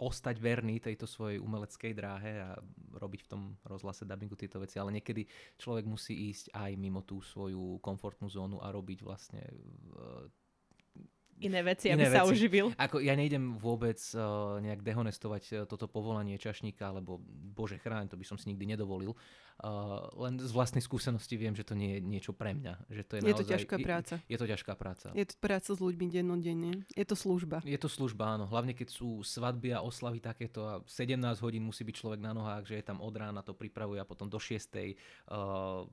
ostať 0.00 0.40
verný 0.40 0.80
tejto 0.80 1.04
svojej 1.04 1.36
umeleckej 1.36 1.92
dráhe 1.92 2.40
a 2.40 2.56
robiť 2.96 3.20
v 3.28 3.30
tom 3.30 3.42
rozhlase 3.68 4.08
dubbingu 4.08 4.32
tieto 4.32 4.56
veci, 4.56 4.80
ale 4.80 4.96
niekedy 4.96 5.28
človek 5.60 5.84
musí 5.84 6.32
ísť 6.32 6.56
aj 6.56 6.72
mimo 6.80 7.04
tú 7.04 7.20
svoju 7.20 7.76
komfortnú 7.84 8.32
zónu 8.32 8.64
a 8.64 8.72
robiť 8.72 9.04
vlastne 9.04 9.44
Iné 11.40 11.60
veci, 11.64 11.88
Iné 11.88 12.04
aby 12.04 12.04
sa 12.12 12.22
veci. 12.22 12.32
uživil. 12.36 12.66
Ako 12.76 13.00
ja 13.00 13.16
nejdem 13.16 13.56
vôbec 13.56 13.96
uh, 14.12 14.60
nejak 14.60 14.84
dehonestovať 14.84 15.42
uh, 15.52 15.56
toto 15.64 15.88
povolanie 15.88 16.36
čašníka, 16.36 16.92
lebo 16.92 17.18
bože 17.26 17.80
chráň, 17.80 18.12
to 18.12 18.20
by 18.20 18.24
som 18.28 18.36
si 18.36 18.52
nikdy 18.52 18.76
nedovolil. 18.76 19.16
Uh, 19.60 20.08
len 20.16 20.40
z 20.40 20.52
vlastnej 20.56 20.80
skúsenosti 20.80 21.36
viem, 21.36 21.52
že 21.52 21.68
to 21.68 21.76
nie 21.76 21.96
je 21.96 22.00
niečo 22.00 22.32
pre 22.32 22.56
mňa. 22.56 22.80
Že 22.88 23.02
to 23.04 23.12
je, 23.16 23.20
Je 23.20 23.34
to 23.36 23.44
naozaj, 23.44 23.52
ťažká 23.52 23.76
práca. 23.80 24.14
Je, 24.24 24.32
je 24.32 24.38
to 24.40 24.46
ťažká 24.48 24.72
práca. 24.76 25.06
Je 25.12 25.26
to 25.28 25.34
práca 25.36 25.70
s 25.76 25.80
ľuďmi 25.80 26.06
dennodenne. 26.08 26.72
Je 26.96 27.04
to 27.04 27.16
služba. 27.16 27.60
Je 27.64 27.76
to 27.76 27.88
služba, 27.88 28.40
áno. 28.40 28.48
Hlavne 28.48 28.72
keď 28.72 28.88
sú 28.88 29.20
svadby 29.20 29.76
a 29.76 29.84
oslavy 29.84 30.20
takéto 30.20 30.60
a 30.64 30.74
17 30.88 31.20
hodín 31.44 31.64
musí 31.64 31.84
byť 31.84 31.94
človek 31.96 32.20
na 32.24 32.32
nohách, 32.32 32.72
že 32.72 32.80
je 32.80 32.84
tam 32.88 33.04
od 33.04 33.12
rána, 33.12 33.44
to 33.44 33.52
pripravuje 33.52 34.00
a 34.00 34.08
potom 34.08 34.32
do 34.32 34.40
6. 34.40 34.56
Uh, 35.28 35.84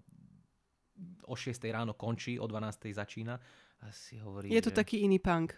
o 1.27 1.35
6. 1.35 1.59
ráno 1.67 1.93
končí, 1.93 2.39
o 2.39 2.47
12. 2.47 2.95
začína. 2.95 3.39
A 3.81 3.93
si 3.93 4.17
hovorí, 4.17 4.49
Je 4.49 4.61
to 4.63 4.73
že... 4.73 4.77
taký 4.81 5.05
iný 5.05 5.21
punk. 5.21 5.53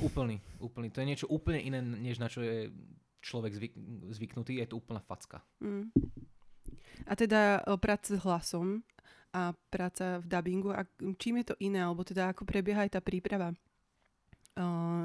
Úplný, 0.00 0.40
úplný. 0.62 0.88
To 0.94 1.02
je 1.02 1.08
niečo 1.08 1.26
úplne 1.28 1.60
iné, 1.60 1.82
než 1.82 2.16
na 2.16 2.32
čo 2.32 2.40
je 2.40 2.72
človek 3.20 3.52
zvyk, 3.52 3.74
zvyknutý. 4.14 4.56
Je 4.62 4.70
to 4.70 4.78
úplná 4.78 5.02
facka. 5.02 5.42
Mm. 5.60 5.90
A 7.04 7.12
teda 7.12 7.60
práca 7.76 8.16
s 8.16 8.22
hlasom 8.22 8.86
a 9.36 9.52
práca 9.68 10.22
v 10.22 10.26
dubbingu, 10.30 10.72
a 10.72 10.88
čím 11.20 11.44
je 11.44 11.52
to 11.52 11.56
iné, 11.60 11.84
alebo 11.84 12.06
teda 12.06 12.32
ako 12.32 12.48
prebieha 12.48 12.88
aj 12.88 12.96
tá 12.96 13.00
príprava 13.04 13.52
o, 13.52 13.56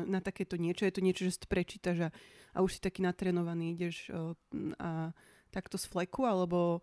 na 0.07 0.23
takéto 0.23 0.55
niečo? 0.55 0.87
Je 0.87 0.95
to 0.95 1.03
niečo, 1.03 1.27
že 1.27 1.35
si 1.35 1.43
prečítaš 1.43 2.07
a, 2.07 2.09
a 2.55 2.57
už 2.63 2.79
si 2.79 2.79
taký 2.79 3.03
natrenovaný, 3.03 3.75
ideš 3.75 4.07
o, 4.07 4.39
a 4.79 5.11
takto 5.51 5.75
z 5.75 5.83
fleku, 5.91 6.23
alebo 6.23 6.79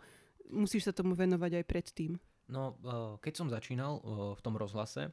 musíš 0.52 0.90
sa 0.90 0.92
tomu 0.92 1.16
venovať 1.16 1.56
aj 1.56 1.64
predtým? 1.64 2.12
No, 2.52 2.76
uh, 2.84 3.16
keď 3.20 3.32
som 3.32 3.48
začínal 3.48 3.96
uh, 3.96 4.32
v 4.36 4.40
tom 4.44 4.56
rozhlase, 4.60 5.08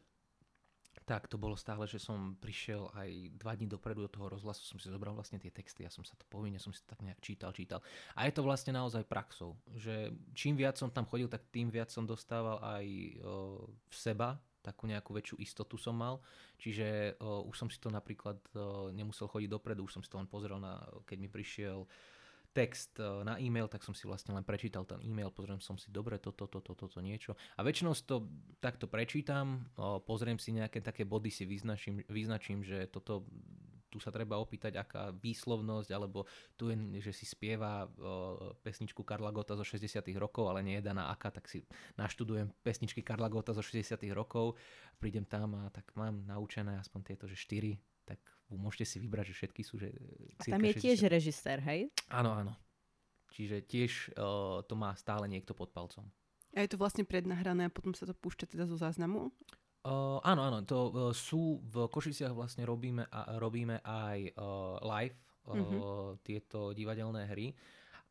tak 1.06 1.30
to 1.30 1.38
bolo 1.38 1.54
stále, 1.54 1.86
že 1.86 2.02
som 2.02 2.34
prišiel 2.42 2.90
aj 2.98 3.38
dva 3.38 3.54
dní 3.54 3.70
dopredu 3.70 4.10
do 4.10 4.12
toho 4.12 4.26
rozhlasu, 4.26 4.66
som 4.66 4.82
si 4.82 4.90
zobral 4.90 5.14
vlastne 5.14 5.38
tie 5.38 5.54
texty, 5.54 5.86
ja 5.86 5.94
som 5.94 6.02
sa 6.02 6.18
to 6.18 6.26
povinne, 6.26 6.58
som 6.58 6.74
si 6.74 6.82
to 6.82 6.90
tak 6.90 7.06
nejak 7.06 7.22
čítal, 7.22 7.54
čítal. 7.54 7.80
A 8.18 8.26
je 8.26 8.34
to 8.34 8.42
vlastne 8.42 8.74
naozaj 8.74 9.06
praxou, 9.06 9.54
že 9.78 10.10
čím 10.34 10.58
viac 10.58 10.82
som 10.82 10.90
tam 10.90 11.06
chodil, 11.06 11.30
tak 11.30 11.46
tým 11.54 11.70
viac 11.70 11.94
som 11.94 12.10
dostával 12.10 12.58
aj 12.58 12.86
uh, 13.22 13.62
v 13.70 13.94
seba, 13.94 14.42
takú 14.66 14.90
nejakú 14.90 15.14
väčšiu 15.14 15.38
istotu 15.46 15.78
som 15.78 15.94
mal. 15.94 16.18
Čiže 16.58 17.22
uh, 17.22 17.46
už 17.46 17.54
som 17.54 17.70
si 17.70 17.78
to 17.78 17.94
napríklad 17.94 18.42
uh, 18.58 18.90
nemusel 18.90 19.30
chodiť 19.30 19.50
dopredu, 19.54 19.86
už 19.86 20.02
som 20.02 20.02
si 20.02 20.10
to 20.10 20.18
len 20.18 20.26
pozrel, 20.26 20.58
na, 20.58 20.82
keď 21.06 21.18
mi 21.22 21.30
prišiel 21.30 21.86
text 22.56 22.96
uh, 23.04 23.28
na 23.28 23.36
e-mail, 23.36 23.68
tak 23.68 23.84
som 23.84 23.92
si 23.92 24.08
vlastne 24.08 24.32
len 24.32 24.48
prečítal 24.48 24.88
ten 24.88 25.04
e-mail, 25.04 25.28
pozriem 25.36 25.60
som 25.60 25.76
si 25.76 25.92
dobre 25.92 26.16
toto, 26.24 26.48
toto, 26.48 26.64
toto, 26.64 26.88
toto 26.88 27.04
niečo. 27.04 27.36
A 27.60 27.68
väčšinou 27.68 27.92
to 28.08 28.32
takto 28.64 28.88
prečítam, 28.88 29.68
uh, 29.76 30.00
pozriem 30.00 30.40
si 30.40 30.56
nejaké 30.56 30.80
také 30.80 31.04
body, 31.04 31.28
si 31.28 31.44
vyznačím, 31.44 32.00
vyznačím 32.08 32.64
že 32.64 32.88
toto 32.88 33.28
tu 33.96 34.04
sa 34.04 34.12
treba 34.12 34.36
opýtať, 34.36 34.76
aká 34.76 35.16
výslovnosť, 35.16 35.90
alebo 35.96 36.28
tu 36.60 36.68
je, 36.68 37.00
že 37.00 37.16
si 37.16 37.24
spieva 37.24 37.88
uh, 37.88 38.52
pesničku 38.60 39.08
Karla 39.08 39.32
Gota 39.32 39.56
zo 39.56 39.64
60 39.64 40.04
rokov, 40.20 40.52
ale 40.52 40.68
nie 40.68 40.84
je 40.84 40.88
daná 40.92 41.08
aká, 41.16 41.32
tak 41.32 41.48
si 41.48 41.64
naštudujem 41.96 42.52
pesničky 42.60 43.00
Karla 43.00 43.32
Gota 43.32 43.56
zo 43.56 43.64
60 43.64 43.96
rokov, 44.12 44.60
prídem 45.00 45.24
tam 45.24 45.56
a 45.56 45.72
tak 45.72 45.88
mám 45.96 46.28
naučené 46.28 46.76
aspoň 46.76 47.02
tieto, 47.08 47.24
že 47.32 47.40
4, 47.40 47.80
tak 48.04 48.20
môžete 48.54 48.86
si 48.86 48.98
vybrať, 49.02 49.34
že 49.34 49.38
všetky 49.42 49.62
sú, 49.66 49.82
že 49.82 49.90
A 50.46 50.54
tam 50.54 50.62
je 50.62 50.74
60. 50.78 50.84
tiež 50.86 50.98
režisér, 51.10 51.58
hej? 51.66 51.90
Áno, 52.14 52.30
áno. 52.34 52.54
Čiže 53.34 53.66
tiež 53.66 54.16
uh, 54.16 54.62
to 54.64 54.74
má 54.78 54.94
stále 54.96 55.26
niekto 55.26 55.58
pod 55.58 55.74
palcom. 55.74 56.06
A 56.56 56.64
je 56.64 56.72
to 56.72 56.80
vlastne 56.80 57.04
prednahrané 57.04 57.68
a 57.68 57.74
potom 57.74 57.92
sa 57.92 58.08
to 58.08 58.16
púšťa 58.16 58.48
teda 58.48 58.64
zo 58.64 58.80
záznamu? 58.80 59.28
Uh, 59.86 60.18
áno, 60.24 60.42
áno, 60.50 60.64
to 60.64 60.78
uh, 60.90 60.92
sú 61.12 61.62
v 61.62 61.86
Košiciach 61.92 62.34
vlastne 62.34 62.66
robíme, 62.66 63.06
a, 63.12 63.38
robíme 63.38 63.84
aj 63.86 64.34
uh, 64.34 64.82
live 64.82 65.18
uh, 65.46 65.54
mm-hmm. 65.54 65.82
tieto 66.26 66.74
divadelné 66.74 67.30
hry, 67.30 67.54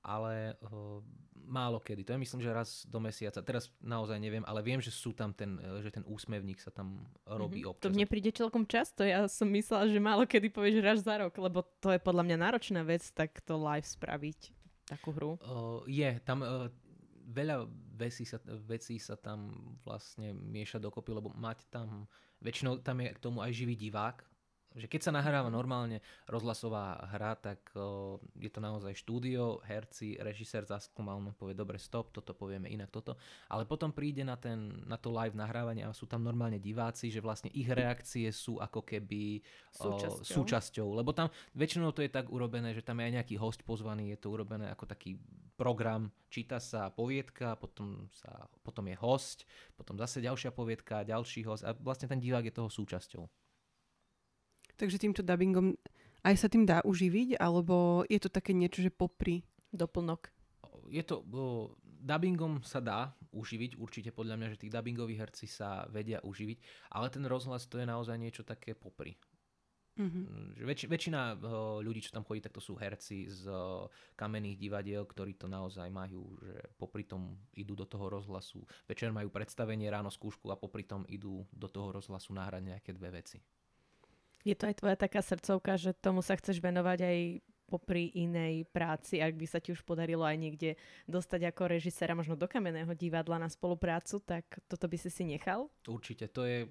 ale 0.05 0.61
uh, 0.61 1.01
málo 1.45 1.81
kedy. 1.81 2.05
To 2.05 2.13
je 2.17 2.23
myslím, 2.25 2.41
že 2.41 2.53
raz 2.53 2.71
do 2.89 3.01
mesiaca. 3.01 3.45
Teraz 3.45 3.69
naozaj 3.85 4.17
neviem, 4.17 4.45
ale 4.49 4.65
viem, 4.65 4.81
že 4.81 4.93
sú 4.93 5.13
tam 5.13 5.33
ten, 5.33 5.61
že 5.85 5.93
ten 5.93 6.05
úsmevník 6.09 6.61
sa 6.61 6.73
tam 6.73 7.05
robí 7.29 7.65
mm-hmm. 7.65 7.71
občas. 7.71 7.85
To 7.85 7.95
mne 7.95 8.09
príde 8.09 8.33
celkom 8.33 8.65
často. 8.65 9.05
Ja 9.05 9.29
som 9.29 9.53
myslela, 9.53 9.89
že 9.89 10.01
málo 10.01 10.25
kedy 10.25 10.49
povieš 10.53 10.77
raz 10.81 10.99
za 11.05 11.21
rok, 11.21 11.37
lebo 11.37 11.65
to 11.81 11.93
je 11.93 12.01
podľa 12.01 12.25
mňa 12.25 12.37
náročná 12.41 12.81
vec, 12.85 13.05
tak 13.13 13.45
to 13.45 13.61
live 13.61 13.85
spraviť 13.85 14.53
takú 14.89 15.13
hru. 15.17 15.37
Uh, 15.41 15.81
je, 15.89 16.09
tam 16.25 16.45
uh, 16.45 16.69
veľa 17.29 17.69
vecí 17.97 18.25
sa, 18.29 18.41
vecí 18.69 19.01
sa 19.01 19.17
tam 19.17 19.53
vlastne 19.85 20.33
mieša 20.33 20.81
dokopy, 20.81 21.13
lebo 21.13 21.33
mať 21.33 21.65
tam, 21.73 22.09
väčšinou 22.45 22.81
tam 22.85 23.01
je 23.01 23.09
k 23.13 23.23
tomu 23.23 23.41
aj 23.41 23.53
živý 23.53 23.77
divák, 23.77 24.25
že 24.75 24.91
keď 24.91 25.01
sa 25.07 25.13
nahráva 25.15 25.47
normálne 25.55 26.03
rozhlasová 26.27 26.99
hra, 27.15 27.39
tak 27.39 27.63
uh, 27.79 28.19
je 28.35 28.51
to 28.51 28.59
naozaj 28.59 28.91
štúdio, 28.99 29.63
herci, 29.63 30.19
režisér 30.19 30.67
zaskúmal, 30.67 31.23
no 31.23 31.31
povie, 31.31 31.55
dobre, 31.55 31.79
stop, 31.79 32.11
toto 32.11 32.35
povieme 32.35 32.67
inak, 32.67 32.91
toto. 32.91 33.15
Ale 33.47 33.63
potom 33.71 33.95
príde 33.95 34.27
na, 34.27 34.35
ten, 34.35 34.83
na 34.91 34.99
to 34.99 35.15
live 35.15 35.39
nahrávanie 35.39 35.87
a 35.87 35.95
sú 35.95 36.11
tam 36.11 36.27
normálne 36.27 36.59
diváci, 36.59 37.15
že 37.15 37.23
vlastne 37.23 37.55
ich 37.55 37.71
reakcie 37.71 38.27
sú 38.35 38.59
ako 38.59 38.83
keby 38.83 39.39
súčasťou. 39.71 40.27
Uh, 40.27 40.35
súčasťou. 40.43 40.89
Lebo 40.99 41.15
tam 41.15 41.31
väčšinou 41.55 41.95
to 41.95 42.03
je 42.03 42.11
tak 42.11 42.27
urobené, 42.35 42.75
že 42.75 42.83
tam 42.83 42.99
je 42.99 43.07
aj 43.07 43.15
nejaký 43.23 43.39
host 43.39 43.63
pozvaný, 43.63 44.11
je 44.11 44.19
to 44.19 44.35
urobené 44.35 44.67
ako 44.75 44.91
taký 44.91 45.15
program, 45.55 46.11
číta 46.27 46.59
sa 46.59 46.91
poviedka, 46.91 47.55
potom, 47.55 48.11
sa, 48.11 48.51
potom 48.67 48.91
je 48.91 48.99
host, 48.99 49.47
potom 49.79 49.95
zase 49.95 50.19
ďalšia 50.19 50.51
poviedka, 50.51 51.07
ďalší 51.07 51.47
host 51.47 51.63
a 51.63 51.71
vlastne 51.79 52.11
ten 52.11 52.19
divák 52.19 52.43
je 52.51 52.55
toho 52.59 52.67
súčasťou. 52.67 53.44
Takže 54.75 54.99
týmto 54.99 55.23
dubbingom 55.23 55.79
aj 56.25 56.35
sa 56.41 56.49
tým 56.49 56.65
dá 56.65 56.81
uživiť, 56.83 57.37
alebo 57.37 58.03
je 58.09 58.17
to 58.17 58.33
také 58.33 58.57
niečo, 58.57 58.81
že 58.81 58.89
popri? 58.89 59.45
Doplnok. 59.75 60.33
Je 60.89 61.05
to, 61.05 61.21
bo, 61.21 61.75
dubbingom 61.85 62.65
sa 62.65 62.81
dá 62.81 63.13
uživiť, 63.35 63.77
určite 63.77 64.11
podľa 64.13 64.37
mňa, 64.41 64.49
že 64.55 64.61
tí 64.61 64.67
dubbingoví 64.73 65.17
herci 65.17 65.49
sa 65.49 65.89
vedia 65.91 66.21
uživiť, 66.25 66.91
ale 66.97 67.11
ten 67.11 67.25
rozhlas 67.29 67.67
to 67.69 67.77
je 67.81 67.87
naozaj 67.89 68.17
niečo 68.17 68.45
také 68.47 68.73
popri. 68.77 69.17
Mm-hmm. 69.95 70.59
Väč, 70.67 70.91
väčšina 70.91 71.39
ľudí, 71.79 72.03
čo 72.03 72.11
tam 72.11 72.27
chodí, 72.27 72.43
tak 72.43 72.51
to 72.51 72.59
sú 72.59 72.75
herci 72.75 73.31
z 73.31 73.47
kamenných 74.19 74.59
divadiel, 74.59 75.07
ktorí 75.07 75.39
to 75.39 75.47
naozaj 75.47 75.87
majú, 75.87 76.35
že 76.43 76.59
popri 76.75 77.07
tom 77.07 77.39
idú 77.55 77.79
do 77.79 77.87
toho 77.87 78.11
rozhlasu. 78.11 78.67
Večer 78.91 79.15
majú 79.15 79.31
predstavenie, 79.31 79.87
ráno 79.87 80.11
skúšku 80.11 80.51
a 80.51 80.59
popri 80.59 80.83
tom 80.83 81.07
idú 81.07 81.47
do 81.55 81.71
toho 81.71 81.95
rozhlasu 81.95 82.35
nahrať 82.35 82.75
nejaké 82.75 82.91
dve 82.91 83.23
veci. 83.23 83.39
Je 84.45 84.53
to 84.53 84.69
aj 84.69 84.77
tvoja 84.79 84.97
taká 85.01 85.25
srdcovka, 85.25 85.81
že 85.81 85.97
tomu 85.97 86.21
sa 86.21 86.37
chceš 86.37 86.61
venovať 86.61 86.99
aj 87.01 87.19
popri 87.65 88.13
inej 88.13 88.69
práci, 88.69 89.25
ak 89.25 89.41
by 89.41 89.47
sa 89.49 89.57
ti 89.57 89.73
už 89.73 89.81
podarilo 89.89 90.21
aj 90.21 90.37
niekde 90.37 90.77
dostať 91.09 91.49
ako 91.49 91.63
režisera 91.65 92.13
možno 92.13 92.37
do 92.37 92.45
kamenného 92.45 92.93
divadla 92.93 93.41
na 93.41 93.49
spoluprácu, 93.49 94.21
tak 94.21 94.45
toto 94.69 94.85
by 94.85 95.01
si 95.01 95.09
si 95.09 95.25
nechal? 95.25 95.73
Určite, 95.89 96.29
to 96.29 96.45
je 96.45 96.69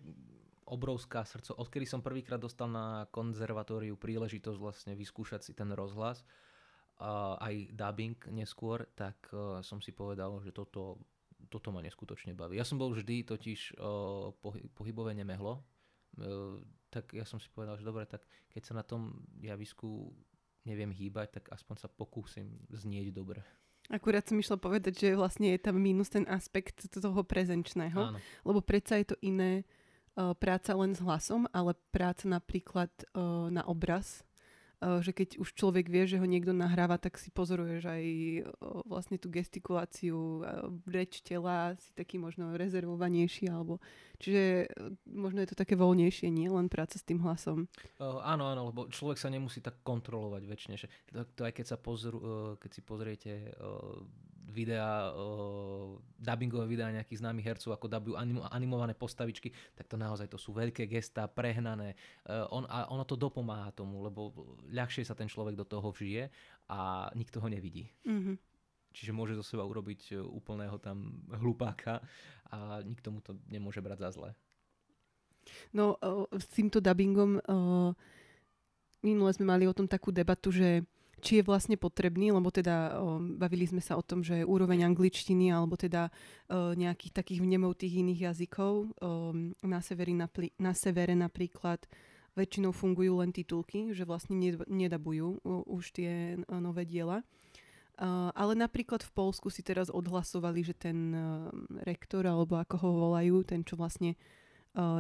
obrovská 0.69 1.26
srdco. 1.26 1.57
Odkedy 1.57 1.89
som 1.89 2.05
prvýkrát 2.05 2.38
dostal 2.38 2.69
na 2.69 3.09
konzervatóriu 3.09 3.97
príležitosť 3.97 4.57
vlastne 4.61 4.93
vyskúšať 4.93 5.41
si 5.41 5.57
ten 5.57 5.74
rozhlas, 5.74 6.21
aj 7.41 7.74
dubbing 7.74 8.15
neskôr, 8.30 8.86
tak 8.93 9.17
uh, 9.34 9.59
som 9.65 9.82
si 9.82 9.91
povedal, 9.91 10.39
že 10.45 10.53
toto, 10.53 11.01
toto 11.49 11.74
ma 11.74 11.82
neskutočne 11.82 12.38
baví. 12.38 12.55
Ja 12.55 12.63
som 12.63 12.78
bol 12.78 12.93
vždy 12.93 13.28
totiž 13.28 13.76
pohy- 14.39 14.69
pohybové 14.71 15.17
nemehlo, 15.17 15.57
uh, 16.21 16.61
tak 16.93 17.09
ja 17.17 17.25
som 17.25 17.41
si 17.41 17.49
povedal, 17.49 17.81
že 17.81 17.87
dobre, 17.89 18.05
tak 18.05 18.21
keď 18.53 18.61
sa 18.61 18.73
na 18.77 18.85
tom 18.85 19.25
javisku 19.41 20.13
neviem 20.69 20.93
hýbať, 20.93 21.41
tak 21.41 21.43
aspoň 21.49 21.75
sa 21.81 21.89
pokúsim 21.89 22.61
znieť 22.69 23.09
dobre. 23.09 23.41
Akurát 23.91 24.23
som 24.23 24.39
išla 24.39 24.55
povedať, 24.55 24.93
že 24.95 25.09
vlastne 25.19 25.51
je 25.51 25.59
tam 25.59 25.75
minus 25.75 26.07
ten 26.07 26.23
aspekt 26.31 26.87
toho 26.87 27.21
prezenčného, 27.25 28.15
Áno. 28.15 28.19
lebo 28.47 28.63
predsa 28.63 28.95
je 28.95 29.11
to 29.11 29.17
iné 29.19 29.67
uh, 30.15 30.31
práca 30.31 30.71
len 30.71 30.95
s 30.95 31.03
hlasom, 31.03 31.51
ale 31.51 31.75
práca 31.91 32.23
napríklad 32.31 32.87
uh, 33.11 33.51
na 33.51 33.65
obraz 33.67 34.23
že 35.01 35.11
keď 35.15 35.39
už 35.39 35.55
človek 35.55 35.88
vie, 35.88 36.03
že 36.09 36.19
ho 36.19 36.27
niekto 36.27 36.51
nahráva, 36.51 36.99
tak 36.99 37.15
si 37.15 37.31
pozoruješ 37.31 37.84
aj 37.88 38.03
eh, 38.03 38.45
vlastne 38.84 39.15
tú 39.15 39.31
gestikuláciu, 39.31 40.43
reč 40.88 41.23
tela, 41.23 41.75
si 41.79 41.91
taký 41.95 42.19
možno 42.19 42.55
rezervovanejší, 42.59 43.47
alebo 43.47 43.79
čiže 44.19 44.69
možno 45.07 45.43
je 45.43 45.49
to 45.51 45.59
také 45.59 45.75
voľnejšie, 45.79 46.27
nie 46.31 46.47
len 46.47 46.67
práca 46.67 46.99
s 46.99 47.05
tým 47.05 47.23
hlasom. 47.23 47.67
Uh, 47.99 48.23
áno, 48.23 48.51
áno, 48.51 48.71
lebo 48.71 48.88
človek 48.88 49.19
sa 49.19 49.31
nemusí 49.31 49.59
tak 49.59 49.84
kontrolovať 49.84 50.43
väčšine, 50.47 50.75
že 50.79 50.88
to, 51.11 51.23
to 51.34 51.41
aj 51.43 51.53
keď, 51.55 51.65
sa 51.65 51.77
pozru, 51.79 52.17
uh, 52.19 52.25
keď 52.59 52.71
si 52.71 52.81
pozriete 52.81 53.31
uh, 53.59 53.99
videá, 54.49 55.13
uh, 55.15 55.95
dubbingové 56.19 56.67
videá 56.67 56.91
nejakých 56.91 57.23
známych 57.23 57.47
hercov, 57.47 57.75
ako 57.75 57.87
dubujú 57.87 58.15
anim, 58.19 58.43
animované 58.51 58.91
postavičky, 58.97 59.53
tak 59.77 59.87
to 59.87 59.95
naozaj 59.95 60.27
to 60.27 60.35
sú 60.35 60.51
veľké 60.51 60.89
gestá, 60.89 61.29
prehnané. 61.31 61.95
Uh, 62.27 62.47
on, 62.51 62.63
a 62.67 62.91
ono 62.91 63.07
to 63.07 63.15
dopomáha 63.15 63.71
tomu, 63.71 64.03
lebo 64.03 64.33
ľahšie 64.71 65.07
sa 65.07 65.15
ten 65.15 65.31
človek 65.31 65.55
do 65.55 65.63
toho 65.63 65.93
vžije 65.93 66.27
a 66.67 67.07
nikto 67.15 67.39
ho 67.39 67.47
nevidí. 67.47 67.87
Mm-hmm. 68.03 68.35
Čiže 68.93 69.15
môže 69.15 69.33
zo 69.33 69.41
seba 69.41 69.65
urobiť 69.65 70.21
úplného 70.21 70.77
tam 70.77 71.25
hlupáka 71.41 71.97
a 72.53 72.85
nikto 72.85 73.09
mu 73.09 73.25
to 73.25 73.33
nemôže 73.49 73.81
brať 73.81 74.05
za 74.05 74.09
zle. 74.13 74.29
No, 75.73 75.97
s 76.29 76.45
týmto 76.53 76.77
dubbingom 76.77 77.41
minule 79.01 79.31
sme 79.33 79.45
mali 79.49 79.65
o 79.65 79.73
tom 79.73 79.89
takú 79.89 80.13
debatu, 80.13 80.53
že 80.53 80.85
či 81.24 81.39
je 81.39 81.47
vlastne 81.47 81.80
potrebný, 81.80 82.36
lebo 82.36 82.51
teda 82.51 82.99
o, 82.99 83.17
bavili 83.24 83.63
sme 83.63 83.80
sa 83.80 83.95
o 83.95 84.03
tom, 84.03 84.19
že 84.19 84.43
úroveň 84.43 84.84
angličtiny 84.91 85.55
alebo 85.55 85.80
teda 85.80 86.11
o, 86.51 86.76
nejakých 86.76 87.15
takých 87.15 87.39
vnemov 87.39 87.80
tých 87.80 88.03
iných 88.03 88.30
jazykov. 88.30 88.91
O, 88.99 89.32
na, 89.63 89.80
severi 89.80 90.11
napli- 90.11 90.51
na 90.59 90.76
severe 90.76 91.15
napríklad 91.15 91.88
väčšinou 92.36 92.76
fungujú 92.76 93.24
len 93.24 93.32
titulky, 93.32 93.95
že 93.95 94.03
vlastne 94.03 94.36
nedabujú 94.67 95.39
o, 95.39 95.63
už 95.71 95.95
tie 95.95 96.36
o, 96.51 96.59
nové 96.59 96.84
diela. 96.84 97.24
Uh, 97.93 98.34
ale 98.34 98.57
napríklad 98.57 99.05
v 99.05 99.13
Polsku 99.13 99.53
si 99.53 99.61
teraz 99.61 99.86
odhlasovali, 99.93 100.65
že 100.65 100.74
ten 100.74 101.13
uh, 101.13 101.53
rektor, 101.86 102.26
alebo 102.26 102.57
ako 102.57 102.76
ho 102.82 102.89
volajú, 102.89 103.45
ten, 103.45 103.61
čo 103.61 103.78
vlastne 103.78 104.17
uh, 104.17 104.42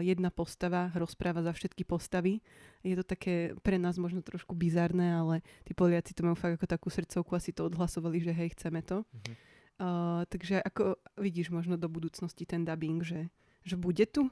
jedna 0.05 0.29
postava 0.29 0.93
rozpráva 0.93 1.41
za 1.41 1.53
všetky 1.53 1.81
postavy. 1.81 2.45
Je 2.85 2.93
to 2.93 3.01
také 3.01 3.57
pre 3.65 3.81
nás 3.81 3.97
možno 3.97 4.21
trošku 4.21 4.53
bizarné, 4.53 5.17
ale 5.17 5.35
tí 5.65 5.73
Poliaci 5.73 6.13
to 6.13 6.21
majú 6.21 6.37
fakt 6.37 6.61
ako 6.61 6.67
takú 6.69 6.87
srdcovku 6.93 7.33
a 7.33 7.41
si 7.41 7.51
to 7.51 7.65
odhlasovali, 7.65 8.21
že 8.21 8.31
hej, 8.33 8.53
chceme 8.53 8.85
to. 8.85 9.01
Mm-hmm. 9.01 9.35
Uh, 9.73 10.21
takže 10.29 10.61
ako 10.61 11.01
vidíš 11.17 11.49
možno 11.49 11.81
do 11.81 11.89
budúcnosti 11.89 12.45
ten 12.45 12.61
dubbing, 12.61 13.01
že, 13.01 13.33
že 13.65 13.73
bude 13.73 14.05
tu? 14.05 14.29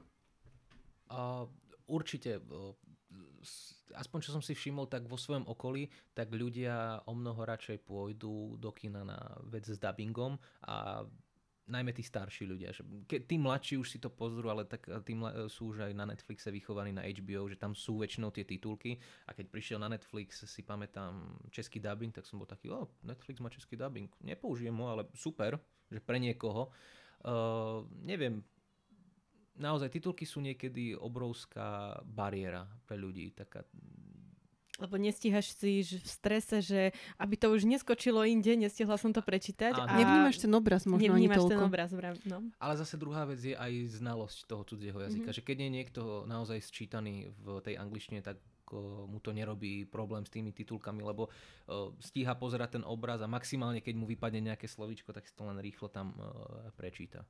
Uh, 1.10 1.50
určite. 1.90 2.38
Aspoň 3.92 4.18
čo 4.22 4.30
som 4.30 4.40
si 4.40 4.54
všimol, 4.54 4.86
tak 4.86 5.10
vo 5.10 5.18
svojom 5.18 5.44
okolí, 5.50 5.90
tak 6.14 6.30
ľudia 6.30 7.02
o 7.04 7.12
mnoho 7.12 7.42
radšej 7.42 7.82
pôjdu 7.82 8.56
do 8.62 8.70
kina 8.70 9.02
na 9.02 9.18
vec 9.50 9.66
s 9.66 9.76
dubbingom 9.76 10.38
a 10.64 11.02
najmä 11.70 11.94
tí 11.94 12.02
starší 12.02 12.48
ľudia. 12.48 12.74
Že 12.74 12.82
ke, 13.06 13.16
tí 13.22 13.38
mladší 13.38 13.78
už 13.78 13.88
si 13.94 13.98
to 14.02 14.10
pozrú, 14.10 14.50
ale 14.50 14.66
tak 14.66 14.88
eh, 14.90 14.98
tí 15.04 15.14
mla, 15.14 15.46
sú 15.46 15.74
už 15.74 15.86
aj 15.86 15.92
na 15.94 16.08
Netflixe 16.08 16.50
vychovaní 16.50 16.90
na 16.90 17.06
HBO, 17.06 17.46
že 17.46 17.60
tam 17.60 17.76
sú 17.76 18.02
väčšinou 18.02 18.34
tie 18.34 18.42
titulky 18.42 18.98
a 19.26 19.36
keď 19.36 19.46
prišiel 19.50 19.78
na 19.78 19.92
Netflix, 19.92 20.42
si 20.42 20.62
pamätám 20.66 21.38
český 21.54 21.78
dubbing, 21.78 22.10
tak 22.10 22.26
som 22.26 22.42
bol 22.42 22.48
taký, 22.48 22.72
o, 22.72 22.90
Netflix 23.06 23.38
má 23.38 23.48
český 23.52 23.78
dubbing, 23.78 24.10
nepoužijem 24.22 24.74
ho, 24.74 24.86
ale 24.90 25.02
super, 25.14 25.60
že 25.86 26.00
pre 26.02 26.18
niekoho. 26.18 26.74
Uh, 27.22 27.86
neviem, 28.02 28.42
naozaj 29.62 29.94
titulky 29.94 30.26
sú 30.26 30.42
niekedy 30.42 30.98
obrovská 30.98 32.00
bariéra 32.02 32.66
pre 32.82 32.98
ľudí, 32.98 33.30
taká 33.30 33.62
lebo 34.80 34.96
nestíhaš 34.96 35.52
si 35.52 35.84
v 35.84 36.08
strese, 36.08 36.64
že 36.64 36.96
aby 37.20 37.36
to 37.36 37.52
už 37.52 37.68
neskočilo 37.68 38.24
inde, 38.24 38.56
nestihla 38.56 38.96
som 38.96 39.12
to 39.12 39.20
prečítať. 39.20 39.76
A... 39.76 40.00
Nevnímaš 40.00 40.40
ten 40.40 40.52
obraz 40.56 40.88
možno 40.88 41.12
ani 41.12 41.28
toľko. 41.28 41.52
ten 41.52 41.60
obraz, 41.60 41.90
no. 42.24 42.38
Ale 42.56 42.74
zase 42.80 42.96
druhá 42.96 43.28
vec 43.28 43.44
je 43.44 43.52
aj 43.52 44.00
znalosť 44.00 44.48
toho 44.48 44.64
cudzieho 44.64 44.96
jazyka. 44.96 45.28
Mm-hmm. 45.28 45.38
Že 45.38 45.46
keď 45.46 45.56
je 45.60 45.68
niekto 45.68 46.02
naozaj 46.24 46.58
sčítaný 46.64 47.28
v 47.36 47.60
tej 47.60 47.76
angličtine, 47.76 48.24
tak 48.24 48.40
mu 49.04 49.20
to 49.20 49.36
nerobí 49.36 49.84
problém 49.84 50.24
s 50.24 50.32
tými 50.32 50.48
titulkami, 50.48 51.04
lebo 51.04 51.28
stíha 52.00 52.32
pozerať 52.32 52.80
ten 52.80 52.84
obraz 52.88 53.20
a 53.20 53.28
maximálne, 53.28 53.84
keď 53.84 54.00
mu 54.00 54.08
vypadne 54.08 54.40
nejaké 54.40 54.64
slovíčko, 54.64 55.12
tak 55.12 55.28
si 55.28 55.36
to 55.36 55.44
len 55.44 55.60
rýchlo 55.60 55.92
tam 55.92 56.16
prečíta. 56.72 57.28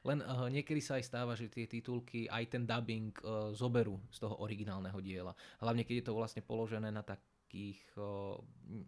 Len 0.00 0.24
uh, 0.24 0.48
niekedy 0.48 0.80
sa 0.80 0.96
aj 0.96 1.04
stáva, 1.04 1.36
že 1.36 1.52
tie 1.52 1.68
titulky, 1.68 2.24
aj 2.24 2.56
ten 2.56 2.64
dubbing 2.64 3.12
uh, 3.20 3.52
zoberú 3.52 4.00
z 4.08 4.24
toho 4.24 4.40
originálneho 4.40 4.96
diela. 5.04 5.36
Hlavne 5.60 5.84
keď 5.84 5.94
je 6.00 6.06
to 6.08 6.16
vlastne 6.16 6.40
položené 6.40 6.88
na 6.88 7.04
takých 7.04 7.84
uh, 8.00 8.40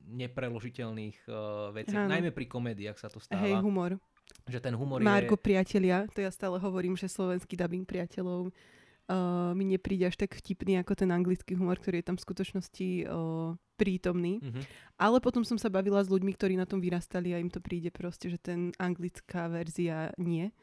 nepreložiteľných 0.09 1.19
uh, 1.29 1.69
veciach. 1.77 2.09
Najmä 2.09 2.33
pri 2.33 2.47
komédiách 2.49 2.97
sa 2.97 3.13
to 3.13 3.21
stáva. 3.21 3.45
Hej, 3.45 3.61
humor. 3.61 4.01
že 4.49 4.59
ten 4.59 4.73
humor 4.73 5.05
Margo 5.05 5.37
je... 5.37 5.45
priatelia, 5.45 6.09
to 6.09 6.25
ja 6.25 6.33
stále 6.33 6.57
hovorím, 6.57 6.97
že 6.97 7.13
slovenský 7.13 7.61
dubbing 7.61 7.85
priateľov 7.85 8.49
uh, 8.49 9.53
mi 9.53 9.69
nepríde 9.69 10.09
až 10.09 10.17
tak 10.17 10.33
vtipný 10.33 10.81
ako 10.81 10.97
ten 10.97 11.11
anglický 11.11 11.59
humor, 11.59 11.77
ktorý 11.77 12.01
je 12.01 12.07
tam 12.09 12.17
v 12.17 12.25
skutočnosti 12.25 12.89
uh, 13.05 13.53
prítomný. 13.77 14.41
Mhm. 14.41 14.63
Ale 14.97 15.19
potom 15.19 15.43
som 15.43 15.59
sa 15.59 15.69
bavila 15.69 16.01
s 16.01 16.09
ľuďmi, 16.09 16.33
ktorí 16.39 16.55
na 16.55 16.65
tom 16.69 16.79
vyrastali 16.79 17.35
a 17.35 17.43
im 17.43 17.51
to 17.51 17.59
príde 17.59 17.91
proste, 17.91 18.31
že 18.31 18.39
ten 18.39 18.71
anglická 18.79 19.51
verzia 19.51 20.15
nie. 20.17 20.55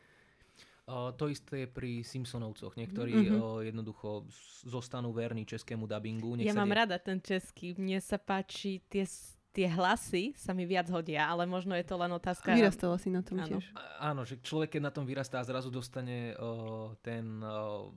To 0.90 1.26
isté 1.26 1.64
je 1.64 1.68
pri 1.68 2.02
Simpsonovcoch. 2.02 2.74
Niektorí 2.74 3.14
Mhm. 3.14 3.36
o, 3.36 3.62
jednoducho 3.62 4.26
zostanú 4.64 5.12
verní 5.12 5.46
českému 5.46 5.86
dubbingu. 5.86 6.34
Nech 6.34 6.46
Ja 6.46 6.54
sa 6.54 6.62
mám 6.62 6.74
de- 6.74 6.80
rada 6.80 6.98
ten 6.98 7.18
český. 7.18 7.74
Mne 7.74 8.00
sa 8.00 8.18
páči 8.18 8.82
tie, 8.86 9.06
tie 9.50 9.68
hlasy 9.68 10.34
sa 10.34 10.52
mi 10.52 10.64
viac 10.64 10.88
hodia, 10.88 11.26
ale 11.26 11.46
možno 11.46 11.74
je 11.74 11.84
to 11.84 11.94
len 11.94 12.10
otázka... 12.10 12.52
Vyrastala 12.52 12.98
si 12.98 13.08
na 13.08 13.22
tom 13.22 13.38
Áno. 13.38 13.48
tiež. 13.48 13.70
Áno, 13.98 14.22
že 14.24 14.38
človek, 14.38 14.76
keď 14.76 14.82
na 14.82 14.92
tom 14.92 15.06
vyrastá 15.06 15.38
a 15.38 15.46
zrazu 15.46 15.70
dostane 15.70 16.34
o, 16.36 16.50
ten 16.98 17.40
o, 17.40 17.94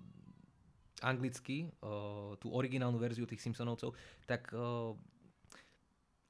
anglický, 1.01 1.73
o, 1.81 1.93
tú 2.37 2.51
originálnu 2.51 2.97
verziu 2.97 3.25
tých 3.25 3.41
Simpsonovcov, 3.41 3.97
tak 4.25 4.53
o, 4.53 4.95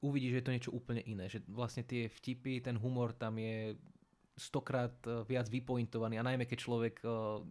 uvidí, 0.01 0.27
že 0.27 0.39
je 0.39 0.45
to 0.45 0.51
niečo 0.51 0.71
úplne 0.71 0.99
iné. 1.01 1.27
Že 1.27 1.43
vlastne 1.47 1.83
tie 1.83 2.07
vtipy, 2.07 2.59
ten 2.59 2.75
humor 2.75 3.11
tam 3.11 3.35
je 3.35 3.75
stokrát 4.37 4.93
o, 5.05 5.23
viac 5.25 5.47
vypointovaný 5.49 6.19
a 6.19 6.27
najmä 6.27 6.45
keď 6.49 6.59
človek 6.59 6.95
o, 7.03 7.43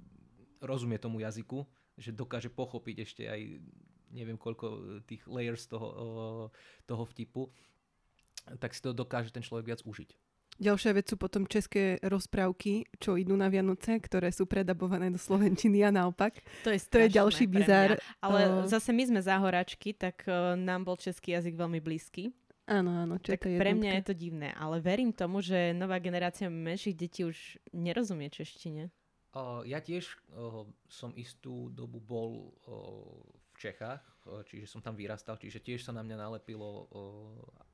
rozumie 0.63 0.99
tomu 0.99 1.23
jazyku, 1.23 1.67
že 1.99 2.15
dokáže 2.15 2.49
pochopiť 2.49 2.97
ešte 3.03 3.23
aj 3.29 3.41
neviem 4.13 4.37
koľko 4.37 4.67
e, 4.69 4.79
tých 5.09 5.25
layers 5.27 5.65
toho, 5.67 5.89
toho 6.85 7.05
vtipu, 7.09 7.49
tak 8.61 8.77
si 8.77 8.81
to 8.85 8.93
dokáže 8.93 9.33
ten 9.33 9.43
človek 9.43 9.73
viac 9.73 9.81
užiť. 9.83 10.13
Ďalšia 10.61 10.93
vec 10.93 11.09
sú 11.09 11.17
potom 11.17 11.49
české 11.49 11.97
rozprávky, 12.05 12.85
čo 13.01 13.17
idú 13.17 13.33
na 13.33 13.49
Vianoce, 13.49 13.97
ktoré 13.97 14.29
sú 14.29 14.45
predabované 14.45 15.09
do 15.09 15.17
Slovenčiny 15.17 15.81
a 15.81 15.91
naopak. 15.91 16.45
To 16.69 16.71
je, 16.71 16.79
To 16.93 17.01
je 17.01 17.09
ďalší 17.09 17.49
mňa. 17.49 17.97
Ale 18.21 18.41
O- 18.47 18.69
zase 18.69 18.93
my 18.93 19.09
sme 19.09 19.21
záhoračky, 19.25 19.97
tak 19.97 20.29
uh, 20.29 20.53
nám 20.53 20.85
bol 20.85 21.01
český 21.01 21.33
jazyk 21.35 21.57
veľmi 21.57 21.81
blízky. 21.81 22.37
Áno, 22.71 22.95
áno, 22.95 23.19
čo 23.19 23.35
Tak 23.35 23.51
je 23.51 23.59
pre 23.59 23.75
mňa 23.75 23.91
je 23.99 24.05
to 24.07 24.15
divné. 24.15 24.55
Ale 24.55 24.79
verím 24.79 25.11
tomu, 25.11 25.43
že 25.43 25.75
nová 25.75 25.99
generácia 25.99 26.47
menších 26.47 26.95
detí 26.95 27.27
už 27.27 27.59
nerozumie 27.75 28.31
češtine. 28.31 28.87
O, 29.33 29.65
ja 29.67 29.81
tiež 29.83 30.13
o, 30.31 30.69
som 30.87 31.11
istú 31.17 31.73
dobu 31.73 31.99
bol 31.99 32.53
o, 32.69 32.75
v 33.53 33.57
Čechách, 33.59 34.05
čiže 34.47 34.67
som 34.67 34.79
tam 34.79 34.95
vyrastal, 34.95 35.35
čiže 35.37 35.59
tiež 35.59 35.83
sa 35.83 35.93
na 35.93 36.01
mňa 36.01 36.17
nalepilo 36.17 36.65
o, 36.65 37.01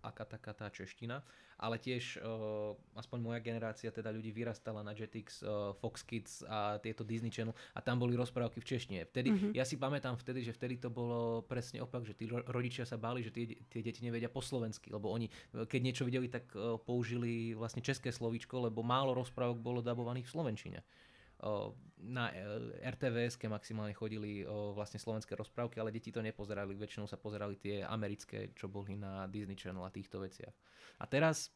aká 0.01 0.25
taká 0.25 0.53
tá 0.53 0.67
čeština, 0.73 1.21
ale 1.59 1.77
tiež 1.77 2.19
o, 2.19 2.75
aspoň 2.95 3.19
moja 3.21 3.41
generácia 3.43 3.91
teda 3.91 4.09
ľudí 4.15 4.33
vyrastala 4.33 4.81
na 4.81 4.95
Jetix, 4.95 5.43
Fox 5.79 6.03
Kids 6.03 6.47
a 6.47 6.79
tieto 6.79 7.05
Disney 7.05 7.29
Channel 7.29 7.53
a 7.75 7.81
tam 7.83 7.99
boli 8.01 8.15
rozprávky 8.15 8.63
v 8.63 8.69
češtine. 8.69 8.99
Vtedy, 9.09 9.29
Mhm. 9.31 9.49
ja 9.53 9.67
si 9.67 9.77
pamätám 9.77 10.17
vtedy, 10.17 10.43
že 10.43 10.57
vtedy 10.57 10.81
to 10.81 10.89
bolo 10.89 11.43
presne 11.45 11.83
opak, 11.83 12.07
že 12.07 12.17
tí 12.17 12.31
ro- 12.31 12.45
rodičia 12.47 12.87
sa 12.87 12.97
báli, 12.97 13.21
že 13.21 13.31
tie, 13.31 13.59
tie 13.69 13.81
deti 13.85 14.01
nevedia 14.01 14.31
po 14.33 14.41
slovensky, 14.41 14.89
lebo 14.91 15.11
oni 15.11 15.29
keď 15.69 15.81
niečo 15.83 16.05
videli, 16.09 16.31
tak 16.31 16.49
použili 16.85 17.53
vlastne 17.53 17.83
české 17.85 18.09
slovíčko, 18.09 18.71
lebo 18.71 18.81
málo 18.83 19.13
rozprávok 19.15 19.59
bolo 19.59 19.81
dabovaných 19.85 20.27
v 20.27 20.35
slovenčine 20.35 20.81
na 21.99 22.31
e, 22.31 22.39
RTVS 22.83 23.39
maximálne 23.51 23.95
chodili 23.95 24.43
vlastne 24.75 24.99
slovenské 25.03 25.35
rozprávky, 25.35 25.79
ale 25.79 25.95
deti 25.95 26.15
to 26.15 26.23
nepozerali, 26.23 26.75
väčšinou 26.75 27.07
sa 27.07 27.19
pozerali 27.19 27.59
tie 27.59 27.83
americké, 27.83 28.55
čo 28.55 28.71
boli 28.71 28.95
na 28.95 29.27
Disney 29.27 29.59
Channel 29.59 29.87
a 29.87 29.95
týchto 29.95 30.23
veciach. 30.23 30.55
A 31.03 31.07
teraz 31.07 31.51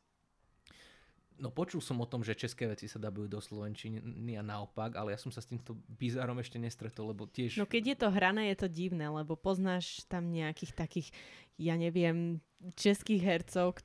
No 1.41 1.49
počul 1.49 1.81
som 1.81 1.99
o 1.99 2.07
tom, 2.07 2.21
že 2.21 2.39
české 2.39 2.69
veci 2.69 2.87
sa 2.87 3.01
dabujú 3.01 3.27
do 3.27 3.41
slovenčiny 3.43 4.39
a 4.39 4.47
naopak, 4.47 4.95
ale 4.95 5.17
ja 5.17 5.19
som 5.19 5.33
sa 5.33 5.41
s 5.41 5.49
týmto 5.49 5.75
bizárom 5.91 6.39
ešte 6.39 6.61
nestretol, 6.61 7.11
lebo 7.11 7.25
tiež... 7.27 7.59
No 7.59 7.67
keď 7.67 7.83
je 7.83 7.97
to 7.99 8.09
hrané, 8.15 8.53
je 8.53 8.63
to 8.63 8.69
divné, 8.69 9.09
lebo 9.09 9.35
poznáš 9.35 10.05
tam 10.07 10.29
nejakých 10.29 10.77
takých, 10.77 11.09
ja 11.57 11.75
neviem, 11.75 12.39
českých 12.79 13.25
hercov, 13.25 13.81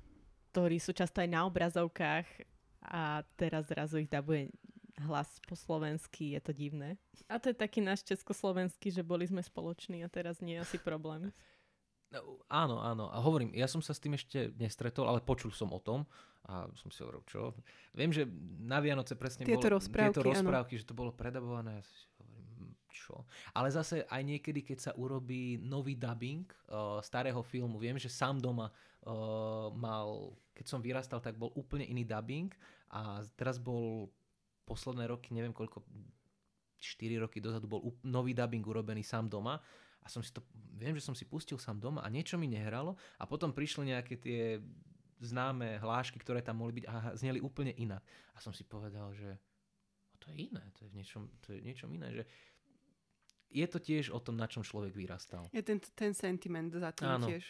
ktorí 0.52 0.78
sú 0.78 0.93
často 0.93 1.24
aj 1.24 1.30
na 1.34 1.48
obrazovkách 1.48 2.28
a 2.93 3.26
teraz 3.39 3.72
zrazu 3.72 4.06
ich 4.06 4.12
dabuje 4.12 4.54
hlas 5.06 5.38
po 5.45 5.54
slovensky, 5.54 6.34
je 6.34 6.41
to 6.41 6.54
divné. 6.54 6.98
A 7.30 7.38
to 7.38 7.54
je 7.54 7.58
taký 7.58 7.86
náš 7.86 8.02
československý, 8.08 8.89
že 8.89 9.06
boli 9.06 9.30
sme 9.30 9.45
spoloční 9.45 10.02
a 10.02 10.10
teraz 10.10 10.41
nie 10.41 10.58
je 10.58 10.64
asi 10.66 10.78
problém. 10.82 11.30
No, 12.08 12.39
áno, 12.48 12.80
áno. 12.80 13.06
A 13.12 13.20
hovorím, 13.20 13.52
ja 13.52 13.68
som 13.68 13.84
sa 13.84 13.91
s 13.91 14.00
tým 14.00 14.16
ešte 14.16 14.56
nestretol, 14.56 15.12
ale 15.12 15.20
počul 15.20 15.52
som 15.52 15.70
o 15.76 15.80
tom 15.84 16.08
a 16.48 16.64
som 16.80 16.88
si 16.88 17.04
hovoril, 17.04 17.22
čo? 17.28 17.52
Viem, 17.91 18.16
že 18.16 18.24
na 18.64 18.80
Vianoce 18.80 19.20
presne 19.20 19.43
Tieto 19.43 19.68
bolo, 19.68 19.76
rozprávky, 19.84 20.16
tieto 20.16 20.24
áno. 20.24 20.32
rozprávky 20.32 20.74
že 20.80 20.88
to 20.88 20.95
bolo 20.95 21.12
predabované. 21.12 21.84
Ja 21.84 21.84
si 21.84 22.08
hovorím, 22.24 22.48
hm, 22.56 22.74
čo? 22.88 23.16
Ale 23.52 23.68
zase 23.68 24.08
aj 24.08 24.22
niekedy, 24.24 24.64
keď 24.64 24.78
sa 24.80 24.91
urobí 24.95 25.60
nový 25.60 26.00
dubbing 26.00 26.48
uh, 26.72 27.04
starého 27.04 27.43
filmu, 27.43 27.76
viem, 27.76 28.00
že 28.00 28.08
sám 28.08 28.39
doma 28.39 28.72
uh, 28.72 29.68
mal, 29.76 30.32
keď 30.56 30.66
som 30.72 30.80
vyrastal, 30.80 31.20
tak 31.20 31.36
bol 31.36 31.52
úplne 31.60 31.84
iný 31.84 32.08
dubbing 32.08 32.56
a 32.95 33.20
teraz 33.36 33.60
bol 33.60 34.08
posledné 34.68 35.07
roky, 35.07 35.32
neviem 35.32 35.55
koľko, 35.55 35.88
4 36.78 37.24
roky 37.24 37.39
dozadu 37.39 37.65
bol 37.65 37.82
nový 38.05 38.36
dubbing 38.36 38.61
urobený 38.61 39.01
sám 39.01 39.32
doma 39.32 39.57
a 40.03 40.07
som 40.11 40.22
si 40.22 40.30
to, 40.30 40.43
viem, 40.78 40.93
že 40.93 41.01
som 41.07 41.15
si 41.15 41.26
pustil 41.26 41.57
sám 41.57 41.80
doma 41.80 42.03
a 42.03 42.11
niečo 42.11 42.36
mi 42.38 42.45
nehralo 42.45 42.99
a 43.18 43.24
potom 43.26 43.55
prišli 43.55 43.95
nejaké 43.95 44.20
tie 44.20 44.61
známe 45.18 45.82
hlášky, 45.82 46.22
ktoré 46.22 46.45
tam 46.45 46.61
mohli 46.61 46.84
byť 46.84 46.86
a 46.86 46.95
zneli 47.18 47.41
úplne 47.41 47.74
inak. 47.74 48.05
A 48.36 48.43
som 48.43 48.53
si 48.53 48.61
povedal, 48.61 49.09
že 49.18 49.34
to 50.22 50.30
je 50.30 50.45
iné, 50.53 50.61
to 50.78 50.86
je, 50.86 50.89
v 50.93 50.95
niečom, 51.01 51.24
to 51.41 51.47
je 51.57 51.59
niečom 51.65 51.89
iné, 51.89 52.13
že 52.13 52.24
je 53.47 53.65
to 53.65 53.80
tiež 53.80 54.11
o 54.13 54.20
tom, 54.20 54.36
na 54.38 54.45
čom 54.45 54.61
človek 54.61 54.93
vyrastal. 54.93 55.47
Je 55.55 55.63
ten, 55.63 55.80
ten 55.95 56.13
sentiment 56.13 56.70
za 56.70 56.91
tým 56.93 57.09
Áno. 57.09 57.28
tiež. 57.32 57.43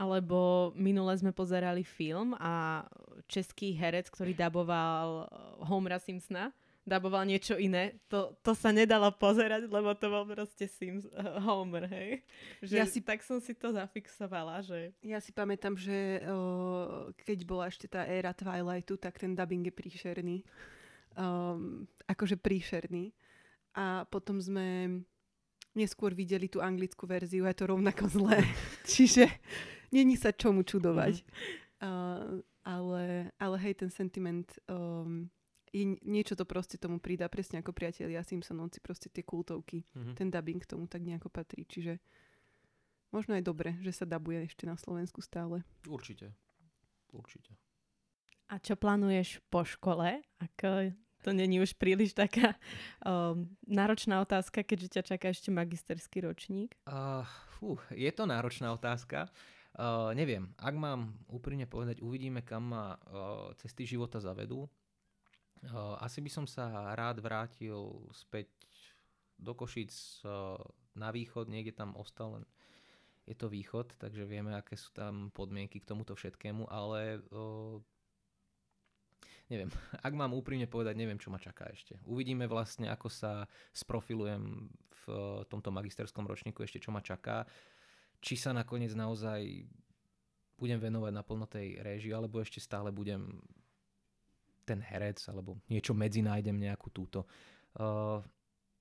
Alebo 0.00 0.72
minule 0.72 1.12
sme 1.20 1.28
pozerali 1.28 1.84
film 1.84 2.32
a 2.40 2.88
český 3.28 3.76
herec, 3.76 4.08
ktorý 4.08 4.32
daboval 4.32 5.28
eh, 5.28 5.30
Homera 5.68 6.00
Simpsona, 6.00 6.50
daboval 6.88 7.28
niečo 7.28 7.54
iné. 7.60 8.00
To, 8.08 8.34
to 8.40 8.56
sa 8.56 8.72
nedalo 8.72 9.12
pozerať, 9.14 9.68
lebo 9.68 9.92
to 9.94 10.06
bol 10.08 10.24
proste 10.24 10.66
Sims, 10.66 11.06
eh, 11.06 11.38
Homer, 11.44 11.86
hej. 11.86 12.10
Že 12.64 12.74
Ja 12.74 12.84
si, 12.88 13.04
tak 13.04 13.20
som 13.22 13.38
si 13.38 13.52
to 13.52 13.70
zafixovala, 13.70 14.64
že 14.64 14.96
Ja 15.04 15.20
si 15.20 15.30
pamätám, 15.30 15.76
že 15.76 16.24
o, 16.26 17.12
keď 17.22 17.38
bola 17.46 17.70
ešte 17.70 17.86
tá 17.86 18.08
éra 18.08 18.34
Twilightu, 18.34 18.96
tak 18.96 19.20
ten 19.20 19.36
dubbing 19.36 19.68
je 19.68 19.74
príšerný. 19.74 20.36
Um, 21.14 21.86
akože 22.08 22.40
príšerný. 22.40 23.12
A 23.76 24.02
potom 24.10 24.42
sme 24.42 25.00
neskôr 25.74 26.14
videli 26.14 26.50
tú 26.50 26.58
anglickú 26.58 27.06
verziu 27.06 27.46
a 27.46 27.52
je 27.54 27.58
to 27.62 27.70
rovnako 27.70 28.04
zlé. 28.10 28.42
Čiže 28.90 29.30
není 29.94 30.18
sa 30.18 30.34
čomu 30.34 30.66
čudovať. 30.66 31.22
Uh, 31.80 32.42
ale, 32.66 33.32
ale 33.40 33.56
hej, 33.62 33.74
ten 33.80 33.90
sentiment 33.90 34.46
um, 34.68 35.30
je, 35.72 35.96
niečo 36.02 36.34
to 36.34 36.44
proste 36.44 36.76
tomu 36.76 36.98
pridá, 36.98 37.30
presne 37.30 37.62
ako 37.62 37.72
priatelia 37.72 38.26
Simpsonovci, 38.26 38.82
proste 38.82 39.08
tie 39.08 39.22
kultovky. 39.22 39.86
Mhm. 39.94 40.12
Ten 40.18 40.28
dubbing 40.28 40.60
k 40.62 40.70
tomu 40.70 40.90
tak 40.90 41.02
nejako 41.06 41.30
patrí. 41.30 41.64
Čiže 41.64 42.02
možno 43.14 43.38
je 43.38 43.46
dobre, 43.46 43.78
že 43.80 43.94
sa 43.94 44.04
dabuje 44.06 44.46
ešte 44.46 44.66
na 44.66 44.74
Slovensku 44.74 45.22
stále. 45.22 45.62
Určite. 45.86 46.34
Určite. 47.10 47.54
A 48.50 48.58
čo 48.58 48.74
plánuješ 48.74 49.38
po 49.46 49.62
škole? 49.62 50.26
Ako 50.42 50.90
to 51.20 51.32
není 51.32 51.60
už 51.60 51.76
príliš 51.76 52.16
taká 52.16 52.56
um, 53.04 53.48
náročná 53.68 54.20
otázka, 54.24 54.64
keďže 54.64 55.00
ťa 55.00 55.02
čaká 55.14 55.26
ešte 55.30 55.52
magisterský 55.52 56.24
ročník. 56.24 56.72
Uh, 56.88 57.24
fú, 57.56 57.76
je 57.92 58.08
to 58.12 58.24
náročná 58.24 58.72
otázka. 58.72 59.28
Uh, 59.76 60.10
neviem, 60.18 60.50
ak 60.58 60.74
mám 60.74 61.14
úprimne 61.30 61.68
povedať, 61.68 62.02
uvidíme, 62.02 62.42
kam 62.42 62.74
ma 62.74 62.98
uh, 62.98 63.54
cesty 63.60 63.86
života 63.86 64.18
zavedú. 64.18 64.66
Uh, 65.60 65.94
asi 66.00 66.24
by 66.24 66.30
som 66.32 66.44
sa 66.48 66.96
rád 66.96 67.20
vrátil 67.20 68.10
späť 68.10 68.50
do 69.38 69.52
Košic 69.54 69.92
uh, 70.24 70.56
na 70.96 71.12
východ, 71.14 71.46
niekde 71.46 71.76
tam 71.76 71.94
ostal 71.94 72.40
len 72.40 72.44
je 73.28 73.36
to 73.38 73.46
východ, 73.46 73.94
takže 73.94 74.26
vieme, 74.26 74.56
aké 74.56 74.74
sú 74.74 74.90
tam 74.90 75.30
podmienky 75.30 75.78
k 75.78 75.86
tomuto 75.86 76.18
všetkému, 76.18 76.66
ale 76.66 77.22
uh, 77.30 77.78
neviem, 79.50 79.68
ak 80.06 80.12
mám 80.14 80.32
úprimne 80.32 80.70
povedať, 80.70 80.94
neviem, 80.96 81.18
čo 81.18 81.28
ma 81.28 81.42
čaká 81.42 81.68
ešte. 81.68 81.98
Uvidíme 82.06 82.46
vlastne, 82.46 82.88
ako 82.88 83.10
sa 83.10 83.44
sprofilujem 83.74 84.70
v 84.70 85.04
eh, 85.10 85.42
tomto 85.50 85.74
magisterskom 85.74 86.24
ročníku, 86.24 86.62
ešte 86.62 86.80
čo 86.80 86.94
ma 86.94 87.02
čaká. 87.02 87.44
Či 88.22 88.38
sa 88.38 88.50
nakoniec 88.54 88.94
naozaj 88.94 89.66
budem 90.60 90.76
venovať 90.76 91.12
naplno 91.16 91.48
tej 91.48 91.80
réžii, 91.80 92.12
alebo 92.12 92.36
ešte 92.44 92.60
stále 92.60 92.92
budem 92.92 93.40
ten 94.68 94.84
herec, 94.84 95.16
alebo 95.32 95.56
niečo 95.72 95.96
medzi 95.96 96.20
nájdem 96.20 96.60
nejakú 96.60 96.92
túto. 96.92 97.24
Uh, 97.80 98.20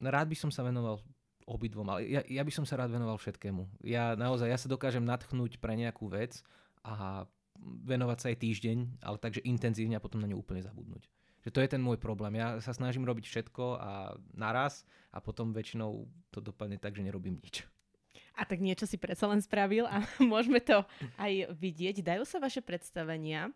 rád 0.04 0.28
by 0.28 0.36
som 0.36 0.52
sa 0.52 0.60
venoval 0.68 1.00
obidvom, 1.48 1.88
ale 1.88 2.06
ja, 2.06 2.22
ja 2.28 2.44
by 2.44 2.52
som 2.52 2.68
sa 2.68 2.78
rád 2.78 2.94
venoval 2.94 3.16
všetkému. 3.16 3.88
Ja 3.88 4.14
naozaj, 4.20 4.52
ja 4.52 4.60
sa 4.60 4.68
dokážem 4.68 5.02
natchnúť 5.02 5.58
pre 5.58 5.74
nejakú 5.80 6.12
vec 6.12 6.44
a 6.84 7.26
venovať 7.64 8.18
sa 8.20 8.28
aj 8.32 8.38
týždeň, 8.40 8.78
ale 9.04 9.18
takže 9.20 9.46
intenzívne 9.46 10.00
a 10.00 10.04
potom 10.04 10.24
na 10.24 10.28
ňu 10.28 10.40
úplne 10.40 10.64
zabudnúť. 10.64 11.08
Že 11.44 11.52
to 11.56 11.60
je 11.64 11.72
ten 11.72 11.82
môj 11.82 11.98
problém. 12.00 12.36
Ja 12.36 12.60
sa 12.60 12.76
snažím 12.76 13.08
robiť 13.08 13.26
všetko 13.28 13.64
a 13.80 14.20
naraz 14.36 14.84
a 15.16 15.24
potom 15.24 15.56
väčšinou 15.56 16.08
to 16.36 16.44
dopadne 16.44 16.76
tak, 16.76 17.00
že 17.00 17.06
nerobím 17.06 17.40
nič. 17.40 17.64
A 18.36 18.48
tak 18.48 18.64
niečo 18.64 18.88
si 18.88 18.96
predsa 18.96 19.28
len 19.28 19.44
spravil 19.44 19.88
a 19.88 20.04
môžeme 20.24 20.60
to 20.60 20.84
aj 21.20 21.52
vidieť. 21.56 22.04
Dajú 22.04 22.24
sa 22.28 22.44
vaše 22.44 22.64
predstavenia 22.64 23.52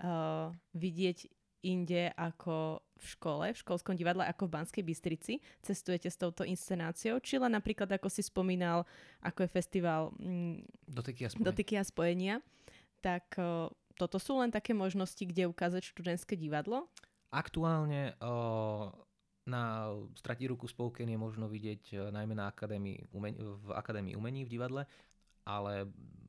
uh, 0.00 0.52
vidieť 0.72 1.28
inde 1.64 2.14
ako 2.14 2.80
v 2.98 3.06
škole, 3.06 3.46
v 3.50 3.58
školskom 3.58 3.94
divadle 3.98 4.26
ako 4.26 4.46
v 4.46 4.54
Banskej 4.58 4.84
Bystrici. 4.86 5.34
Cestujete 5.62 6.10
s 6.10 6.18
touto 6.18 6.46
inscenáciou, 6.46 7.18
či 7.18 7.38
len 7.38 7.54
napríklad, 7.54 7.90
ako 7.90 8.10
si 8.10 8.22
spomínal, 8.22 8.86
ako 9.22 9.46
je 9.46 9.50
festival 9.50 10.02
mm, 10.18 10.66
Dotyky 10.86 11.26
a 11.26 11.28
spojenia. 11.30 11.46
Dotyky 11.50 11.74
a 11.78 11.84
spojenia. 11.84 12.34
Tak 12.98 13.38
uh, 13.38 13.70
toto 13.94 14.18
sú 14.18 14.38
len 14.42 14.50
také 14.50 14.74
možnosti, 14.74 15.22
kde 15.22 15.46
ukázať 15.46 15.86
študentské 15.86 16.34
divadlo? 16.34 16.90
Aktuálne 17.30 18.18
uh, 18.18 18.90
na 19.46 19.92
Stratí 20.16 20.48
ruku 20.50 20.66
spolken 20.66 21.06
je 21.06 21.18
možno 21.18 21.46
vidieť 21.46 21.82
uh, 21.94 21.98
najmä 22.10 22.34
na 22.34 22.50
akadémii 22.50 23.12
umení, 23.14 23.38
v 23.38 23.68
Akadémii 23.70 24.18
umení 24.18 24.42
v 24.42 24.52
divadle, 24.52 24.82
ale 25.46 25.86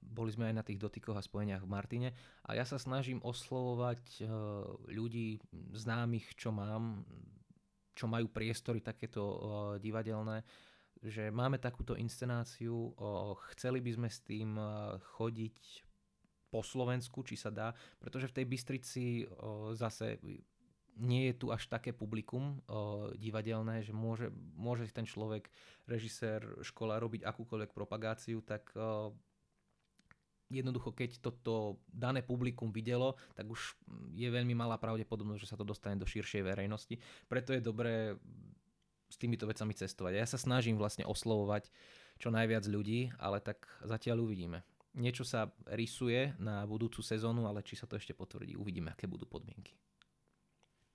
boli 0.09 0.33
sme 0.33 0.49
aj 0.49 0.55
na 0.57 0.65
tých 0.65 0.81
dotykoch 0.81 1.15
a 1.15 1.23
spojeniach 1.23 1.63
v 1.63 1.73
Martine 1.73 2.09
a 2.41 2.57
ja 2.57 2.65
sa 2.65 2.81
snažím 2.81 3.21
oslovovať 3.21 4.25
ľudí 4.89 5.37
známych, 5.77 6.33
čo 6.33 6.49
mám, 6.49 7.05
čo 7.93 8.09
majú 8.09 8.25
priestory 8.25 8.81
takéto 8.81 9.21
divadelné, 9.77 10.41
že 11.05 11.29
máme 11.29 11.61
takúto 11.61 11.93
inscenáciu, 11.93 12.89
chceli 13.53 13.85
by 13.85 13.91
sme 14.01 14.09
s 14.09 14.19
tým 14.25 14.57
chodiť 15.19 15.57
po 16.49 16.65
Slovensku, 16.65 17.21
či 17.21 17.37
sa 17.37 17.53
dá, 17.53 17.77
pretože 18.01 18.29
v 18.29 18.35
tej 18.41 18.45
Bystrici 18.45 19.03
o, 19.25 19.73
zase 19.77 20.17
nie 20.99 21.31
je 21.31 21.35
tu 21.39 21.47
až 21.53 21.69
také 21.71 21.95
publikum 21.95 22.59
o, 22.67 23.09
divadelné, 23.15 23.85
že 23.85 23.95
môže, 23.95 24.33
môže 24.57 24.89
ten 24.91 25.07
človek, 25.07 25.47
režisér, 25.87 26.43
škola 26.65 26.99
robiť 26.99 27.23
akúkoľvek 27.23 27.71
propagáciu, 27.71 28.43
tak 28.43 28.67
o, 28.75 29.15
jednoducho, 30.49 30.91
keď 30.91 31.21
toto 31.21 31.77
dané 31.87 32.25
publikum 32.25 32.73
videlo, 32.73 33.15
tak 33.37 33.45
už 33.45 33.77
je 34.17 34.27
veľmi 34.27 34.57
malá 34.57 34.81
pravdepodobnosť, 34.81 35.41
že 35.45 35.49
sa 35.53 35.57
to 35.57 35.63
dostane 35.63 36.01
do 36.01 36.09
širšej 36.09 36.41
verejnosti. 36.41 36.97
Preto 37.29 37.53
je 37.53 37.61
dobré 37.61 38.17
s 39.09 39.15
týmito 39.17 39.45
vecami 39.45 39.73
cestovať. 39.73 40.13
Ja 40.17 40.27
sa 40.29 40.41
snažím 40.41 40.77
vlastne 40.77 41.05
oslovovať 41.05 41.69
čo 42.19 42.29
najviac 42.33 42.65
ľudí, 42.67 43.13
ale 43.17 43.39
tak 43.39 43.65
zatiaľ 43.85 44.25
uvidíme. 44.25 44.65
Niečo 44.97 45.21
sa 45.21 45.53
rysuje 45.69 46.33
na 46.41 46.65
budúcu 46.65 47.05
sezónu, 47.05 47.45
ale 47.45 47.61
či 47.61 47.77
sa 47.77 47.85
to 47.85 47.95
ešte 47.95 48.17
potvrdí, 48.17 48.57
uvidíme, 48.57 48.89
aké 48.89 49.05
budú 49.05 49.29
podmienky. 49.29 49.77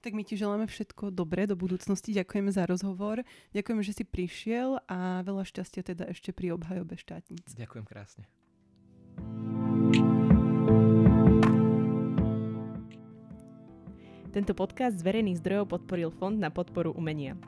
Tak 0.05 0.12
my 0.12 0.20
ti 0.20 0.36
želáme 0.36 0.68
všetko 0.68 1.16
dobré 1.16 1.49
do 1.49 1.57
budúcnosti. 1.57 2.12
Ďakujeme 2.12 2.53
za 2.53 2.68
rozhovor. 2.68 3.24
Ďakujeme, 3.57 3.80
že 3.80 3.97
si 3.97 4.05
prišiel 4.05 4.76
a 4.84 5.24
veľa 5.24 5.49
šťastia 5.49 5.80
teda 5.80 6.05
ešte 6.12 6.28
pri 6.28 6.53
obhajobe 6.53 7.01
štátnic. 7.01 7.57
Ďakujem 7.57 7.88
krásne. 7.88 8.28
Tento 14.36 14.53
podcast 14.53 15.01
z 15.01 15.07
verejných 15.09 15.40
zdrojov 15.40 15.72
podporil 15.72 16.12
Fond 16.12 16.36
na 16.36 16.53
podporu 16.53 16.92
umenia. 16.92 17.40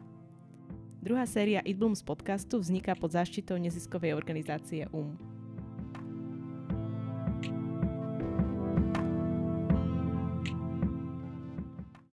Druhá 1.05 1.28
séria 1.28 1.61
It 1.61 1.76
Blooms 1.76 2.01
podcastu 2.01 2.57
vzniká 2.57 2.97
pod 2.97 3.12
záštitou 3.12 3.61
neziskovej 3.61 4.16
organizácie 4.16 4.88
UM. 4.97 5.36